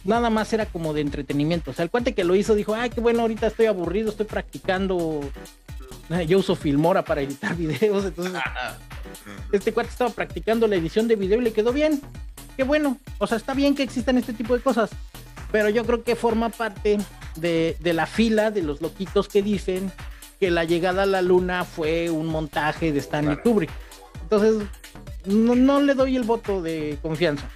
nada 0.04 0.30
más 0.30 0.52
era 0.52 0.66
como 0.66 0.92
de 0.92 1.02
entretenimiento. 1.02 1.70
O 1.70 1.74
sea, 1.74 1.84
el 1.84 1.90
cuate 1.90 2.14
que 2.14 2.24
lo 2.24 2.34
hizo 2.34 2.54
dijo, 2.54 2.74
ay, 2.74 2.90
qué 2.90 3.00
bueno, 3.00 3.22
ahorita 3.22 3.48
estoy 3.48 3.66
aburrido, 3.66 4.10
estoy 4.10 4.26
practicando. 4.26 5.20
Yo 6.26 6.38
uso 6.38 6.56
Filmora 6.56 7.04
para 7.04 7.20
editar 7.20 7.54
videos, 7.56 8.04
entonces 8.04 8.34
este 9.52 9.72
cuate 9.72 9.90
estaba 9.90 10.10
practicando 10.10 10.66
la 10.66 10.76
edición 10.76 11.06
de 11.06 11.14
video 11.14 11.40
y 11.40 11.44
le 11.44 11.52
quedó 11.52 11.72
bien 11.72 12.00
qué 12.60 12.64
bueno. 12.64 12.98
O 13.16 13.26
sea, 13.26 13.38
está 13.38 13.54
bien 13.54 13.74
que 13.74 13.82
existan 13.82 14.18
este 14.18 14.34
tipo 14.34 14.54
de 14.54 14.62
cosas, 14.62 14.90
pero 15.50 15.70
yo 15.70 15.86
creo 15.86 16.04
que 16.04 16.14
forma 16.14 16.50
parte 16.50 16.98
de, 17.36 17.74
la 17.80 18.04
fila 18.04 18.50
de 18.50 18.60
los 18.60 18.82
loquitos 18.82 19.28
que 19.28 19.40
dicen 19.40 19.90
que 20.38 20.50
la 20.50 20.64
llegada 20.64 21.04
a 21.04 21.06
la 21.06 21.22
luna 21.22 21.64
fue 21.64 22.10
un 22.10 22.26
montaje 22.26 22.92
de 22.92 22.98
Stanley 22.98 23.38
Kubrick. 23.38 23.70
Entonces, 24.24 24.68
no, 25.24 25.80
le 25.80 25.94
doy 25.94 26.16
el 26.16 26.24
voto 26.24 26.60
de 26.60 26.98
confianza, 27.00 27.48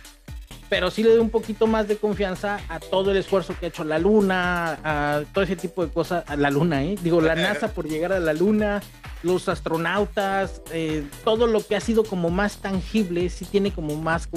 pero 0.68 0.90
sí 0.90 1.02
le 1.02 1.10
doy 1.10 1.18
un 1.18 1.30
poquito 1.30 1.66
más 1.66 1.88
de 1.88 1.96
confianza 1.96 2.60
a 2.68 2.80
todo 2.80 3.10
el 3.10 3.16
esfuerzo 3.16 3.54
que 3.58 3.66
ha 3.66 3.68
hecho 3.68 3.84
la 3.84 3.98
luna, 3.98 4.78
a 4.84 5.22
todo 5.32 5.44
ese 5.44 5.56
tipo 5.56 5.84
de 5.84 5.92
cosas, 5.92 6.24
a 6.26 6.36
la 6.36 6.50
luna, 6.50 6.84
¿eh? 6.84 6.96
digo, 7.02 7.20
la 7.20 7.34
NASA 7.34 7.68
por 7.68 7.88
llegar 7.88 8.12
a 8.12 8.20
la 8.20 8.32
luna, 8.32 8.82
los 9.22 9.48
astronautas, 9.48 10.62
eh, 10.72 11.06
todo 11.24 11.46
lo 11.46 11.66
que 11.66 11.76
ha 11.76 11.80
sido 11.80 12.04
como 12.04 12.30
más 12.30 12.58
tangible, 12.58 13.28
sí 13.30 13.44
tiene 13.44 13.72
como 13.72 13.96
más, 13.96 14.28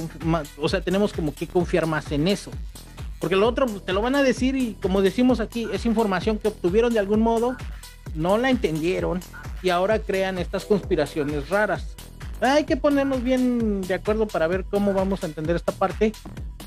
o 0.58 0.70
sea, 0.70 0.82
tenemos 0.82 1.14
como 1.14 1.34
que 1.34 1.48
confiar 1.48 1.86
más 1.86 2.12
en 2.12 2.28
eso. 2.28 2.52
Porque 3.20 3.36
lo 3.36 3.48
otro 3.48 3.66
pues, 3.66 3.84
te 3.84 3.94
lo 3.94 4.02
van 4.02 4.16
a 4.16 4.24
decir 4.24 4.56
y 4.56 4.76
como 4.82 5.02
decimos 5.02 5.40
aquí, 5.40 5.68
es 5.74 5.86
información 5.86 6.38
que 6.38 6.50
obtuvieron 6.50 6.94
de 6.94 7.00
algún 7.00 7.22
modo, 7.22 7.56
no 8.16 8.38
la 8.38 8.50
entendieron 8.50 9.20
y 9.64 9.70
ahora 9.70 10.00
crean 10.00 10.38
estas 10.38 10.66
conspiraciones 10.66 11.50
raras. 11.50 11.96
Hay 12.42 12.66
que 12.66 12.78
ponernos 12.78 13.24
bien 13.24 13.82
de 13.82 13.94
acuerdo 13.96 14.28
para 14.28 14.48
ver 14.48 14.66
cómo 14.66 14.94
vamos 14.94 15.24
a 15.24 15.28
entender 15.28 15.56
esta 15.56 15.72
parte, 15.72 16.14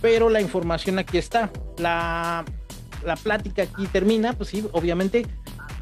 pero 0.03 0.29
la 0.29 0.41
información 0.41 0.99
aquí 0.99 1.19
está. 1.19 1.51
La, 1.79 2.45
la 3.05 3.17
plática 3.17 3.63
aquí 3.63 3.87
termina, 3.87 4.33
pues 4.33 4.49
sí, 4.49 4.67
obviamente, 4.73 5.27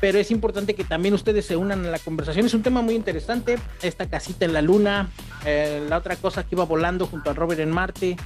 pero 0.00 0.18
es 0.18 0.30
importante 0.30 0.74
que 0.74 0.84
también 0.84 1.14
ustedes 1.14 1.46
se 1.46 1.56
unan 1.56 1.86
a 1.86 1.90
la 1.90 1.98
conversación. 1.98 2.46
Es 2.46 2.54
un 2.54 2.62
tema 2.62 2.82
muy 2.82 2.94
interesante, 2.94 3.58
esta 3.82 4.08
casita 4.08 4.44
en 4.44 4.52
la 4.52 4.62
luna, 4.62 5.08
eh, 5.44 5.84
la 5.88 5.98
otra 5.98 6.16
cosa 6.16 6.44
que 6.44 6.54
iba 6.54 6.64
volando 6.64 7.06
junto 7.06 7.30
a 7.30 7.32
Robert 7.32 7.60
en 7.60 7.70
Marte, 7.70 8.16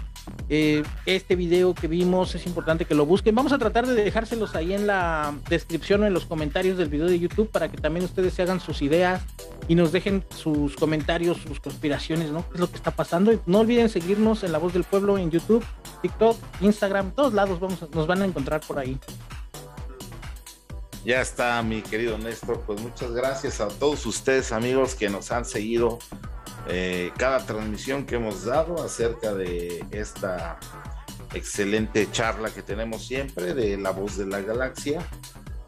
eh, 0.49 0.83
este 1.07 1.37
video 1.37 1.75
que 1.75 1.89
vimos, 1.89 2.35
es 2.35 2.47
importante 2.47 2.85
que 2.85 2.95
lo 2.95 3.07
busquen. 3.07 3.35
Vamos 3.35 3.53
a 3.53 3.59
tratar 3.59 3.87
de 3.87 3.95
dejárselos 3.95 4.55
ahí 4.55 4.73
en 4.73 4.87
la 4.87 5.35
descripción 5.49 6.03
o 6.03 6.07
en 6.07 6.15
los 6.15 6.27
comentarios 6.27 6.79
del 6.79 6.89
video 6.89 7.07
de 7.07 7.19
YouTube 7.19 7.51
para 7.51 7.71
que 7.71 7.77
también 7.77 8.05
ustedes 8.05 8.35
se 8.35 8.43
hagan 8.43 8.61
sus 8.61 8.83
ideas 8.83 9.23
y 9.69 9.75
nos 9.75 9.93
dejen 9.93 10.25
sus 10.37 10.77
comentarios, 10.77 11.39
sus 11.39 11.61
conspiraciones, 11.61 12.31
¿no? 12.31 12.47
¿Qué 12.49 12.55
es 12.55 12.61
lo 12.61 12.71
que 12.71 12.77
está 12.77 12.91
pasando? 12.91 13.33
No 13.47 13.61
olviden 13.61 13.89
seguirnos 13.89 14.45
en 14.45 14.53
La 14.53 14.59
Voz 14.59 14.73
del 14.73 14.85
Pueblo 14.85 15.19
en 15.19 15.31
YouTube, 15.31 15.65
TikTok, 16.03 16.37
Instagram, 16.61 17.13
todos 17.13 17.33
lados 17.33 17.61
vamos 17.61 17.83
nos 17.95 18.07
van 18.07 18.23
a 18.23 18.25
encontrar 18.25 18.61
por 18.61 18.79
ahí. 18.79 18.99
Ya 21.05 21.21
está, 21.21 21.61
mi 21.63 21.83
querido 21.83 22.17
Néstor. 22.17 22.61
Pues 22.61 22.81
muchas 22.81 23.11
gracias 23.11 23.61
a 23.61 23.69
todos 23.69 24.07
ustedes, 24.07 24.53
amigos, 24.53 24.95
que 24.95 25.11
nos 25.11 25.33
han 25.33 25.45
seguido 25.45 25.99
eh, 26.69 27.13
cada 27.17 27.45
transmisión 27.45 28.07
que 28.07 28.17
hemos 28.17 28.45
dado 28.45 28.83
acerca 28.83 29.35
de 29.35 29.85
esta 29.91 30.59
excelente 31.35 32.11
charla 32.11 32.51
que 32.51 32.63
tenemos 32.63 33.07
siempre 33.07 33.55
de 33.55 33.77
la 33.77 33.91
voz 33.91 34.17
de 34.17 34.27
la 34.27 34.41
galaxia. 34.41 35.07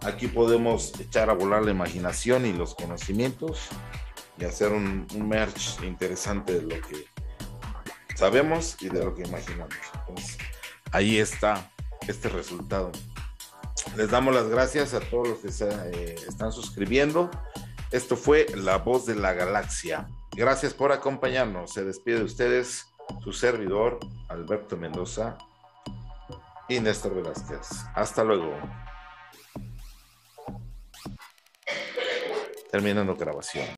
Aquí 0.03 0.27
podemos 0.29 0.93
echar 1.01 1.31
a 1.31 1.33
volar 1.33 1.63
la 1.63 1.71
imaginación 1.71 2.47
y 2.47 2.53
los 2.53 2.75
conocimientos 2.75 3.69
y 4.39 4.45
hacer 4.45 4.73
un, 4.73 5.07
un 5.15 5.29
merch 5.29 5.83
interesante 5.83 6.61
de 6.61 6.63
lo 6.63 6.81
que 6.87 7.07
sabemos 8.15 8.77
y 8.81 8.89
de 8.89 9.05
lo 9.05 9.15
que 9.15 9.23
imaginamos. 9.23 9.75
Ahí 10.93 11.19
está 11.19 11.71
este 12.07 12.29
resultado. 12.29 12.93
Les 13.97 14.11
damos 14.11 14.35
las 14.35 14.49
gracias 14.49 14.95
a 14.95 15.01
todos 15.01 15.29
los 15.29 15.39
que 15.39 15.53
se 15.53 15.69
eh, 15.69 16.15
están 16.29 16.53
suscribiendo. 16.53 17.31
Esto 17.91 18.17
fue 18.17 18.47
La 18.57 18.79
Voz 18.79 19.07
de 19.07 19.15
la 19.15 19.33
Galaxia. 19.33 20.09
Gracias 20.37 20.75
por 20.75 20.91
acompañarnos. 20.91 21.73
Se 21.73 21.85
despide 21.85 22.19
de 22.19 22.25
ustedes 22.25 22.87
su 23.23 23.33
servidor, 23.33 24.01
Alberto 24.29 24.77
Mendoza 24.77 25.39
y 26.69 26.81
Néstor 26.81 27.15
Velázquez. 27.15 27.69
Hasta 27.95 28.25
luego. 28.25 28.53
Terminando 32.71 33.15
grabación. 33.15 33.67